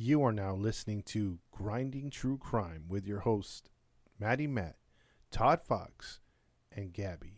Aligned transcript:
You 0.00 0.22
are 0.22 0.32
now 0.32 0.54
listening 0.54 1.02
to 1.06 1.40
Grinding 1.50 2.08
True 2.10 2.38
Crime 2.38 2.84
with 2.86 3.04
your 3.04 3.18
host, 3.18 3.68
Maddie 4.16 4.46
Matt, 4.46 4.76
Todd 5.32 5.60
Fox, 5.60 6.20
and 6.70 6.92
Gabby. 6.92 7.37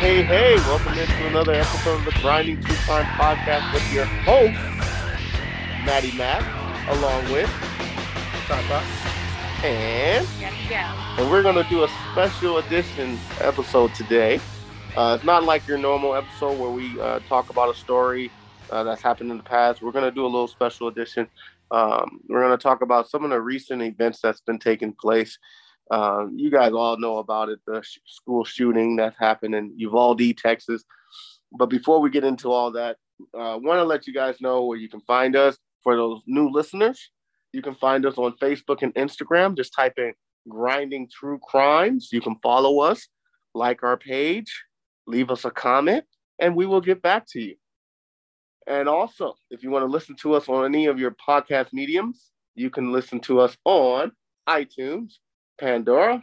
Hey, 0.00 0.22
hey, 0.22 0.54
hey, 0.54 0.54
welcome 0.60 0.94
into 0.94 1.26
another 1.26 1.52
episode 1.52 1.98
of 1.98 2.06
the 2.06 2.18
Grinding 2.22 2.58
True 2.62 2.74
Crime 2.86 3.04
Podcast 3.04 3.70
with 3.74 3.92
your 3.92 4.06
host, 4.06 4.58
Maddie 5.84 6.16
Matt, 6.16 6.42
along 6.88 7.30
with 7.30 7.50
Todd 8.46 8.82
and 9.62 10.26
and 11.18 11.30
we're 11.30 11.42
gonna 11.42 11.68
do 11.68 11.84
a 11.84 11.88
special 12.12 12.56
edition 12.56 13.18
episode 13.40 13.94
today. 13.94 14.40
Uh, 14.96 15.16
it's 15.16 15.24
not 15.26 15.44
like 15.44 15.68
your 15.68 15.76
normal 15.76 16.14
episode 16.14 16.58
where 16.58 16.70
we 16.70 16.98
uh, 16.98 17.18
talk 17.28 17.50
about 17.50 17.68
a 17.68 17.78
story 17.78 18.30
uh, 18.70 18.82
that's 18.82 19.02
happened 19.02 19.30
in 19.30 19.36
the 19.36 19.42
past. 19.42 19.82
We're 19.82 19.92
gonna 19.92 20.10
do 20.10 20.24
a 20.24 20.32
little 20.32 20.48
special 20.48 20.88
edition. 20.88 21.28
Um, 21.70 22.22
we're 22.26 22.40
gonna 22.40 22.56
talk 22.56 22.80
about 22.80 23.10
some 23.10 23.22
of 23.22 23.28
the 23.28 23.40
recent 23.40 23.82
events 23.82 24.20
that's 24.22 24.40
been 24.40 24.58
taking 24.58 24.94
place. 24.94 25.38
Um, 25.90 26.34
you 26.36 26.50
guys 26.50 26.72
all 26.72 26.98
know 26.98 27.18
about 27.18 27.48
it, 27.48 27.58
the 27.66 27.82
sh- 27.82 27.98
school 28.06 28.44
shooting 28.44 28.96
that 28.96 29.14
happened 29.18 29.54
in 29.54 29.72
Uvalde, 29.76 30.36
Texas. 30.36 30.84
But 31.52 31.66
before 31.66 32.00
we 32.00 32.10
get 32.10 32.24
into 32.24 32.50
all 32.52 32.70
that, 32.72 32.96
I 33.34 33.52
uh, 33.52 33.58
want 33.58 33.78
to 33.78 33.84
let 33.84 34.06
you 34.06 34.14
guys 34.14 34.40
know 34.40 34.64
where 34.64 34.78
you 34.78 34.88
can 34.88 35.00
find 35.00 35.36
us. 35.36 35.58
For 35.82 35.96
those 35.96 36.20
new 36.26 36.50
listeners, 36.50 37.10
you 37.52 37.62
can 37.62 37.74
find 37.74 38.06
us 38.06 38.18
on 38.18 38.36
Facebook 38.40 38.82
and 38.82 38.94
Instagram. 38.94 39.56
Just 39.56 39.74
type 39.74 39.94
in 39.98 40.12
Grinding 40.48 41.08
True 41.10 41.38
Crimes. 41.42 42.10
You 42.12 42.20
can 42.20 42.36
follow 42.42 42.80
us, 42.80 43.08
like 43.54 43.82
our 43.82 43.96
page, 43.96 44.64
leave 45.06 45.30
us 45.30 45.44
a 45.44 45.50
comment, 45.50 46.04
and 46.38 46.54
we 46.54 46.66
will 46.66 46.80
get 46.80 47.02
back 47.02 47.26
to 47.30 47.40
you. 47.40 47.56
And 48.66 48.88
also, 48.88 49.34
if 49.50 49.62
you 49.62 49.70
want 49.70 49.82
to 49.82 49.90
listen 49.90 50.16
to 50.22 50.34
us 50.34 50.48
on 50.48 50.64
any 50.64 50.86
of 50.86 50.98
your 50.98 51.16
podcast 51.26 51.72
mediums, 51.72 52.30
you 52.54 52.70
can 52.70 52.92
listen 52.92 53.20
to 53.20 53.40
us 53.40 53.56
on 53.64 54.12
iTunes, 54.48 55.14
Pandora, 55.60 56.22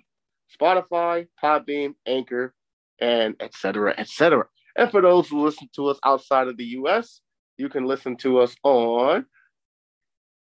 Spotify, 0.59 1.27
Podbean, 1.41 1.93
Anchor, 2.05 2.53
and 2.99 3.35
etc. 3.39 3.53
cetera, 3.53 3.93
et 3.97 4.07
cetera. 4.07 4.45
And 4.75 4.91
for 4.91 5.01
those 5.01 5.27
who 5.27 5.43
listen 5.43 5.69
to 5.75 5.87
us 5.87 5.99
outside 6.03 6.47
of 6.47 6.57
the 6.57 6.65
US, 6.65 7.21
you 7.57 7.69
can 7.69 7.85
listen 7.85 8.15
to 8.17 8.39
us 8.39 8.55
on 8.63 9.25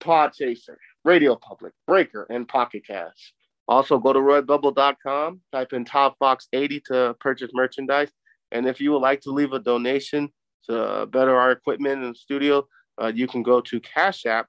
Podchaser, 0.00 0.76
Radio 1.04 1.36
Public, 1.36 1.72
Breaker, 1.86 2.26
and 2.30 2.46
Pocket 2.46 2.86
Cast. 2.86 3.32
Also, 3.66 3.98
go 3.98 4.12
to 4.12 4.18
redbubble.com, 4.18 5.40
type 5.52 5.72
in 5.72 5.84
Todd 5.84 6.14
Fox 6.18 6.48
80 6.52 6.82
to 6.86 7.16
purchase 7.20 7.50
merchandise. 7.54 8.10
And 8.52 8.66
if 8.66 8.80
you 8.80 8.92
would 8.92 8.98
like 8.98 9.20
to 9.22 9.30
leave 9.30 9.52
a 9.52 9.58
donation 9.58 10.28
to 10.68 11.06
better 11.06 11.34
our 11.36 11.52
equipment 11.52 12.02
in 12.02 12.10
the 12.10 12.14
studio, 12.14 12.66
uh, 13.00 13.10
you 13.14 13.26
can 13.26 13.42
go 13.42 13.60
to 13.62 13.80
Cash 13.80 14.26
App 14.26 14.48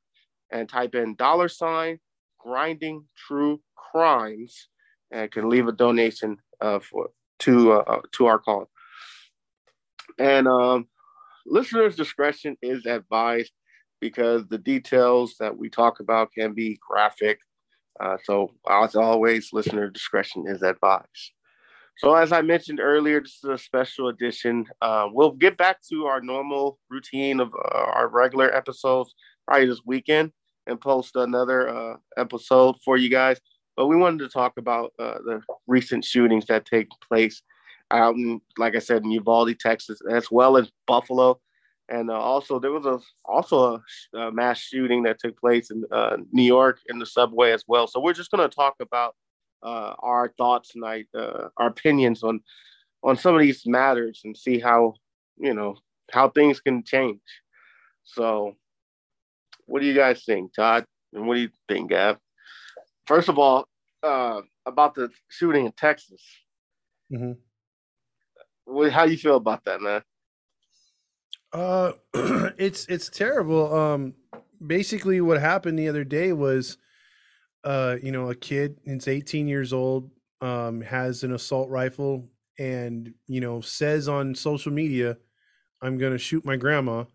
and 0.52 0.68
type 0.68 0.96
in 0.96 1.16
dollar 1.16 1.48
sign 1.48 2.00
grinding 2.40 3.06
true 3.28 3.60
crimes 3.92 4.68
and 5.12 5.32
can 5.32 5.50
leave 5.50 5.68
a 5.68 5.72
donation 5.72 6.38
uh, 6.62 6.80
for 6.80 7.10
to 7.40 7.74
uh, 7.74 8.02
to 8.14 8.26
our 8.26 8.40
call. 8.40 8.70
And 10.18 10.48
um, 10.48 10.88
listeners' 11.46 11.96
discretion 11.96 12.58
is 12.62 12.86
advised 12.86 13.52
because 14.00 14.48
the 14.48 14.58
details 14.58 15.36
that 15.40 15.58
we 15.58 15.70
talk 15.70 16.00
about 16.00 16.32
can 16.34 16.54
be 16.54 16.80
graphic. 16.88 17.40
Uh, 18.00 18.18
so, 18.24 18.52
as 18.70 18.96
always, 18.96 19.50
listener 19.54 19.90
discretion 19.90 20.46
is 20.48 20.62
advised. 20.62 21.32
So, 21.98 22.14
as 22.14 22.34
I 22.34 22.42
mentioned 22.42 22.82
earlier, 22.82 23.22
this 23.22 23.40
is 23.42 23.50
a 23.50 23.58
special 23.58 24.10
edition. 24.10 24.66
Uh, 24.82 25.08
we'll 25.12 25.32
get 25.32 25.58
back 25.58 25.78
to 25.90 26.06
our 26.06 26.20
normal 26.20 26.78
routine 26.90 27.40
of 27.40 27.54
uh, 27.54 27.78
our 27.78 28.10
regular 28.10 28.54
episodes 28.54 29.14
probably 29.48 29.68
this 29.68 29.82
weekend 29.86 30.32
and 30.68 30.82
post 30.82 31.16
another 31.16 31.70
uh, 31.70 31.96
episode 32.18 32.76
for 32.84 32.98
you 32.98 33.10
guys. 33.10 33.40
But 33.76 33.88
we 33.88 33.96
wanted 33.96 34.20
to 34.20 34.30
talk 34.30 34.58
about 34.58 34.94
uh, 35.00 35.20
the 35.26 35.42
recent 35.68 36.06
shootings 36.06 36.46
that 36.46 36.66
take 36.66 36.90
place 37.08 37.42
out 37.92 38.16
in, 38.16 38.42
like 38.58 38.76
I 38.76 38.80
said, 38.80 39.04
in 39.04 39.12
Uvalde, 39.12 39.60
Texas, 39.60 40.00
as 40.10 40.32
well 40.32 40.58
as 40.58 40.72
Buffalo. 40.88 41.40
And 41.90 42.10
uh, 42.10 42.20
also, 42.20 42.60
there 42.60 42.72
was 42.72 42.86
a 42.86 43.00
also 43.26 43.82
a, 44.14 44.18
a 44.18 44.32
mass 44.32 44.60
shooting 44.60 45.04
that 45.04 45.20
took 45.20 45.40
place 45.40 45.70
in 45.70 45.84
uh, 45.92 46.18
New 46.32 46.44
York 46.44 46.80
in 46.88 46.98
the 46.98 47.06
subway 47.06 47.52
as 47.52 47.64
well. 47.68 47.86
So 47.86 48.00
we're 48.00 48.14
just 48.14 48.32
going 48.32 48.48
to 48.48 48.54
talk 48.56 48.76
about 48.80 49.16
uh, 49.62 49.94
our 50.00 50.34
thoughts 50.38 50.70
tonight, 50.70 51.08
uh, 51.16 51.50
our 51.58 51.68
opinions 51.68 52.24
on 52.24 52.42
on 53.04 53.18
some 53.18 53.36
of 53.36 53.42
these 53.42 53.68
matters, 53.68 54.22
and 54.26 54.36
see 54.36 54.60
how 54.60 54.96
you 55.38 55.54
know 55.54 55.76
how 56.12 56.30
things 56.30 56.60
can 56.60 56.84
change. 56.84 57.22
So, 58.04 58.56
what 59.66 59.82
do 59.82 59.86
you 59.86 59.96
guys 59.96 60.24
think, 60.24 60.56
Todd? 60.56 60.86
And 61.14 61.28
what 61.28 61.36
do 61.36 61.42
you 61.42 61.50
think, 61.68 61.92
Gab? 61.92 62.18
First 63.06 63.30
of 63.30 63.38
all, 63.38 63.68
uh, 64.04 64.42
about 64.66 64.96
the 64.96 65.12
shooting 65.30 65.66
in 65.66 65.72
Texas. 65.74 66.22
Mhm. 67.10 67.40
What, 68.66 68.92
how 68.92 69.04
you 69.04 69.18
feel 69.18 69.36
about 69.38 69.64
that, 69.66 69.82
man? 69.82 70.02
Uh, 71.54 71.94
it's 72.58 72.86
it's 72.88 73.10
terrible. 73.10 73.74
Um, 73.74 74.16
basically, 74.66 75.22
what 75.22 75.40
happened 75.40 75.78
the 75.80 75.88
other 75.90 76.04
day 76.04 76.34
was, 76.34 76.78
uh, 77.64 77.98
you 78.04 78.12
know, 78.12 78.30
a 78.30 78.36
kid, 78.36 78.80
it's 78.86 79.08
18 79.08 79.48
years 79.48 79.74
old, 79.74 80.12
um, 80.42 80.82
has 80.82 81.24
an 81.24 81.34
assault 81.34 81.70
rifle, 81.70 82.30
and 82.60 83.14
you 83.28 83.42
know, 83.42 83.62
says 83.62 84.08
on 84.08 84.36
social 84.36 84.72
media, 84.72 85.18
"I'm 85.82 85.98
gonna 85.98 86.18
shoot 86.20 86.46
my 86.46 86.58
grandma," 86.58 87.06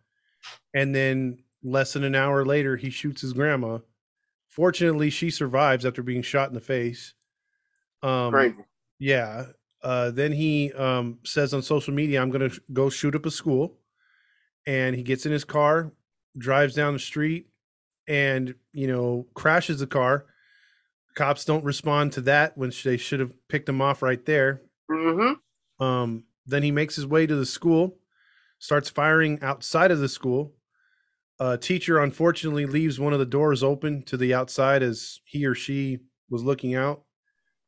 and 0.74 0.94
then 0.94 1.44
less 1.62 1.94
than 1.94 2.04
an 2.04 2.14
hour 2.14 2.44
later, 2.44 2.76
he 2.76 2.90
shoots 2.90 3.22
his 3.22 3.32
grandma. 3.34 3.78
Fortunately, 4.50 5.10
she 5.10 5.30
survives 5.30 5.86
after 5.86 6.02
being 6.02 6.22
shot 6.22 6.48
in 6.48 6.54
the 6.54 6.60
face. 6.60 7.14
Um, 8.02 8.32
Crazy. 8.32 8.56
yeah. 8.98 9.46
Uh, 9.80 10.10
then 10.10 10.32
he 10.32 10.72
um, 10.72 11.20
says 11.24 11.54
on 11.54 11.62
social 11.62 11.94
media, 11.94 12.20
I'm 12.20 12.30
going 12.30 12.50
to 12.50 12.60
go 12.72 12.90
shoot 12.90 13.14
up 13.14 13.24
a 13.26 13.30
school. 13.30 13.78
And 14.66 14.96
he 14.96 15.04
gets 15.04 15.24
in 15.24 15.30
his 15.30 15.44
car, 15.44 15.92
drives 16.36 16.74
down 16.74 16.94
the 16.94 16.98
street, 16.98 17.46
and, 18.08 18.56
you 18.72 18.88
know, 18.88 19.28
crashes 19.34 19.78
the 19.78 19.86
car. 19.86 20.26
Cops 21.14 21.44
don't 21.44 21.64
respond 21.64 22.12
to 22.14 22.20
that 22.22 22.58
when 22.58 22.72
they 22.84 22.96
should 22.96 23.20
have 23.20 23.32
picked 23.48 23.68
him 23.68 23.80
off 23.80 24.02
right 24.02 24.24
there. 24.26 24.62
Mm-hmm. 24.90 25.84
Um, 25.84 26.24
then 26.44 26.64
he 26.64 26.72
makes 26.72 26.96
his 26.96 27.06
way 27.06 27.26
to 27.26 27.36
the 27.36 27.46
school, 27.46 27.98
starts 28.58 28.90
firing 28.90 29.38
outside 29.42 29.92
of 29.92 30.00
the 30.00 30.08
school. 30.08 30.54
A 31.40 31.56
teacher 31.56 31.98
unfortunately 31.98 32.66
leaves 32.66 33.00
one 33.00 33.12
of 33.12 33.18
the 33.18 33.24
doors 33.26 33.62
open 33.62 34.02
to 34.04 34.16
the 34.16 34.34
outside 34.34 34.82
as 34.82 35.20
he 35.24 35.46
or 35.46 35.54
she 35.54 36.00
was 36.28 36.44
looking 36.44 36.74
out. 36.74 37.04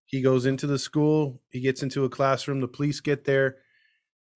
He 0.04 0.20
goes 0.20 0.44
into 0.44 0.66
the 0.66 0.78
school, 0.78 1.40
he 1.50 1.60
gets 1.60 1.82
into 1.82 2.04
a 2.04 2.10
classroom, 2.10 2.60
the 2.60 2.68
police 2.68 3.00
get 3.00 3.24
there, 3.24 3.56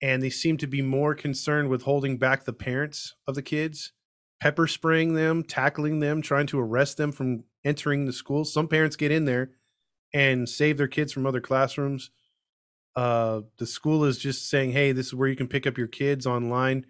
and 0.01 0.23
they 0.23 0.31
seem 0.31 0.57
to 0.57 0.67
be 0.67 0.81
more 0.81 1.13
concerned 1.13 1.69
with 1.69 1.83
holding 1.83 2.17
back 2.17 2.45
the 2.45 2.53
parents 2.53 3.15
of 3.27 3.35
the 3.35 3.43
kids, 3.43 3.93
pepper 4.41 4.65
spraying 4.67 5.13
them, 5.13 5.43
tackling 5.43 5.99
them, 5.99 6.23
trying 6.23 6.47
to 6.47 6.59
arrest 6.59 6.97
them 6.97 7.11
from 7.11 7.43
entering 7.63 8.05
the 8.05 8.13
school. 8.13 8.43
Some 8.43 8.67
parents 8.67 8.95
get 8.95 9.11
in 9.11 9.25
there 9.25 9.51
and 10.13 10.49
save 10.49 10.77
their 10.77 10.87
kids 10.87 11.13
from 11.13 11.27
other 11.27 11.41
classrooms 11.41 12.09
uh, 12.97 13.41
the 13.59 13.67
school 13.67 14.03
is 14.05 14.17
just 14.17 14.49
saying, 14.49 14.71
"Hey, 14.71 14.91
this 14.91 15.05
is 15.05 15.13
where 15.13 15.29
you 15.29 15.35
can 15.35 15.47
pick 15.47 15.67
up 15.67 15.77
your 15.77 15.87
kids 15.87 16.25
online," 16.25 16.87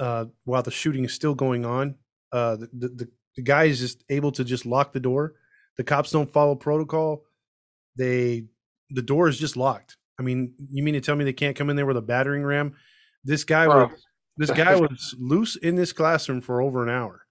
uh, 0.00 0.26
while 0.44 0.62
the 0.62 0.70
shooting 0.70 1.04
is 1.04 1.12
still 1.12 1.34
going 1.34 1.64
on. 1.64 1.94
Uh, 2.32 2.56
the, 2.56 2.68
the 2.72 2.88
the 2.88 3.08
the 3.36 3.42
guy 3.42 3.64
is 3.64 3.78
just 3.78 4.04
able 4.08 4.32
to 4.32 4.44
just 4.44 4.66
lock 4.66 4.92
the 4.92 5.00
door. 5.00 5.34
The 5.76 5.84
cops 5.84 6.10
don't 6.10 6.30
follow 6.32 6.54
protocol. 6.56 7.24
They 7.96 8.46
the 8.90 9.02
door 9.02 9.28
is 9.28 9.38
just 9.38 9.56
locked. 9.56 9.96
I 10.18 10.22
mean, 10.22 10.54
you 10.70 10.82
mean 10.82 10.94
to 10.94 11.00
tell 11.00 11.14
me 11.14 11.24
they 11.24 11.32
can't 11.32 11.56
come 11.56 11.70
in 11.70 11.76
there 11.76 11.86
with 11.86 11.96
a 11.96 12.02
battering 12.02 12.42
ram? 12.42 12.74
This 13.24 13.44
guy 13.44 13.68
Wow. 13.68 13.86
was 13.86 14.04
this 14.36 14.50
guy 14.50 14.74
was 14.80 15.14
loose 15.18 15.56
in 15.56 15.76
this 15.76 15.92
classroom 15.92 16.40
for 16.40 16.60
over 16.60 16.82
an 16.82 16.88
hour. 16.90 17.24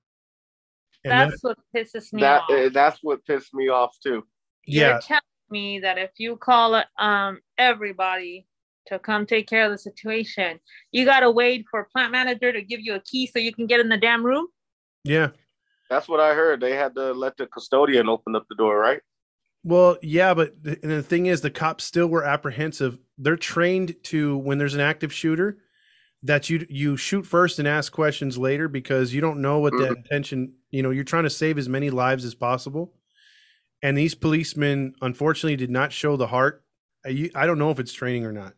And 1.04 1.12
That's 1.32 1.42
that, 1.42 1.48
what 1.48 1.58
pisses 1.76 2.12
me 2.14 2.22
That 2.22 2.42
off. 2.44 2.50
uh, 2.52 2.70
that's 2.70 3.00
what 3.02 3.26
pissed 3.26 3.54
me 3.54 3.70
off 3.70 3.96
too. 4.02 4.24
Yeah. 4.66 4.90
You're 4.92 5.00
telling 5.02 5.22
me 5.50 5.80
that 5.80 5.98
if 5.98 6.12
you 6.18 6.38
call 6.38 6.82
um 6.98 7.40
everybody 7.58 8.48
to 8.88 9.00
come 9.00 9.26
take 9.26 9.48
care 9.48 9.66
of 9.66 9.72
the 9.72 9.78
situation, 9.78 10.60
you 10.92 11.06
gotta 11.06 11.30
wait 11.32 11.66
for 11.70 11.82
a 11.82 11.86
plant 11.86 12.12
manager 12.12 12.52
to 12.52 12.62
give 12.62 12.80
you 12.82 12.96
a 12.96 13.00
key 13.02 13.28
so 13.28 13.40
you 13.40 13.54
can 13.54 13.68
get 13.68 13.80
in 13.80 13.90
the 13.90 13.98
damn 13.98 14.26
room. 14.26 14.48
yeah. 15.04 15.30
That's 15.90 16.10
what 16.10 16.20
I 16.20 16.34
heard. 16.34 16.60
They 16.60 16.74
had 16.76 16.94
to 16.96 17.14
let 17.14 17.38
the 17.38 17.48
custodian 17.48 18.10
open 18.10 18.36
up 18.36 18.46
the 18.50 18.56
door, 18.56 18.78
right? 18.78 19.00
Well, 19.64 19.98
yeah, 20.02 20.34
but 20.34 20.62
the, 20.62 20.78
and 20.84 20.92
the 20.92 21.02
thing 21.02 21.28
is, 21.28 21.40
the 21.40 21.50
cops 21.50 21.86
still 21.86 22.08
were 22.08 22.26
apprehensive. 22.26 23.00
They're 23.18 23.38
trained 23.38 23.96
to 24.04 24.38
when 24.38 24.58
there's 24.58 24.74
an 24.74 24.82
active 24.82 25.14
shooter 25.14 25.60
that 26.24 26.50
you 26.50 26.66
you 26.70 26.98
shoot 26.98 27.26
first 27.26 27.58
and 27.58 27.66
ask 27.70 27.94
questions 27.94 28.38
later 28.38 28.68
because 28.68 29.14
you 29.14 29.22
don't 29.22 29.40
know 29.42 29.60
what 29.60 29.72
the 29.78 29.86
Mhm. 29.86 29.96
intention. 29.96 30.54
You 30.72 30.84
know, 30.84 30.90
you're 30.90 31.06
trying 31.06 31.24
to 31.24 31.30
save 31.30 31.58
as 31.58 31.70
many 31.70 31.90
lives 31.90 32.26
as 32.26 32.36
possible. 32.36 32.94
And 33.82 33.98
these 33.98 34.14
policemen, 34.14 34.94
unfortunately, 35.02 35.56
did 35.56 35.70
not 35.70 35.94
show 35.94 36.18
the 36.18 36.28
heart. 36.28 36.66
I, 37.06 37.10
you- 37.10 37.32
I 37.34 37.46
don't 37.46 37.60
know 37.60 37.72
if 37.72 37.80
it's 37.80 37.94
training 37.94 38.26
or 38.26 38.34
not, 38.34 38.56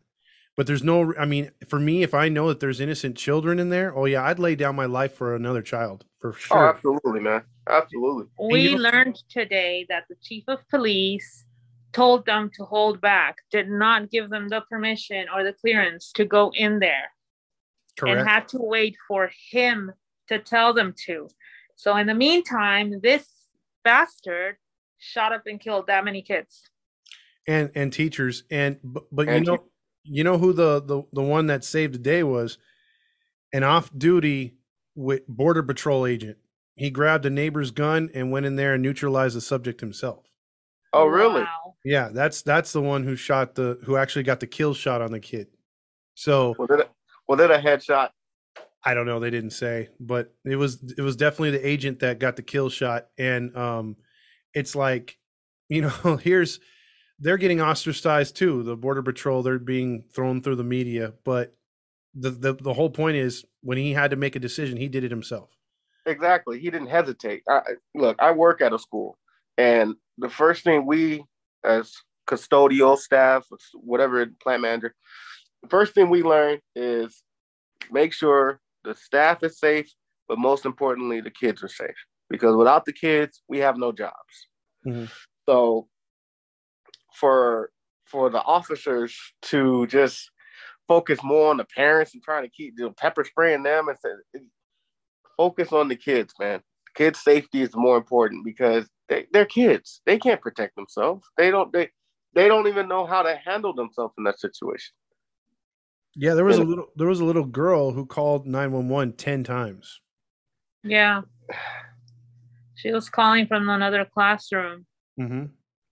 but 0.56 0.66
there's 0.66 0.82
no. 0.82 1.14
I 1.18 1.24
mean, 1.24 1.50
for 1.68 1.78
me, 1.78 2.02
if 2.02 2.14
I 2.14 2.28
know 2.28 2.48
that 2.48 2.60
there's 2.60 2.80
innocent 2.80 3.16
children 3.16 3.58
in 3.58 3.70
there, 3.70 3.96
oh 3.96 4.04
yeah, 4.06 4.24
I'd 4.24 4.38
lay 4.38 4.54
down 4.54 4.76
my 4.76 4.86
life 4.86 5.14
for 5.14 5.34
another 5.34 5.62
child 5.62 6.04
for 6.18 6.30
Oh, 6.30 6.36
sure. 6.38 6.68
absolutely, 6.68 7.20
man. 7.20 7.42
Absolutely. 7.68 8.26
We 8.38 8.76
learned 8.76 9.18
today 9.28 9.86
that 9.88 10.04
the 10.08 10.16
chief 10.22 10.44
of 10.48 10.58
police 10.68 11.44
told 11.92 12.24
them 12.26 12.50
to 12.54 12.64
hold 12.64 13.00
back, 13.00 13.36
did 13.50 13.68
not 13.68 14.10
give 14.10 14.30
them 14.30 14.48
the 14.48 14.60
permission 14.70 15.26
or 15.34 15.44
the 15.44 15.52
clearance 15.52 16.12
to 16.12 16.24
go 16.24 16.52
in 16.54 16.78
there. 16.78 17.10
Correct. 17.98 18.20
and 18.20 18.28
had 18.28 18.48
to 18.48 18.58
wait 18.60 18.96
for 19.08 19.30
him 19.50 19.92
to 20.28 20.38
tell 20.38 20.72
them 20.72 20.94
to. 21.06 21.28
So 21.76 21.96
in 21.96 22.06
the 22.06 22.14
meantime, 22.14 23.00
this 23.02 23.26
bastard 23.84 24.56
shot 24.98 25.32
up 25.32 25.42
and 25.46 25.60
killed 25.60 25.86
that 25.88 26.04
many 26.04 26.22
kids. 26.22 26.62
and 27.46 27.70
and 27.74 27.92
teachers 27.92 28.44
and 28.50 28.78
but, 28.84 29.04
but 29.10 29.26
you 29.26 29.32
And 29.32 29.46
know 29.46 29.64
you 30.04 30.24
know 30.24 30.38
who 30.38 30.52
the, 30.52 30.80
the 30.82 31.02
the 31.12 31.22
one 31.22 31.46
that 31.46 31.64
saved 31.64 31.94
the 31.94 31.98
day 31.98 32.22
was 32.22 32.58
an 33.52 33.62
off-duty 33.62 34.54
with 34.94 35.26
border 35.28 35.62
patrol 35.62 36.06
agent 36.06 36.36
he 36.76 36.90
grabbed 36.90 37.26
a 37.26 37.30
neighbor's 37.30 37.70
gun 37.70 38.10
and 38.14 38.30
went 38.30 38.46
in 38.46 38.56
there 38.56 38.74
and 38.74 38.82
neutralized 38.82 39.36
the 39.36 39.40
subject 39.40 39.80
himself 39.80 40.24
Oh, 40.92 41.06
really? 41.06 41.42
Wow. 41.42 41.74
yeah 41.84 42.08
that's 42.12 42.42
that's 42.42 42.72
the 42.72 42.80
one 42.82 43.04
who 43.04 43.14
shot 43.16 43.54
the 43.54 43.78
who 43.84 43.96
actually 43.96 44.24
got 44.24 44.40
the 44.40 44.46
kill 44.46 44.74
shot 44.74 45.00
on 45.02 45.12
the 45.12 45.20
kid 45.20 45.46
so 46.14 46.54
Was 46.58 46.70
it 46.70 46.80
a, 46.80 46.88
was 47.28 47.40
it 47.40 47.50
a 47.50 47.58
headshot? 47.58 48.10
I 48.84 48.94
don't 48.94 49.04
know. 49.06 49.20
They 49.20 49.28
didn't 49.30 49.50
say, 49.50 49.88
but 50.00 50.32
it 50.44 50.56
was 50.56 50.82
it 50.96 51.02
was 51.02 51.14
definitely 51.16 51.50
the 51.52 51.66
agent 51.66 52.00
that 52.00 52.18
got 52.18 52.36
the 52.36 52.42
kill 52.42 52.70
shot, 52.70 53.08
and 53.18 53.54
um, 53.54 53.96
it's 54.54 54.74
like, 54.74 55.18
you 55.68 55.82
know, 55.82 56.16
here's 56.22 56.60
they're 57.20 57.36
getting 57.36 57.60
ostracized 57.60 58.36
too. 58.36 58.62
The 58.62 58.76
border 58.76 59.02
patrol 59.02 59.42
they're 59.42 59.58
being 59.58 60.04
thrown 60.12 60.42
through 60.42 60.56
the 60.56 60.64
media, 60.64 61.12
but 61.24 61.54
the 62.14 62.30
the 62.30 62.54
the 62.54 62.74
whole 62.74 62.90
point 62.90 63.16
is 63.16 63.44
when 63.62 63.78
he 63.78 63.92
had 63.92 64.10
to 64.10 64.16
make 64.16 64.36
a 64.36 64.40
decision, 64.40 64.76
he 64.76 64.88
did 64.88 65.04
it 65.04 65.10
himself. 65.10 65.50
Exactly. 66.06 66.58
He 66.58 66.70
didn't 66.70 66.88
hesitate. 66.88 67.42
I, 67.48 67.60
look, 67.94 68.16
I 68.20 68.32
work 68.32 68.62
at 68.62 68.72
a 68.72 68.78
school, 68.78 69.18
and 69.58 69.94
the 70.18 70.30
first 70.30 70.64
thing 70.64 70.86
we, 70.86 71.24
as 71.64 71.92
custodial 72.26 72.96
staff, 72.96 73.46
whatever 73.74 74.26
plant 74.42 74.62
manager, 74.62 74.94
the 75.62 75.68
first 75.68 75.94
thing 75.94 76.08
we 76.08 76.22
learn 76.22 76.58
is 76.74 77.22
make 77.90 78.12
sure 78.12 78.60
the 78.84 78.94
staff 78.94 79.42
is 79.42 79.58
safe, 79.58 79.92
but 80.28 80.38
most 80.38 80.64
importantly, 80.64 81.20
the 81.20 81.30
kids 81.30 81.62
are 81.62 81.68
safe. 81.68 81.96
Because 82.30 82.56
without 82.56 82.84
the 82.84 82.92
kids, 82.92 83.42
we 83.48 83.58
have 83.58 83.76
no 83.76 83.92
jobs. 83.92 84.48
Mhm. 84.86 85.10
So, 85.48 85.88
for 87.20 87.70
for 88.06 88.30
the 88.30 88.42
officers 88.42 89.16
to 89.42 89.86
just 89.86 90.30
focus 90.88 91.22
more 91.22 91.50
on 91.50 91.58
the 91.58 91.66
parents 91.76 92.14
and 92.14 92.22
trying 92.22 92.42
to 92.42 92.50
keep 92.50 92.74
you 92.76 92.86
know, 92.86 92.94
pepper 92.96 93.22
spraying 93.24 93.62
them 93.62 93.86
and 93.88 93.96
say, 94.02 94.40
focus 95.36 95.72
on 95.72 95.86
the 95.86 95.94
kids, 95.94 96.34
man. 96.40 96.60
Kids' 96.96 97.20
safety 97.20 97.62
is 97.62 97.70
more 97.76 97.96
important 97.96 98.44
because 98.44 98.88
they, 99.08 99.26
they're 99.32 99.46
kids. 99.46 100.02
They 100.06 100.18
can't 100.18 100.40
protect 100.40 100.74
themselves. 100.74 101.24
They 101.36 101.52
don't 101.52 101.72
they 101.72 101.90
they 102.34 102.48
don't 102.48 102.66
even 102.66 102.88
know 102.88 103.06
how 103.06 103.22
to 103.22 103.38
handle 103.44 103.72
themselves 103.72 104.14
in 104.18 104.24
that 104.24 104.40
situation. 104.40 104.92
Yeah, 106.16 106.34
there 106.34 106.44
was 106.44 106.58
a 106.58 106.64
little 106.64 106.86
there 106.96 107.06
was 107.06 107.20
a 107.20 107.24
little 107.24 107.44
girl 107.44 107.92
who 107.92 108.06
called 108.06 108.46
nine 108.46 108.72
one 108.72 108.88
one 108.88 109.12
ten 109.12 109.44
times. 109.44 110.00
Yeah. 110.82 111.22
She 112.76 112.92
was 112.92 113.10
calling 113.10 113.46
from 113.46 113.68
another 113.68 114.06
classroom, 114.06 114.86
Mm-hmm. 115.20 115.44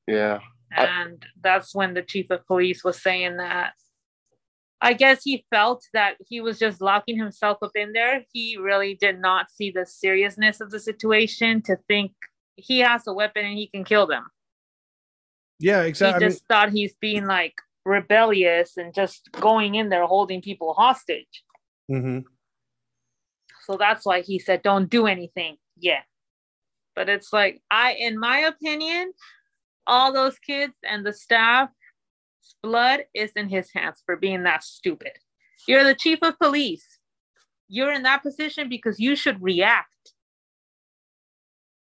Yeah. 0.07 0.39
I- 0.77 0.85
and 0.85 1.25
that's 1.41 1.75
when 1.75 1.95
the 1.95 2.03
chief 2.03 2.31
of 2.31 2.47
police 2.47 2.85
was 2.85 3.03
saying 3.03 3.37
that. 3.39 3.73
I 4.81 4.93
guess 4.93 5.25
he 5.25 5.45
felt 5.51 5.83
that 5.93 6.19
he 6.29 6.41
was 6.41 6.59
just 6.59 6.81
locking 6.81 7.19
himself 7.19 7.59
up 7.63 7.73
in 7.75 7.93
there. 7.93 8.25
He 8.33 8.57
really 8.57 8.95
did 8.95 9.21
not 9.21 9.51
see 9.51 9.73
the 9.73 9.85
seriousness 9.85 10.61
of 10.61 10.71
the 10.71 10.79
situation 10.79 11.63
to 11.63 11.79
think 11.89 12.13
he 12.55 12.79
has 12.81 13.07
a 13.07 13.13
weapon 13.13 13.45
and 13.45 13.59
he 13.59 13.67
can 13.67 13.83
kill 13.85 14.07
them. 14.07 14.25
Yeah, 15.59 15.83
exactly. 15.83 16.25
he 16.25 16.31
just 16.31 16.47
thought 16.47 16.71
he's 16.71 16.95
being 17.01 17.27
like 17.27 17.55
rebellious 17.85 18.77
and 18.77 18.95
just 18.95 19.29
going 19.33 19.75
in 19.75 19.89
there 19.89 20.07
holding 20.07 20.43
people 20.43 20.75
hostage. 20.75 21.43
mm-hmm. 21.91 22.21
So 23.65 23.77
that's 23.77 24.07
why 24.07 24.23
he 24.23 24.39
said, 24.39 24.63
don't 24.63 24.89
do 24.89 25.07
anything 25.07 25.57
yet. 25.77 26.05
But 26.97 27.09
it's 27.09 27.33
like, 27.33 27.61
I, 27.71 27.93
in 27.93 28.19
my 28.19 28.39
opinion, 28.39 29.13
all 29.89 30.13
those 30.13 30.39
kids 30.39 30.75
and 30.85 31.05
the 31.05 31.13
staff's 31.13 31.73
blood 32.63 33.01
is 33.15 33.33
in 33.35 33.49
his 33.49 33.71
hands 33.75 34.03
for 34.07 34.17
being 34.17 34.45
that 34.45 34.63
stupid. 34.63 35.13
You're 35.67 35.85
the 35.85 35.95
chief 35.95 36.21
of 36.23 36.39
police. 36.39 36.87
You're 37.69 37.93
in 37.93 38.05
that 38.05 38.23
position 38.23 38.69
because 38.69 39.01
you 39.01 39.17
should 39.17 39.43
react. 39.43 39.89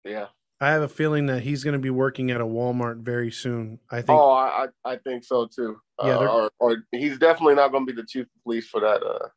Yeah. 0.03 0.27
I 0.61 0.69
have 0.69 0.83
a 0.83 0.87
feeling 0.87 1.25
that 1.25 1.41
he's 1.41 1.63
going 1.63 1.73
to 1.73 1.79
be 1.79 1.89
working 1.89 2.31
at 2.31 2.39
a 2.39 2.45
Walmart 2.45 2.99
very 2.99 3.31
soon. 3.31 3.79
I 3.91 3.97
think. 4.01 4.17
Oh, 4.17 4.31
I 4.31 4.67
I 4.85 4.93
I 4.93 4.97
think 4.97 5.25
so 5.25 5.47
too. 5.47 5.77
Yeah, 6.01 6.17
Uh, 6.17 6.27
or, 6.27 6.51
or 6.59 6.77
he's 6.91 7.17
definitely 7.17 7.55
not 7.55 7.71
going 7.71 7.85
to 7.85 7.93
be 7.93 8.01
the 8.01 8.07
chief 8.07 8.23
of 8.23 8.43
police 8.43 8.67
for 8.67 8.79
that. 8.79 9.03
Uh, 9.03 9.27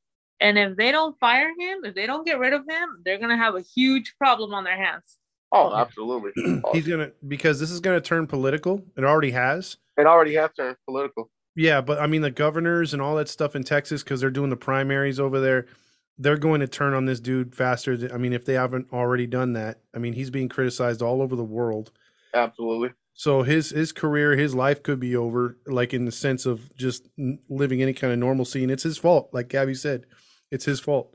And 0.41 0.57
if 0.57 0.77
they 0.77 0.93
don't 0.93 1.19
fire 1.19 1.51
him, 1.59 1.85
if 1.85 1.95
they 1.97 2.07
don't 2.07 2.25
get 2.25 2.39
rid 2.39 2.53
of 2.53 2.63
him, 2.69 3.03
they're 3.05 3.19
going 3.19 3.31
to 3.31 3.37
have 3.37 3.57
a 3.57 3.61
huge 3.61 4.15
problem 4.17 4.55
on 4.55 4.63
their 4.63 4.77
hands. 4.77 5.18
Oh, 5.53 5.75
absolutely. 5.75 6.33
Oh, 6.65 6.71
he's 6.73 6.87
gonna 6.87 7.13
because 7.27 7.61
this 7.61 7.71
is 7.71 7.81
gonna 7.81 8.01
turn 8.01 8.27
political. 8.27 8.85
It 8.97 9.05
already 9.05 9.33
has. 9.33 9.77
it 9.97 10.07
already 10.07 10.35
has 10.35 10.51
turned 10.57 10.77
political. 10.85 11.31
Yeah, 11.57 11.81
but 11.81 11.99
I 12.01 12.07
mean 12.07 12.23
the 12.23 12.31
governors 12.31 12.93
and 12.93 13.03
all 13.03 13.17
that 13.17 13.29
stuff 13.29 13.57
in 13.57 13.65
Texas 13.65 14.03
because 14.03 14.21
they're 14.21 14.31
doing 14.31 14.51
the 14.51 14.57
primaries 14.57 15.19
over 15.19 15.41
there. 15.41 15.67
They're 16.17 16.37
going 16.37 16.61
to 16.61 16.67
turn 16.69 16.95
on 16.95 17.05
this 17.05 17.21
dude 17.21 17.55
faster. 17.55 17.97
th- 17.97 18.13
I 18.13 18.17
mean, 18.17 18.33
if 18.33 18.45
they 18.45 18.55
haven't 18.55 18.89
already 18.93 19.27
done 19.27 19.53
that, 19.53 19.81
I 19.95 19.99
mean, 19.99 20.15
he's 20.15 20.31
being 20.31 20.49
criticized 20.49 21.01
all 21.01 21.23
over 21.23 21.37
the 21.37 21.45
world. 21.45 21.93
Absolutely. 22.35 22.91
So 23.15 23.43
his 23.43 23.71
his 23.71 23.91
career, 23.93 24.37
his 24.37 24.55
life 24.55 24.83
could 24.83 25.01
be 25.01 25.17
over, 25.17 25.59
like 25.67 25.93
in 25.95 26.05
the 26.05 26.13
sense 26.13 26.47
of 26.47 26.75
just 26.77 27.09
living 27.49 27.83
any 27.83 27.93
kind 27.93 28.13
of 28.13 28.19
normalcy, 28.21 28.63
and 28.63 28.71
it's 28.71 28.85
his 28.85 28.99
fault. 28.99 29.31
Like 29.33 29.49
Gabby 29.49 29.75
said, 29.75 30.07
it's 30.53 30.65
his 30.65 30.79
fault. 30.79 31.15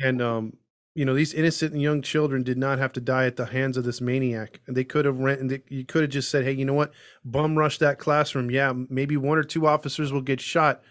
And 0.00 0.20
um, 0.22 0.56
you 0.94 1.04
know, 1.04 1.14
these 1.14 1.32
innocent 1.32 1.72
and 1.72 1.80
young 1.80 2.02
children 2.02 2.42
did 2.42 2.58
not 2.58 2.78
have 2.78 2.92
to 2.94 3.00
die 3.00 3.24
at 3.26 3.36
the 3.36 3.46
hands 3.46 3.76
of 3.76 3.84
this 3.84 4.00
maniac. 4.00 4.60
And 4.66 4.76
they 4.76 4.84
could 4.84 5.04
have 5.06 5.18
rent, 5.18 5.40
and 5.40 5.50
they, 5.50 5.62
you 5.68 5.84
could 5.84 6.02
have 6.02 6.10
just 6.10 6.30
said, 6.30 6.44
"Hey, 6.44 6.52
you 6.52 6.64
know 6.64 6.74
what? 6.74 6.92
Bum 7.24 7.56
rush 7.56 7.78
that 7.78 7.98
classroom. 7.98 8.50
Yeah, 8.50 8.72
maybe 8.88 9.16
one 9.16 9.38
or 9.38 9.42
two 9.44 9.66
officers 9.66 10.12
will 10.12 10.20
get 10.20 10.40
shot, 10.40 10.82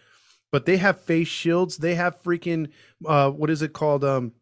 but 0.52 0.66
they 0.66 0.78
have 0.78 1.02
face 1.02 1.28
shields. 1.28 1.78
They 1.78 1.96
have 1.96 2.22
freaking 2.24 2.70
uh, 3.06 3.30
what 3.32 3.50
is 3.50 3.62
it 3.62 3.74
called? 3.74 4.04
Um, 4.04 4.34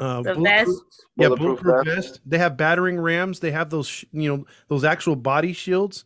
uh, 0.00 0.22
The 0.22 0.34
bulletproof- 0.34 0.44
vest, 0.66 1.06
yeah, 1.16 1.28
Bulletproof 1.28 1.62
bulletproof 1.62 1.86
vest. 1.96 2.08
vest. 2.08 2.20
They 2.26 2.38
have 2.38 2.56
battering 2.56 2.98
rams. 2.98 3.40
They 3.40 3.50
have 3.52 3.70
those, 3.70 3.86
sh- 3.88 4.04
you 4.12 4.34
know, 4.34 4.46
those 4.68 4.84
actual 4.84 5.16
body 5.16 5.52
shields. 5.52 6.04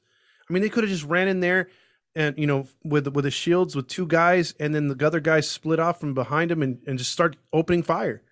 I 0.48 0.52
mean, 0.52 0.62
they 0.62 0.68
could 0.68 0.84
have 0.84 0.90
just 0.92 1.04
ran 1.04 1.28
in 1.28 1.40
there 1.40 1.68
and 2.16 2.36
you 2.36 2.46
know 2.46 2.66
with 2.82 3.06
with 3.08 3.24
the 3.24 3.30
shields 3.30 3.76
with 3.76 3.86
two 3.86 4.06
guys, 4.06 4.52
and 4.58 4.74
then 4.74 4.88
the 4.88 5.06
other 5.06 5.20
guys 5.20 5.48
split 5.48 5.78
off 5.78 6.00
from 6.00 6.12
behind 6.14 6.50
them 6.50 6.60
and, 6.62 6.82
and 6.88 6.98
just 6.98 7.12
start 7.12 7.36
opening 7.52 7.84
fire. 7.84 8.22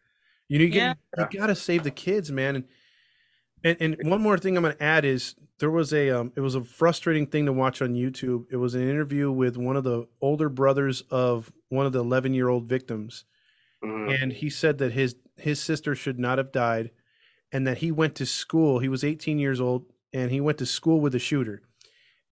You 0.48 0.58
know, 0.58 0.64
you, 0.64 0.70
Yeah. 0.70 0.94
get, 1.16 1.32
you 1.32 1.40
got 1.40 1.46
to 1.48 1.54
save 1.54 1.84
the 1.84 1.90
kids, 1.90 2.30
man. 2.32 2.56
And, 2.56 2.64
and 3.80 3.96
and 4.00 4.10
one 4.10 4.22
more 4.22 4.38
thing 4.38 4.56
I'm 4.56 4.62
going 4.62 4.76
to 4.76 4.82
add 4.82 5.04
is 5.04 5.34
there 5.58 5.70
was 5.70 5.92
a 5.92 6.10
um, 6.10 6.32
it 6.36 6.40
was 6.40 6.54
a 6.54 6.62
frustrating 6.64 7.26
thing 7.26 7.46
to 7.46 7.52
watch 7.52 7.82
on 7.82 7.94
YouTube. 7.94 8.46
It 8.50 8.56
was 8.56 8.74
an 8.74 8.88
interview 8.88 9.32
with 9.32 9.56
one 9.56 9.76
of 9.76 9.84
the 9.84 10.06
older 10.20 10.48
brothers 10.48 11.02
of 11.10 11.52
one 11.68 11.86
of 11.86 11.92
the 11.92 12.00
11 12.00 12.34
year 12.34 12.48
old 12.48 12.66
victims 12.68 13.24
Mhm. 13.84 14.22
and 14.22 14.32
he 14.32 14.50
said 14.50 14.78
that 14.78 14.92
his 14.92 15.16
his 15.36 15.60
sister 15.60 15.94
should 15.94 16.18
not 16.18 16.38
have 16.38 16.50
died 16.52 16.90
and 17.52 17.66
that 17.66 17.78
he 17.78 17.92
went 17.92 18.14
to 18.16 18.26
school 18.26 18.80
he 18.80 18.88
was 18.88 19.04
18 19.04 19.38
years 19.38 19.60
old 19.60 19.86
and 20.12 20.30
he 20.30 20.40
went 20.40 20.58
to 20.58 20.66
school 20.66 21.00
with 21.00 21.12
the 21.12 21.18
shooter 21.18 21.62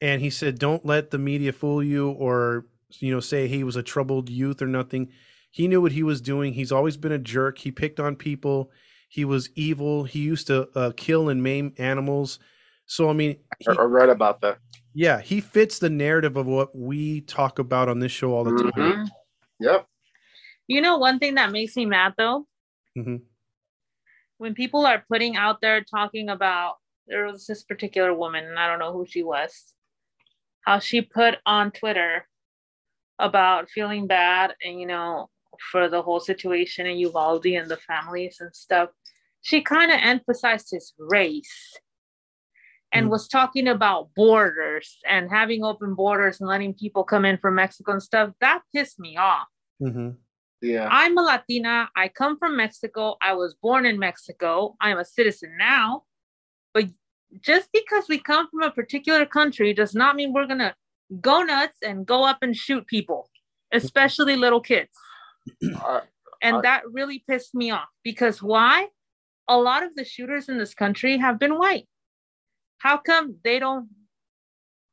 and 0.01 0.22
he 0.22 0.29
said 0.29 0.60
don't 0.60 0.86
let 0.86 1.12
the 1.12 1.17
media 1.17 1.53
fool 1.53 1.84
you 1.84 2.10
or 2.12 2.65
you 3.00 3.12
know 3.12 3.19
say 3.19 3.48
he 3.48 3.63
was 3.63 3.75
a 3.75 3.84
troubled 3.84 4.29
youth 4.29 4.62
or 4.62 4.67
nothing 4.67 5.10
He 5.55 5.69
knew 5.69 5.81
what 5.81 5.93
he 5.93 6.03
was 6.03 6.19
doing. 6.19 6.51
He's 6.51 6.74
always 6.74 6.97
been 6.97 7.13
a 7.13 7.17
jerk. 7.17 7.59
He 7.59 7.71
picked 7.71 7.97
on 7.97 8.17
people. 8.17 8.71
He 9.07 9.24
was 9.24 9.50
evil. 9.55 10.03
He 10.03 10.19
used 10.19 10.47
to 10.47 10.67
uh, 10.77 10.91
kill 10.97 11.29
and 11.29 11.41
maim 11.41 11.74
animals. 11.77 12.39
So 12.88 13.09
I 13.09 13.13
mean, 13.13 13.38
he, 13.59 13.67
I 13.69 13.83
read 13.83 14.09
about 14.09 14.41
that. 14.41 14.57
yeah, 14.93 15.21
he 15.21 15.39
fits 15.39 15.79
the 15.79 15.89
narrative 15.89 16.35
of 16.35 16.45
what 16.45 16.75
we 16.75 17.21
talk 17.21 17.57
about 17.57 17.88
on 17.88 18.00
this 18.00 18.12
show 18.12 18.33
all 18.33 18.43
the 18.43 18.69
time. 18.75 19.05
Mhm. 19.05 19.07
Yep. 19.62 19.88
You 20.67 20.81
know, 20.81 20.97
one 20.97 21.19
thing 21.19 21.35
that 21.35 21.53
makes 21.53 21.77
me 21.77 21.85
mad 21.85 22.15
though, 22.17 22.45
Mhm. 22.97 23.21
when 24.39 24.55
people 24.55 24.85
are 24.85 25.05
putting 25.09 25.38
out 25.38 25.62
there 25.62 25.81
talking 25.85 26.27
about 26.27 26.75
there 27.07 27.27
was 27.27 27.45
this 27.47 27.63
particular 27.63 28.13
woman, 28.13 28.43
and 28.43 28.59
I 28.59 28.67
don't 28.67 28.79
know 28.79 28.91
who 28.91 29.05
she 29.05 29.24
was, 29.24 29.74
how 30.65 30.79
she 30.79 31.01
put 31.01 31.35
on 31.45 31.71
Twitter 31.71 32.27
about 33.19 33.69
feeling 33.69 34.05
bad 34.05 34.53
and 34.62 34.81
you 34.81 34.85
know 34.88 35.29
for 35.71 35.89
the 35.89 36.01
whole 36.01 36.19
situation 36.19 36.85
in 36.85 36.97
Uvalde 36.97 37.45
and 37.47 37.69
the 37.69 37.77
families 37.77 38.38
and 38.39 38.55
stuff. 38.55 38.89
She 39.41 39.62
kind 39.62 39.91
of 39.91 40.00
emphasized 40.01 40.69
his 40.71 40.93
race 40.97 41.75
and 42.91 43.07
Mm. 43.07 43.12
was 43.12 43.27
talking 43.27 43.67
about 43.67 44.09
borders 44.15 44.97
and 45.05 45.29
having 45.29 45.63
open 45.63 45.95
borders 45.95 46.39
and 46.39 46.50
letting 46.50 46.74
people 46.74 47.03
come 47.03 47.25
in 47.25 47.38
from 47.38 47.55
Mexico 47.55 47.93
and 47.93 48.03
stuff. 48.03 48.31
That 48.39 48.62
pissed 48.74 49.00
me 49.00 49.17
off. 49.17 49.47
Mhm. 49.81 50.17
Yeah. 50.62 50.88
I'm 50.89 51.17
a 51.17 51.21
Latina. 51.21 51.89
I 51.95 52.07
come 52.07 52.38
from 52.38 52.55
Mexico. 52.57 53.17
I 53.21 53.33
was 53.33 53.53
born 53.53 53.85
in 53.85 54.00
Mexico. 54.00 54.75
I'm 54.79 54.97
a 54.97 55.05
citizen 55.05 55.57
now. 55.57 56.05
But 56.74 56.85
just 57.41 57.69
because 57.71 58.07
we 58.07 58.17
come 58.17 58.47
from 58.50 58.63
a 58.63 58.71
particular 58.71 59.25
country 59.25 59.74
does 59.74 59.93
not 59.93 60.15
mean 60.15 60.33
we're 60.33 60.47
going 60.47 60.59
to 60.59 60.75
go 61.21 61.43
nuts 61.43 61.77
and 61.83 62.05
go 62.05 62.24
up 62.24 62.39
and 62.41 62.55
shoot 62.55 62.88
people, 62.88 63.29
especially 63.71 64.35
little 64.35 64.62
kids. 64.62 64.97
And 66.42 66.58
I- 66.58 66.62
that 66.62 66.84
really 66.92 67.24
pissed 67.28 67.56
me 67.56 67.72
off 67.72 67.88
because 68.04 68.42
why? 68.42 68.88
A 69.48 69.58
lot 69.58 69.84
of 69.84 69.96
the 69.96 70.04
shooters 70.04 70.50
in 70.50 70.58
this 70.58 70.74
country 70.74 71.18
have 71.18 71.40
been 71.40 71.58
white. 71.58 71.88
How 72.80 72.98
come 72.98 73.38
they 73.44 73.60
don't 73.60 73.90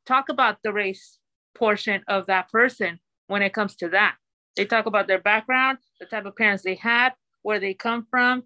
talk 0.07 0.29
about 0.29 0.59
the 0.63 0.73
race 0.73 1.19
portion 1.55 2.03
of 2.07 2.27
that 2.27 2.51
person 2.51 3.01
when 3.29 3.43
it 3.43 3.55
comes 3.55 3.77
to 3.77 3.89
that? 3.91 4.17
They 4.57 4.67
talk 4.67 4.87
about 4.87 5.07
their 5.07 5.21
background, 5.21 5.79
the 6.01 6.07
type 6.07 6.27
of 6.27 6.37
parents 6.37 6.63
they 6.63 6.75
had, 6.75 7.15
where 7.43 7.59
they 7.59 7.73
come 7.73 8.07
from, 8.11 8.43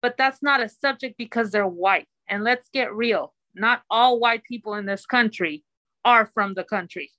but 0.00 0.16
that's 0.16 0.42
not 0.42 0.62
a 0.62 0.68
subject 0.68 1.16
because 1.18 1.50
they're 1.50 1.66
white. 1.66 2.06
And 2.28 2.44
let's 2.44 2.68
get 2.68 2.94
real 2.94 3.34
not 3.54 3.82
all 3.90 4.18
white 4.18 4.44
people 4.44 4.74
in 4.74 4.86
this 4.86 5.06
country 5.06 5.64
are 6.04 6.30
from 6.34 6.54
the 6.54 6.64
country. 6.64 7.10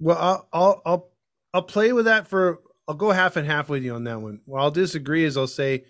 Well, 0.00 0.18
I'll, 0.18 0.48
I'll 0.52 0.82
I'll 0.86 1.10
I'll 1.54 1.62
play 1.62 1.92
with 1.92 2.06
that 2.06 2.28
for. 2.28 2.60
I'll 2.88 2.94
go 2.94 3.10
half 3.10 3.36
and 3.36 3.46
half 3.46 3.68
with 3.68 3.84
you 3.84 3.94
on 3.94 4.04
that 4.04 4.20
one. 4.20 4.40
Well, 4.46 4.62
I'll 4.64 4.70
disagree. 4.70 5.24
Is 5.24 5.36
I'll 5.36 5.46
say 5.46 5.84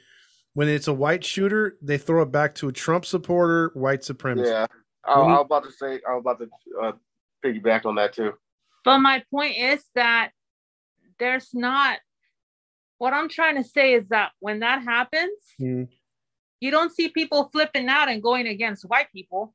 when 0.54 0.68
it's 0.68 0.88
a 0.88 0.92
white 0.92 1.24
shooter, 1.24 1.78
they 1.80 1.96
throw 1.96 2.22
it 2.22 2.32
back 2.32 2.56
to 2.56 2.68
a 2.68 2.72
Trump 2.72 3.06
supporter, 3.06 3.70
white 3.74 4.02
supremacy. 4.02 4.50
yeah. 4.50 4.66
I, 5.04 5.20
When 5.20 5.30
I 5.30 5.34
was 5.36 5.46
about 5.46 5.64
to 5.64 5.70
say. 5.72 6.00
I 6.06 6.14
was 6.16 6.22
about 6.22 6.40
to 6.40 6.48
uh, 6.82 6.92
piggyback 7.44 7.86
on 7.86 7.94
that 7.94 8.12
too. 8.14 8.32
But 8.84 8.98
my 8.98 9.22
point 9.30 9.56
is 9.56 9.84
that 9.94 10.32
there's 11.20 11.50
not, 11.54 11.98
what 12.98 13.12
I'm 13.12 13.28
trying 13.28 13.62
to 13.62 13.68
say 13.68 13.94
is 13.94 14.08
that 14.08 14.32
when 14.40 14.60
that 14.60 14.82
happens, 14.82 15.30
Mhm. 15.60 15.88
you 16.58 16.70
don't 16.72 16.92
see 16.92 17.08
people 17.10 17.48
flipping 17.52 17.88
out 17.88 18.08
and 18.08 18.20
going 18.20 18.48
against 18.48 18.84
white 18.84 19.12
people. 19.12 19.54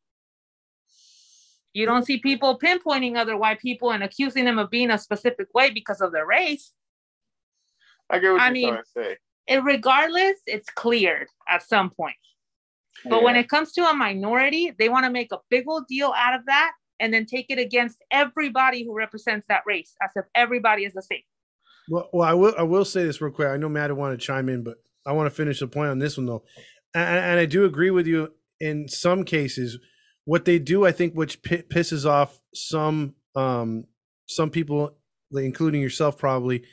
You 1.74 1.86
don't 1.88 2.06
see 2.06 2.20
people 2.20 2.58
pinpointing 2.58 3.18
other 3.18 3.36
white 3.36 3.60
people 3.60 3.92
and 3.92 4.02
accusing 4.04 4.46
them 4.46 4.60
of 4.60 4.70
being 4.70 4.92
a 4.92 4.98
specific 4.98 5.54
way 5.54 5.72
because 5.72 6.00
of 6.00 6.14
their 6.14 6.26
race. 6.26 6.72
I 8.10 8.20
get 8.20 8.32
what 8.32 8.42
I 8.42 8.46
you're 8.46 8.54
mean, 8.54 8.70
trying 8.70 8.84
to 8.84 8.90
say. 8.90 9.18
It, 9.48 9.64
regardless, 9.64 10.40
it's 10.46 10.70
cleared 10.70 11.28
at 11.50 11.64
some 11.64 11.90
point. 11.90 12.16
But 13.06 13.24
when 13.24 13.36
it 13.36 13.50
comes 13.50 13.74
to 13.74 13.90
a 13.90 13.94
minority, 13.94 14.74
they 14.78 14.88
want 14.88 15.06
to 15.06 15.12
make 15.12 15.32
a 15.32 15.40
big 15.50 15.66
old 15.68 15.88
deal 15.88 16.14
out 16.16 16.36
of 16.36 16.46
that 16.46 16.72
and 17.00 17.14
then 17.14 17.26
take 17.26 17.48
it 17.50 17.60
against 17.60 17.98
everybody 18.12 18.86
who 18.86 18.96
represents 18.96 19.46
that 19.50 19.64
race 19.66 19.94
as 20.02 20.12
if 20.16 20.26
everybody 20.36 20.86
is 20.86 20.94
the 20.94 21.02
same. 21.02 21.20
Well, 21.90 22.10
well, 22.14 22.30
I 22.30 22.34
will. 22.34 22.54
I 22.58 22.64
will 22.64 22.86
say 22.86 23.04
this 23.04 23.20
real 23.20 23.34
quick. 23.34 23.50
I 23.50 23.58
know 23.58 23.68
Matt 23.68 23.96
want 23.96 24.18
to 24.18 24.26
chime 24.26 24.48
in, 24.48 24.64
but 24.64 24.78
I 25.06 25.12
want 25.12 25.26
to 25.30 25.36
finish 25.36 25.60
the 25.60 25.68
point 25.68 25.90
on 25.90 26.00
this 26.00 26.16
one 26.16 26.26
though, 26.26 26.44
and, 26.96 27.20
and 27.20 27.40
I 27.40 27.46
do 27.46 27.66
agree 27.66 27.92
with 27.92 28.08
you 28.08 28.30
in 28.62 28.88
some 28.88 29.26
cases. 29.26 29.78
What 30.24 30.46
they 30.46 30.60
do, 30.60 30.86
I 30.86 30.94
think, 30.94 31.14
which 31.14 31.44
pi 31.44 31.64
pisses 31.70 32.06
off 32.06 32.40
some 32.54 33.16
um, 33.36 33.84
some 34.28 34.50
people, 34.50 34.96
including 35.34 35.82
yourself, 35.82 36.18
probably, 36.18 36.64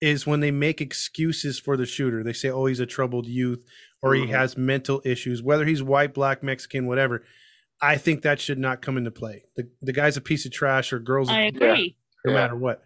is 0.00 0.26
when 0.26 0.40
they 0.40 0.50
make 0.50 0.80
excuses 0.80 1.58
for 1.58 1.76
the 1.76 1.86
shooter. 1.86 2.22
They 2.22 2.32
say, 2.32 2.48
"Oh, 2.50 2.66
he's 2.66 2.80
a 2.80 2.86
troubled 2.86 3.26
youth," 3.26 3.60
or 4.02 4.14
he 4.14 4.22
Mhm. 4.26 4.28
has 4.30 4.56
mental 4.56 5.00
issues, 5.04 5.42
whether 5.42 5.64
he's 5.64 5.82
white, 5.82 6.12
black, 6.14 6.42
Mexican, 6.42 6.86
whatever. 6.86 7.24
I 7.80 7.96
think 7.96 8.22
that 8.22 8.40
should 8.40 8.58
not 8.58 8.82
come 8.82 8.96
into 8.96 9.10
play. 9.10 9.44
The 9.56 9.68
the 9.82 9.92
guy's 9.92 10.16
a 10.16 10.20
piece 10.20 10.44
of 10.46 10.52
trash, 10.52 10.92
or 10.92 10.98
girls. 10.98 11.28
I 11.28 11.42
a 11.42 11.48
agree. 11.48 11.96
no 12.24 12.32
Yeah. 12.32 12.38
matter 12.38 12.56
what. 12.56 12.82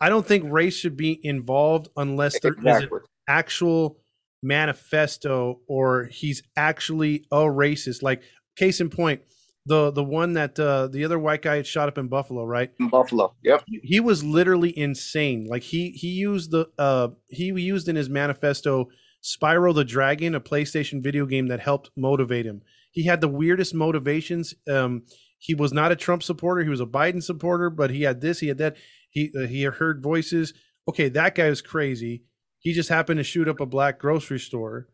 I 0.00 0.08
don't 0.10 0.26
think 0.26 0.44
race 0.50 0.76
should 0.76 0.96
be 0.96 1.18
involved 1.24 1.88
unless 1.96 2.38
there 2.40 2.52
is 2.52 2.58
Exactly. 2.58 2.98
an 3.00 3.04
actual 3.28 3.98
manifesto 4.42 5.60
or 5.66 6.04
he's 6.04 6.42
actually 6.56 7.24
a 7.30 7.38
racist. 7.38 8.02
Like 8.02 8.22
case 8.56 8.80
in 8.80 8.90
point, 8.90 9.22
the 9.66 9.90
the 9.90 10.04
one 10.04 10.32
that 10.34 10.58
uh, 10.58 10.86
the 10.88 11.04
other 11.04 11.18
white 11.18 11.42
guy 11.42 11.56
had 11.56 11.66
shot 11.66 11.88
up 11.88 11.98
in 11.98 12.08
Buffalo, 12.08 12.44
right? 12.44 12.70
In 12.80 12.88
Buffalo. 12.88 13.34
Yep. 13.42 13.64
He- 13.66 13.80
He 13.82 14.00
was 14.00 14.22
literally 14.24 14.76
insane. 14.76 15.46
Like 15.48 15.62
he 15.64 15.90
he 15.90 16.08
used 16.08 16.50
the 16.52 16.68
uh 16.78 17.08
he 17.28 17.46
used 17.46 17.88
in 17.88 17.96
his 17.96 18.08
manifesto 18.08 18.88
Spyro 19.22 19.74
the 19.74 19.84
Dragon, 19.84 20.34
a 20.34 20.40
PlayStation 20.40 21.02
video 21.02 21.26
game 21.26 21.48
that 21.48 21.60
helped 21.60 21.90
motivate 21.96 22.46
him. 22.46 22.62
He 22.92 23.04
had 23.06 23.20
the 23.20 23.28
weirdest 23.28 23.74
motivations. 23.74 24.54
Um, 24.70 25.02
he 25.38 25.54
was 25.54 25.72
not 25.72 25.92
a 25.92 25.96
Trump 25.96 26.22
supporter. 26.22 26.62
He 26.62 26.70
was 26.70 26.80
a 26.80 26.86
Biden 26.86 27.22
supporter, 27.22 27.68
but 27.68 27.90
he 27.90 28.02
had 28.02 28.20
this, 28.20 28.38
he 28.40 28.48
had 28.48 28.58
that. 28.58 28.76
He 29.10 29.32
uh, 29.38 29.46
he 29.46 29.62
heard 29.64 30.02
voices. 30.02 30.54
Okay, 30.88 31.08
that 31.10 31.34
guy 31.34 31.46
is 31.46 31.60
crazy. 31.60 32.22
He 32.60 32.72
just 32.72 32.88
happened 32.88 33.18
to 33.18 33.24
shoot 33.24 33.48
up 33.48 33.60
a 33.60 33.66
black 33.66 33.98
grocery 33.98 34.38
store. 34.38 34.88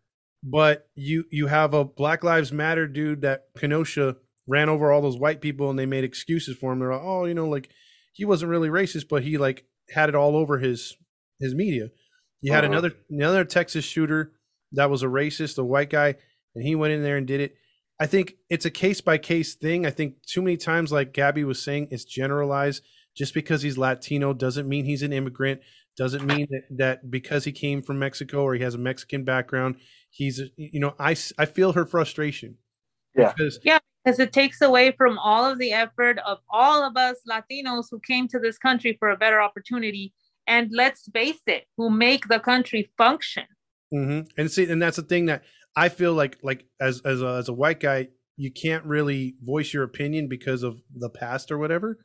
But 0.45 0.89
you 0.97 1.25
you 1.31 1.47
have 1.47 1.73
a 1.75 1.85
Black 1.85 2.25
Lives 2.25 2.51
Matter 2.53 2.89
dude 2.89 3.23
that 3.23 3.45
Kenosha 3.57 4.17
ran 4.47 4.69
over 4.69 4.91
all 4.93 5.01
those 5.03 5.19
white 5.19 5.41
people 5.41 5.71
and 5.71 5.79
they 5.79 5.87
made 5.87 6.05
excuses 6.05 6.57
for 6.57 6.73
him. 6.73 6.79
They're 6.81 6.93
like, 6.93 7.03
oh, 7.03 7.25
you 7.25 7.35
know, 7.35 7.49
like 7.49 7.69
he 8.13 8.25
wasn't 8.25 8.51
really 8.51 8.69
racist, 8.69 9.09
but 9.09 9.23
he 9.23 9.39
like 9.39 9.65
had 9.91 10.09
it 10.09 10.15
all 10.15 10.37
over 10.37 10.59
his 10.59 10.97
his 11.41 11.55
media. 11.55 11.91
You 12.41 12.53
had 12.53 12.65
Uh-huh. 12.65 12.73
another 12.73 12.93
another 13.11 13.45
Texas 13.45 13.85
shooter 13.85 14.33
that 14.73 14.91
was 14.91 15.03
a 15.03 15.07
racist, 15.07 15.59
a 15.59 15.65
white 15.65 15.91
guy, 15.91 16.17
and 16.55 16.65
he 16.67 16.75
went 16.75 16.93
in 16.93 17.03
there 17.03 17.17
and 17.17 17.27
did 17.27 17.41
it. 17.41 17.57
I 18.01 18.07
think 18.07 18.35
it's 18.51 18.65
a 18.65 18.71
case 18.71 19.01
by 19.01 19.19
case 19.19 19.55
thing. 19.55 19.87
I 19.87 19.91
think 19.91 20.23
too 20.27 20.43
many 20.43 20.57
times, 20.57 20.91
like 20.91 21.13
Gabby 21.13 21.45
was 21.45 21.63
saying, 21.63 21.89
it's 21.91 22.05
generalized. 22.05 22.83
Just 23.15 23.35
because 23.35 23.61
he's 23.63 23.77
Latino 23.77 24.33
doesn't 24.33 24.67
mean 24.69 24.87
he's 24.87 25.03
an 25.03 25.13
immigrant. 25.13 25.61
Doesn't 25.99 26.25
mean 26.25 26.47
that, 26.51 26.63
that 26.79 27.11
because 27.11 27.45
he 27.45 27.53
came 27.53 27.83
from 27.83 27.99
Mexico 27.99 28.43
or 28.43 28.55
he 28.55 28.63
has 28.63 28.75
a 28.75 28.79
Mexican 28.79 29.25
background, 29.25 29.77
he's 30.09 30.41
you 30.57 30.81
know 30.81 30.95
I 30.99 31.15
I 31.39 31.45
feel 31.45 31.75
her 31.75 31.85
frustration. 31.85 32.57
Yeah. 33.15 33.35
Because 33.37 33.61
because 34.05 34.19
it 34.19 34.33
takes 34.33 34.61
away 34.61 34.93
from 34.93 35.19
all 35.19 35.45
of 35.45 35.59
the 35.59 35.73
effort 35.73 36.19
of 36.27 36.39
all 36.51 36.83
of 36.83 36.97
us 36.97 37.17
Latinos 37.29 37.87
who 37.91 38.01
came 38.01 38.29
to 38.29 38.39
this 38.39 38.59
country 38.59 38.97
for 38.99 39.11
a 39.11 39.17
better 39.17 39.41
opportunity. 39.41 40.13
And 40.47 40.71
let's 40.73 41.09
face 41.15 41.41
it, 41.47 41.65
who 41.77 41.89
make 41.91 42.29
the 42.29 42.41
country 42.41 42.91
function. 42.99 43.45
hmm 43.93 44.21
And 44.37 44.51
see, 44.51 44.69
and 44.71 44.81
that's 44.83 44.97
the 44.97 45.03
thing 45.03 45.27
that 45.27 45.43
I 45.77 45.89
feel 45.89 46.13
like, 46.15 46.39
like 46.43 46.67
as 46.81 47.01
as 47.05 47.23
a, 47.23 47.29
as 47.29 47.49
a 47.49 47.53
white 47.53 47.81
guy, 47.81 48.09
you 48.37 48.51
can't 48.51 48.85
really 48.85 49.37
voice 49.41 49.73
your 49.73 49.85
opinion 49.85 50.29
because 50.29 50.63
of 50.63 50.83
the 50.95 51.11
past 51.11 51.53
or 51.53 51.59
whatever. 51.59 51.99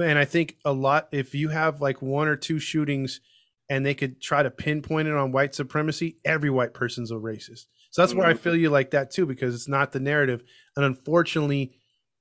And 0.00 0.18
I 0.18 0.24
think 0.24 0.56
a 0.64 0.72
lot 0.72 1.08
if 1.12 1.34
you 1.34 1.48
have 1.48 1.80
like 1.80 2.00
one 2.00 2.28
or 2.28 2.36
two 2.36 2.58
shootings, 2.58 3.20
and 3.68 3.84
they 3.84 3.94
could 3.94 4.22
try 4.22 4.42
to 4.42 4.50
pinpoint 4.50 5.08
it 5.08 5.14
on 5.14 5.32
white 5.32 5.54
supremacy, 5.54 6.18
every 6.24 6.50
white 6.50 6.72
person's 6.72 7.10
a 7.10 7.14
racist. 7.16 7.66
So 7.90 8.02
that's 8.02 8.14
where 8.14 8.26
I 8.26 8.34
Mhm. 8.34 8.38
feel 8.38 8.56
you 8.56 8.70
like 8.70 8.90
that 8.92 9.10
too, 9.10 9.26
because 9.26 9.54
it's 9.54 9.68
not 9.68 9.92
the 9.92 10.00
narrative. 10.00 10.42
And 10.78 10.84
unfortunately, 10.84 11.72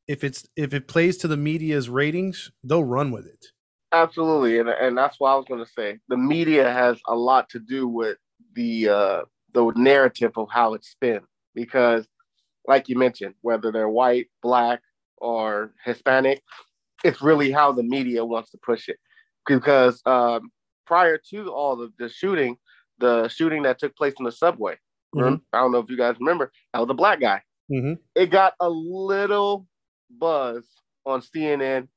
if 0.07 0.23
it's 0.23 0.47
if 0.55 0.73
it 0.73 0.87
plays 0.87 1.17
to 1.17 1.27
the 1.27 1.37
media's 1.37 1.89
ratings, 1.89 2.49
they'll 2.63 2.83
run 2.83 3.11
with 3.11 3.27
it. 3.27 3.45
Absolutely, 3.91 4.57
and 4.57 4.67
and 4.67 4.97
that's 4.97 5.19
what 5.19 5.29
I 5.29 5.35
was 5.35 5.45
going 5.47 5.63
to 5.63 5.71
say. 5.71 5.99
The 6.07 6.17
media 6.17 6.63
has 6.73 6.97
a 7.07 7.15
lot 7.15 7.49
to 7.49 7.59
do 7.59 7.87
with 7.87 8.17
the 8.55 8.89
uh, 8.89 9.21
the 9.53 9.71
narrative 9.75 10.31
of 10.37 10.47
how 10.49 10.73
it's 10.73 10.89
spin 10.89 11.19
because, 11.53 12.07
like 12.67 12.89
you 12.89 12.97
mentioned, 12.97 13.35
whether 13.41 13.71
they're 13.71 13.89
white, 13.89 14.25
black, 14.41 14.81
or 15.17 15.71
Hispanic, 15.85 16.41
it's 17.03 17.21
really 17.21 17.51
how 17.51 17.71
the 17.71 17.83
media 17.83 18.25
wants 18.25 18.49
to 18.49 18.57
push 18.65 18.89
it. 18.89 18.97
Because 19.45 20.01
um, 20.07 20.49
prior 20.87 21.19
to 21.29 21.53
all 21.53 21.79
of 21.79 21.91
the 21.99 22.09
shooting, 22.09 22.57
the 22.97 23.27
shooting 23.27 23.61
that 23.63 23.77
took 23.77 23.95
place 23.95 24.15
in 24.17 24.25
the 24.25 24.31
subway, 24.31 24.77
remember- 25.13 25.43
I 25.53 25.59
don't 25.59 25.71
know 25.71 25.77
if 25.79 25.91
you 25.91 25.97
guys 25.97 26.15
remember, 26.19 26.51
that 26.73 26.79
was 26.79 26.89
a 26.89 26.95
black 26.95 27.19
guy. 27.21 27.43
Mm-hmm. 27.71 27.93
It 28.15 28.27
got 28.31 28.53
a 28.59 28.69
little 28.69 29.67
buzz 30.09 30.65
on 31.05 31.21
CNN, 31.21 31.88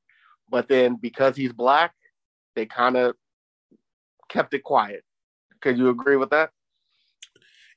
but 0.49 0.67
then 0.67 0.97
because 1.01 1.35
he's 1.35 1.53
black, 1.53 1.93
they 2.55 2.65
kind 2.65 2.97
of 2.97 3.15
kept 4.29 4.53
it 4.53 4.63
quiet. 4.63 5.03
Could 5.61 5.77
you 5.77 5.89
agree 5.89 6.15
with 6.17 6.29
that? 6.31 6.51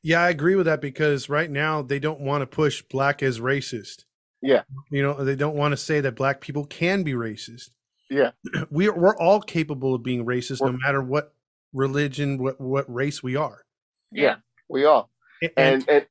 Yeah, 0.03 0.21
I 0.23 0.31
agree 0.31 0.55
with 0.55 0.67
that 0.67 0.81
because 0.81 1.29
right 1.29 1.51
now 1.51 1.83
they 1.83 1.99
don't 1.99 2.21
want 2.21 2.43
to 2.43 2.47
push 2.47 2.83
black 2.83 3.23
as 3.23 3.41
racist. 3.41 4.05
Yeah. 4.43 4.63
You 4.91 5.03
know, 5.03 5.25
they 5.25 5.37
don't 5.37 5.57
want 5.57 5.73
to 5.73 5.77
say 5.77 6.01
that 6.03 6.17
black 6.17 6.41
people 6.43 6.67
can 6.67 7.03
be 7.03 7.13
racist. 7.13 7.71
Yeah. 8.11 8.33
We 8.71 8.89
are, 8.89 8.95
we're 8.95 9.17
all 9.17 9.41
capable 9.41 9.95
of 9.95 10.03
being 10.03 10.27
racist 10.27 10.61
no 10.61 10.67
We're- 10.67 10.79
matter 10.85 11.03
what 11.03 11.33
religion, 11.73 12.39
what 12.43 12.61
what 12.61 12.93
race 12.93 13.23
we 13.23 13.37
are. 13.37 13.65
Yeah. 14.13 14.37
We 14.69 14.85
are. 14.85 15.07
And, 15.43 15.53
And 15.57 15.89
and 15.89 16.07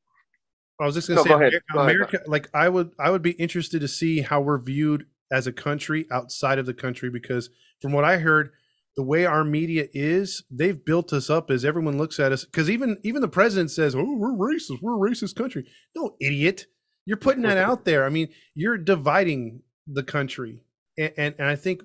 I 0.81 0.85
was 0.85 0.95
just 0.95 1.07
gonna 1.07 1.19
No, 1.19 1.23
say 1.23 1.29
go 1.29 1.35
ahead. 1.35 1.53
Amer- 1.53 1.61
Go 1.73 1.79
ahead, 1.79 1.95
America 1.95 2.19
like 2.27 2.49
I 2.53 2.69
would 2.69 2.91
I 2.99 3.09
would 3.09 3.21
be 3.21 3.31
interested 3.31 3.81
to 3.81 3.87
see 3.87 4.21
how 4.21 4.41
we're 4.41 4.59
viewed 4.61 5.05
as 5.31 5.47
a 5.47 5.53
country 5.53 6.05
outside 6.11 6.59
of 6.59 6.65
the 6.65 6.73
country 6.73 7.09
because 7.09 7.49
from 7.81 7.91
what 7.91 8.03
I 8.03 8.17
heard 8.17 8.51
the 8.95 9.03
way 9.03 9.25
our 9.25 9.43
media 9.43 9.87
is, 9.93 10.43
they've 10.51 10.85
built 10.85 11.13
us 11.13 11.27
up 11.29 11.49
as 11.49 11.65
everyone 11.65 11.97
looks 11.97 12.19
at 12.19 12.31
us. 12.31 12.45
Because 12.45 12.69
even 12.69 12.97
even 13.03 13.21
the 13.21 13.27
president 13.27 13.71
says, 13.71 13.95
"Oh, 13.95 14.15
we're 14.17 14.31
racist. 14.33 14.81
We're 14.81 14.95
a 14.95 15.09
racist 15.11 15.35
country." 15.35 15.67
No, 15.95 16.15
idiot. 16.21 16.67
You're 17.05 17.17
putting 17.17 17.41
that 17.43 17.57
out 17.69 17.85
there. 17.85 18.05
I 18.05 18.09
mean, 18.09 18.29
you're 18.55 18.77
dividing 18.77 19.61
the 19.87 20.03
country, 20.03 20.61
and, 20.97 21.11
and 21.17 21.35
and 21.39 21.47
I 21.47 21.55
think 21.55 21.83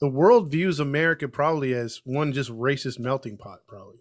the 0.00 0.08
world 0.08 0.50
views 0.50 0.80
America 0.80 1.28
probably 1.28 1.74
as 1.74 2.00
one 2.04 2.32
just 2.32 2.50
racist 2.50 2.98
melting 2.98 3.36
pot. 3.36 3.60
Probably. 3.68 3.98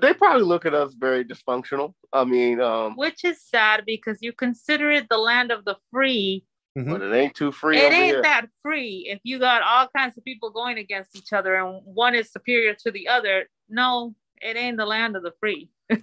They 0.00 0.14
probably 0.14 0.42
look 0.42 0.66
at 0.66 0.74
us 0.74 0.94
very 0.94 1.24
dysfunctional. 1.24 1.94
I 2.12 2.24
mean, 2.24 2.60
um, 2.60 2.96
Which 2.96 3.24
is 3.24 3.42
sad 3.42 3.84
because 3.86 4.18
you 4.20 4.32
consider 4.32 4.90
it 4.90 5.08
the 5.08 5.18
land 5.18 5.50
of 5.50 5.64
the 5.64 5.76
free. 5.90 6.44
Mhm. 6.76 6.90
but 6.90 7.02
it 7.02 7.14
ain't 7.14 7.36
too 7.36 7.52
free 7.52 7.78
it 7.78 7.84
over 7.84 7.94
ain't 7.94 8.06
here. 8.06 8.22
that 8.22 8.46
free 8.60 9.06
if 9.08 9.20
you 9.22 9.38
got 9.38 9.62
all 9.62 9.86
kinds 9.96 10.18
of 10.18 10.24
people 10.24 10.50
going 10.50 10.76
against 10.76 11.14
each 11.14 11.32
other 11.32 11.54
and 11.54 11.80
one 11.84 12.16
is 12.16 12.32
superior 12.32 12.74
to 12.74 12.90
the 12.90 13.06
other. 13.06 13.48
No, 13.68 14.16
it 14.42 14.56
ain't 14.56 14.76
the 14.76 14.84
land 14.84 15.14
of 15.14 15.22
the 15.22 15.30
free. 15.38 15.70
But 15.90 16.02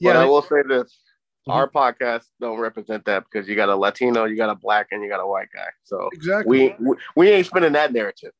Yeah, 0.00 0.18
I 0.20 0.24
will 0.24 0.40
say 0.40 0.62
this: 0.66 0.98
Mhm. 1.46 1.52
our 1.52 1.68
podcast 1.68 2.24
don't 2.40 2.58
represent 2.58 3.04
that 3.04 3.24
because 3.30 3.46
you 3.48 3.54
got 3.54 3.68
a 3.68 3.76
Latino, 3.76 4.24
you 4.24 4.36
got 4.36 4.48
a 4.48 4.54
black, 4.54 4.86
and 4.92 5.02
you 5.02 5.10
got 5.10 5.20
a 5.20 5.26
white 5.26 5.48
guy. 5.54 5.68
So 5.84 6.08
exactly. 6.12 6.74
we 6.78 6.86
we, 6.88 6.96
we 7.16 7.28
ain't 7.30 7.46
spinning 7.46 7.72
that 7.72 7.92
narrative. 7.92 8.32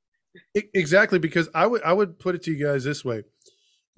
Exactly, 0.55 1.19
because 1.19 1.49
I 1.55 1.67
would 1.67 1.83
I 1.83 1.93
would 1.93 2.19
put 2.19 2.35
it 2.35 2.43
to 2.45 2.53
you 2.53 2.65
guys 2.65 2.85
this 2.85 3.05
way: 3.05 3.25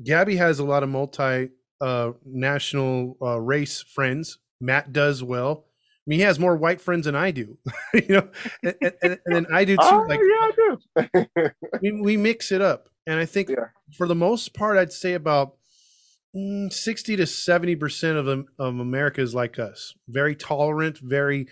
Gabby 0.03 0.37
has 0.37 0.59
a 0.59 0.65
lot 0.65 0.83
of 0.83 0.89
multi 0.89 1.51
uh, 1.81 2.13
national 2.25 3.17
uh, 3.23 3.41
race 3.41 3.83
friends. 3.83 4.39
Matt 4.61 4.93
does 4.93 5.23
well. 5.23 5.65
I 5.67 6.03
mean, 6.07 6.19
he 6.19 6.25
has 6.25 6.39
more 6.39 6.57
white 6.57 6.81
friends 6.81 7.05
than 7.07 7.15
I 7.15 7.31
do, 7.31 7.59
you 7.95 8.07
know, 8.09 8.29
and, 8.63 8.75
and, 8.83 8.95
and 9.03 9.19
then 9.27 9.47
I 9.53 9.65
do 9.65 9.77
too. 9.77 9.83
Oh, 9.83 10.05
like 10.09 10.21
yeah, 10.21 11.07
I 11.07 11.11
do. 11.37 11.51
we, 11.83 11.93
we 12.03 12.17
mix 12.17 12.51
it 12.53 12.61
up, 12.61 12.89
and 13.07 13.19
I 13.19 13.27
think 13.27 13.49
Yeah. 13.51 13.67
for 13.97 14.07
the 14.07 14.15
most 14.15 14.55
part, 14.55 14.77
I'd 14.79 14.93
say 14.93 15.13
about 15.15 15.57
mm, 16.35 16.73
sixty 16.73 17.17
to 17.17 17.27
seventy 17.27 17.77
percent 17.77 18.19
of 18.19 18.27
of 18.27 18.79
America 18.79 19.21
is 19.21 19.35
like 19.35 19.59
us. 19.59 19.95
Very 20.09 20.35
tolerant, 20.35 20.99
very, 20.99 21.47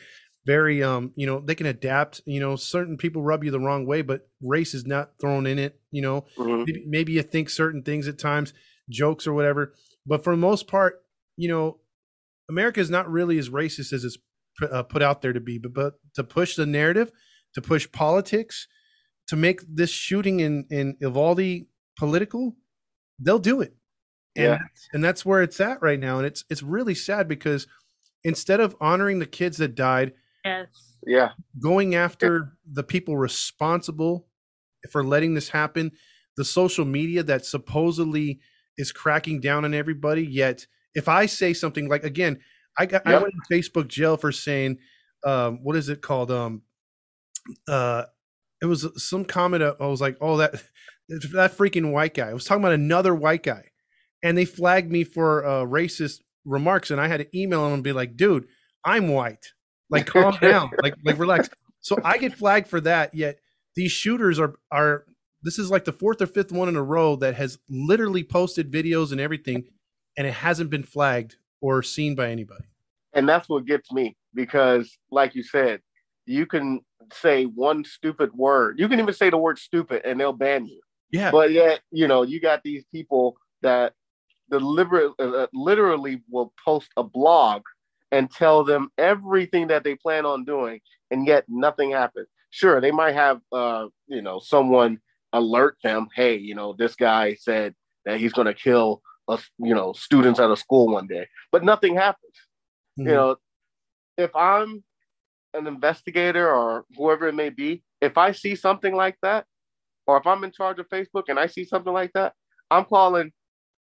very 0.49 0.83
um, 0.83 1.12
you 1.14 1.26
know, 1.26 1.40
they 1.40 1.55
can 1.55 1.67
adapt. 1.67 2.23
You 2.25 2.40
know, 2.40 2.57
certain 2.57 2.97
people 2.97 3.21
rub 3.23 3.45
you 3.45 3.50
the 3.50 3.61
wrong 3.61 3.85
way, 3.87 4.00
but 4.00 4.28
race 4.43 4.73
is 4.73 4.87
not 4.87 5.12
thrown 5.21 5.47
in 5.47 5.59
it. 5.59 5.78
You 5.90 6.00
know, 6.00 6.25
Mhm. 6.38 6.64
maybe, 6.67 6.85
maybe 6.87 7.12
you 7.12 7.23
think 7.23 7.50
certain 7.50 7.83
things 7.83 8.09
at 8.09 8.19
times, 8.19 8.55
jokes 8.88 9.26
or 9.26 9.35
whatever. 9.35 9.75
But 10.07 10.25
for 10.25 10.33
the 10.33 10.40
most 10.40 10.67
part, 10.67 11.02
you 11.37 11.49
know, 11.49 11.81
America 12.49 12.81
is 12.81 12.88
not 12.88 13.11
really 13.11 13.38
as 13.38 13.50
racist 13.50 13.93
as 13.93 14.05
it's 14.05 14.17
uh, 14.62 14.83
put 14.85 15.02
out 15.02 15.21
there 15.21 15.35
to 15.35 15.40
be. 15.40 15.59
But, 15.59 15.75
but 15.75 15.95
to 16.14 16.25
push 16.25 16.57
the 16.57 16.64
narrative, 16.67 17.12
to 17.52 17.61
push 17.61 17.87
politics, 17.93 18.67
to 19.26 19.37
make 19.37 19.61
this 19.69 19.90
shooting 19.90 20.40
in 20.40 20.64
in 20.71 20.97
Uvalde 21.00 21.67
political, 21.99 22.57
they'll 23.21 23.38
do 23.38 23.61
it. 23.61 23.75
And 24.35 24.47
Yeah. 24.47 24.59
and 24.95 25.05
that's 25.05 25.26
where 25.26 25.43
it's 25.43 25.61
at 25.61 25.83
right 25.83 26.00
now. 26.00 26.17
And 26.17 26.26
it's 26.26 26.45
it's 26.49 26.62
really 26.62 26.95
sad 26.95 27.28
because 27.28 27.67
instead 28.25 28.61
of 28.61 28.75
honoring 28.81 29.18
the 29.18 29.27
kids 29.27 29.59
that 29.59 29.75
died, 29.75 30.14
Yes. 30.44 30.96
Yeah, 31.07 31.31
going 31.61 31.94
after 31.94 32.53
the 32.70 32.83
people 32.83 33.16
responsible 33.16 34.29
for 34.90 35.05
letting 35.05 35.35
this 35.35 35.51
happen, 35.51 35.92
the 36.37 36.44
social 36.44 36.85
media 36.85 37.22
that 37.22 37.44
supposedly 37.44 38.40
is 38.77 38.92
cracking 38.92 39.40
down 39.40 39.64
on 39.64 39.74
everybody. 39.74 40.24
Yet, 40.24 40.66
if 40.94 41.09
I 41.09 41.27
say 41.27 41.53
something 41.53 41.88
like, 41.88 42.05
again, 42.05 42.40
I 42.79 42.87
got 42.87 43.07
I 43.07 43.14
went 43.14 43.35
in 43.35 43.62
Facebook 43.62 43.88
jail 43.88 44.16
for 44.16 44.33
saying, 44.33 44.79
um, 45.24 45.61
what 45.62 45.77
is 45.77 45.88
it 45.88 46.01
called? 46.01 46.31
Um, 46.31 46.62
uh, 47.66 48.05
it 48.62 48.66
was 48.66 48.87
some 48.96 49.24
comment. 49.24 49.62
I 49.62 49.87
was 49.87 50.01
like, 50.01 50.16
oh, 50.20 50.37
that 50.38 50.53
that 51.09 51.57
freaking 51.57 51.92
white 51.92 52.14
guy. 52.14 52.29
I 52.29 52.35
was 52.35 52.44
talking 52.44 52.62
about 52.62 52.74
another 52.74 53.14
white 53.14 53.42
guy, 53.42 53.64
and 54.22 54.38
they 54.38 54.44
flagged 54.44 54.90
me 54.90 55.05
for 55.05 55.44
uh, 55.44 55.64
racist 55.64 56.20
remarks, 56.44 56.90
and 56.90 57.01
I 57.01 57.09
had 57.09 57.20
to 57.20 57.38
email 57.38 57.64
them 57.64 57.74
and 57.74 57.85
be 57.85 57.92
like, 57.92 58.16
dude, 58.16 58.46
I'm 58.85 59.09
white. 59.09 59.53
Like, 59.90 60.07
calm 60.14 60.37
down. 60.40 60.70
Like, 60.83 60.94
like 61.05 61.18
relax. 61.18 61.48
So 61.81 61.98
I 62.05 62.18
get 62.18 62.35
flagged 62.35 62.68
for 62.68 62.81
that. 62.83 63.14
Yet 63.14 63.38
these 63.74 63.92
shooters 63.92 64.38
are 64.38 64.55
are. 64.70 65.05
This 65.42 65.59
is 65.59 65.70
like 65.70 65.85
the 65.85 65.92
fourth 65.92 66.20
or 66.20 66.27
fifth 66.27 66.51
one 66.51 66.68
in 66.68 66.74
a 66.77 66.83
row 66.83 67.14
that 67.16 67.35
has 67.37 67.59
literally 67.70 68.24
posted 68.24 68.72
videos 68.72 69.12
and 69.12 69.20
everything, 69.20 69.64
and 70.16 70.27
it 70.27 70.35
hasn't 70.35 70.68
been 70.68 70.83
flagged 70.83 71.37
or 71.61 71.83
seen 71.83 72.14
by 72.16 72.31
anybody. 72.31 72.64
and 73.14 73.29
that's 73.29 73.48
what 73.48 73.64
gets 73.64 73.92
me 73.92 74.16
because, 74.35 74.98
like 75.11 75.35
you 75.35 75.42
said, 75.42 75.81
you 76.27 76.44
can 76.44 76.81
say 77.12 77.44
one 77.44 77.85
stupid 77.85 78.33
word. 78.35 78.79
You 78.79 78.88
can 78.88 78.98
even 79.01 79.14
say 79.14 79.31
the 79.31 79.38
word 79.38 79.59
stupid, 79.59 80.03
and 80.05 80.18
they'll 80.20 80.33
ban 80.33 80.66
you. 80.66 80.81
Yeah, 81.11 81.31
But 81.31 81.53
yet, 81.53 81.81
you 81.90 82.07
know, 82.07 82.22
you 82.22 82.40
got 82.40 82.62
these 82.62 82.85
people 82.92 83.37
that 83.62 83.94
deliberate, 84.51 85.12
uh, 85.18 85.46
literally 85.55 86.20
will 86.29 86.53
post 86.62 86.90
a 86.96 87.03
blog 87.03 87.62
and 88.11 88.31
tell 88.31 88.64
them 88.64 88.90
everything 88.99 89.68
that 89.68 89.85
they 89.85 89.94
plan 89.94 90.25
on 90.25 90.44
doing, 90.44 90.81
and 91.11 91.27
yet 91.27 91.44
nothing 91.49 91.90
happens. 91.90 92.29
Sure, 92.51 92.81
they 92.81 92.90
might 92.90 93.14
have, 93.14 93.40
uh, 93.53 93.87
you 94.07 94.23
know, 94.23 94.38
someone 94.38 94.99
alert 95.33 95.77
them, 95.83 96.09
hey, 96.14 96.37
you 96.37 96.55
know, 96.55 96.75
this 96.79 96.94
guy 96.94 97.35
said 97.35 97.75
that 98.07 98.18
he's 98.18 98.33
going 98.33 98.47
to 98.47 98.55
kill 98.55 99.03
us, 99.29 99.47
you 99.59 99.75
know, 99.75 99.92
students 99.92 100.40
at 100.40 100.51
a 100.51 100.57
school 100.57 100.90
one 100.90 101.07
day, 101.07 101.27
but 101.53 101.62
nothing 101.62 101.94
happens. 101.94 102.33
Mhm. 102.99 103.05
You 103.07 103.12
know, 103.12 103.37
if 104.16 104.35
I'm 104.35 104.83
an 105.55 105.66
investigator 105.66 106.51
or 106.51 106.87
whoever 106.97 107.29
it 107.29 107.35
may 107.35 107.51
be, 107.51 107.83
if 108.01 108.16
I 108.16 108.33
see 108.33 108.55
something 108.55 108.94
like 108.94 109.18
that, 109.23 109.47
or 110.07 110.16
if 110.16 110.27
I'm 110.27 110.44
in 110.44 110.53
charge 110.53 110.79
of 110.79 110.88
Facebook 110.88 111.25
and 111.29 111.38
I 111.38 111.47
see 111.47 111.64
something 111.64 111.92
like 111.92 112.12
that, 112.14 112.35
I'm 112.71 112.87
calling 112.87 113.33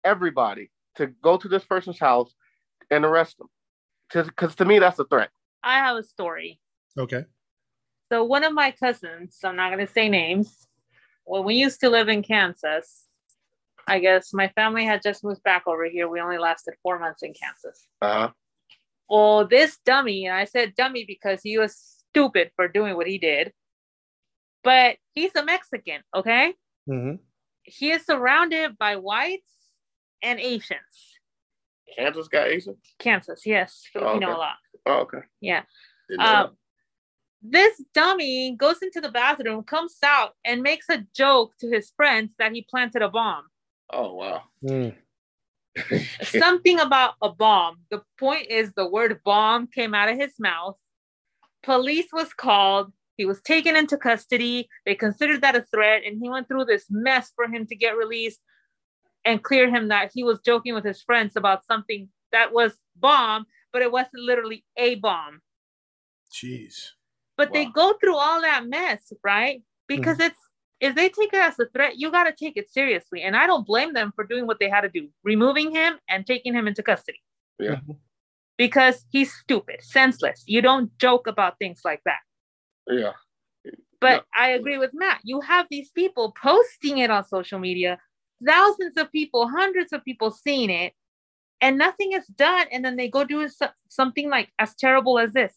everybody 0.03 0.71
to 0.95 1.07
go 1.07 1.37
to 1.37 1.47
this 1.47 1.65
person's 1.65 1.99
house 1.99 2.35
and 2.91 3.03
arrest 3.05 3.39
them. 3.39 3.47
Because 4.13 4.55
to 4.55 4.65
me, 4.65 4.79
that's 4.79 4.99
a 4.99 5.05
threat. 5.05 5.29
I 5.63 5.75
have 5.77 5.97
a 5.97 6.03
story. 6.03 6.59
okay. 6.97 7.25
So 8.11 8.25
one 8.25 8.43
of 8.43 8.51
my 8.53 8.71
cousins, 8.71 9.37
I'm 9.43 9.55
not 9.55 9.69
gonna 9.69 9.87
say 9.87 10.09
names. 10.09 10.67
When 11.23 11.45
we 11.45 11.55
used 11.55 11.79
to 11.79 11.89
live 11.89 12.09
in 12.09 12.23
Kansas, 12.23 13.05
I 13.87 13.99
guess 13.99 14.33
my 14.33 14.49
family 14.49 14.83
had 14.85 15.01
just 15.01 15.23
moved 15.23 15.43
back 15.43 15.63
over 15.65 15.85
here. 15.85 16.09
We 16.09 16.19
only 16.19 16.37
lasted 16.37 16.73
four 16.83 16.99
months 16.99 17.23
in 17.23 17.33
Kansas. 17.33 17.87
Uh-huh. 18.01 18.31
Well, 19.09 19.47
this 19.47 19.77
dummy, 19.85 20.25
and 20.25 20.35
I 20.35 20.43
said 20.45 20.75
dummy 20.75 21.05
because 21.05 21.41
he 21.41 21.57
was 21.57 22.03
stupid 22.09 22.51
for 22.55 22.67
doing 22.67 22.95
what 22.97 23.07
he 23.07 23.17
did, 23.17 23.53
but 24.63 24.97
he's 25.13 25.33
a 25.35 25.43
Mexican, 25.45 26.01
okay? 26.15 26.53
hmm 26.85 27.13
He 27.63 27.91
is 27.91 28.05
surrounded 28.05 28.77
by 28.77 28.97
whites 28.97 29.53
and 30.21 30.39
Asians. 30.39 31.10
Kansas 31.95 32.27
got 32.27 32.47
Asian? 32.47 32.75
Kansas, 32.99 33.41
yes, 33.45 33.83
Filipino 33.91 34.27
okay. 34.27 34.35
a 34.35 34.37
lot. 34.37 34.55
Oh, 34.85 34.99
okay. 35.01 35.19
Yeah. 35.39 35.63
Um, 36.19 36.57
this 37.41 37.81
dummy 37.93 38.55
goes 38.57 38.81
into 38.81 39.01
the 39.01 39.11
bathroom, 39.11 39.63
comes 39.63 39.97
out, 40.03 40.33
and 40.45 40.61
makes 40.61 40.87
a 40.89 41.05
joke 41.15 41.53
to 41.59 41.69
his 41.69 41.91
friends 41.95 42.31
that 42.37 42.53
he 42.53 42.65
planted 42.69 43.01
a 43.01 43.09
bomb. 43.09 43.45
oh, 43.91 44.13
wow. 44.13 44.43
Mm. 44.63 44.95
Something 46.23 46.79
about 46.79 47.13
a 47.21 47.29
bomb. 47.29 47.77
The 47.89 48.01
point 48.19 48.47
is, 48.49 48.73
the 48.73 48.87
word 48.87 49.19
bomb 49.23 49.67
came 49.67 49.93
out 49.93 50.09
of 50.09 50.17
his 50.17 50.33
mouth. 50.39 50.75
Police 51.63 52.07
was 52.11 52.33
called. 52.33 52.91
He 53.17 53.25
was 53.25 53.41
taken 53.41 53.75
into 53.75 53.97
custody. 53.97 54.67
They 54.85 54.95
considered 54.95 55.41
that 55.41 55.55
a 55.55 55.65
threat, 55.73 56.03
and 56.05 56.19
he 56.21 56.29
went 56.29 56.47
through 56.47 56.65
this 56.65 56.85
mess 56.89 57.31
for 57.35 57.45
him 57.45 57.65
to 57.67 57.75
get 57.75 57.97
released 57.97 58.39
and 59.25 59.43
clear 59.43 59.69
him 59.69 59.89
that 59.89 60.11
he 60.13 60.23
was 60.23 60.39
joking 60.39 60.73
with 60.73 60.85
his 60.85 61.01
friends 61.01 61.35
about 61.35 61.65
something 61.65 62.09
that 62.31 62.53
was 62.53 62.73
bomb, 62.95 63.45
but 63.71 63.81
it 63.81 63.91
wasn't 63.91 64.15
literally 64.15 64.65
a 64.77 64.95
bomb. 64.95 65.41
Jeez. 66.33 66.89
But 67.37 67.53
they 67.53 67.65
go 67.65 67.93
through 67.99 68.15
all 68.15 68.41
that 68.41 68.67
mess, 68.67 69.11
right? 69.23 69.61
Because 69.87 70.17
mm-hmm. 70.17 70.27
it's 70.27 70.37
if 70.81 70.95
they 70.95 71.09
take 71.09 71.33
it 71.33 71.39
as 71.39 71.59
a 71.59 71.67
threat, 71.67 71.97
you 71.97 72.11
got 72.11 72.23
to 72.23 72.33
take 72.33 72.57
it 72.57 72.69
seriously. 72.69 73.21
And 73.21 73.35
I 73.35 73.45
don't 73.45 73.65
blame 73.65 73.93
them 73.93 74.11
for 74.15 74.25
doing 74.25 74.47
what 74.47 74.59
they 74.59 74.69
had 74.69 74.81
to 74.81 74.89
do, 74.89 75.09
removing 75.23 75.73
him 75.73 75.99
and 76.09 76.25
taking 76.25 76.53
him 76.53 76.67
into 76.67 76.83
custody. 76.83 77.21
Yeah. 77.59 77.75
Mm-hmm. 77.75 77.93
Because 78.57 79.05
he's 79.09 79.33
stupid, 79.33 79.77
senseless. 79.81 80.43
You 80.47 80.61
don't 80.61 80.95
joke 80.99 81.27
about 81.27 81.57
things 81.59 81.81
like 81.85 82.01
that. 82.05 82.19
Yeah. 82.87 83.13
But 83.99 84.25
I 84.35 84.49
agree 84.49 84.79
with 84.79 84.91
Matt. 84.93 85.21
You 85.23 85.41
have 85.41 85.67
these 85.69 85.91
people 85.91 86.33
posting 86.41 86.97
it 86.97 87.11
on 87.11 87.23
social 87.23 87.59
media, 87.59 87.99
thousands 88.45 88.97
of 88.97 89.11
people, 89.11 89.47
hundreds 89.47 89.93
of 89.93 90.03
people 90.03 90.31
seeing 90.31 90.69
it, 90.69 90.93
and 91.59 91.77
nothing 91.77 92.13
is 92.13 92.25
done. 92.27 92.67
And 92.71 92.83
then 92.83 92.95
they 92.95 93.07
go 93.07 93.23
do 93.23 93.47
something 93.89 94.29
like 94.29 94.49
as 94.59 94.75
terrible 94.75 95.19
as 95.19 95.33
this. 95.33 95.53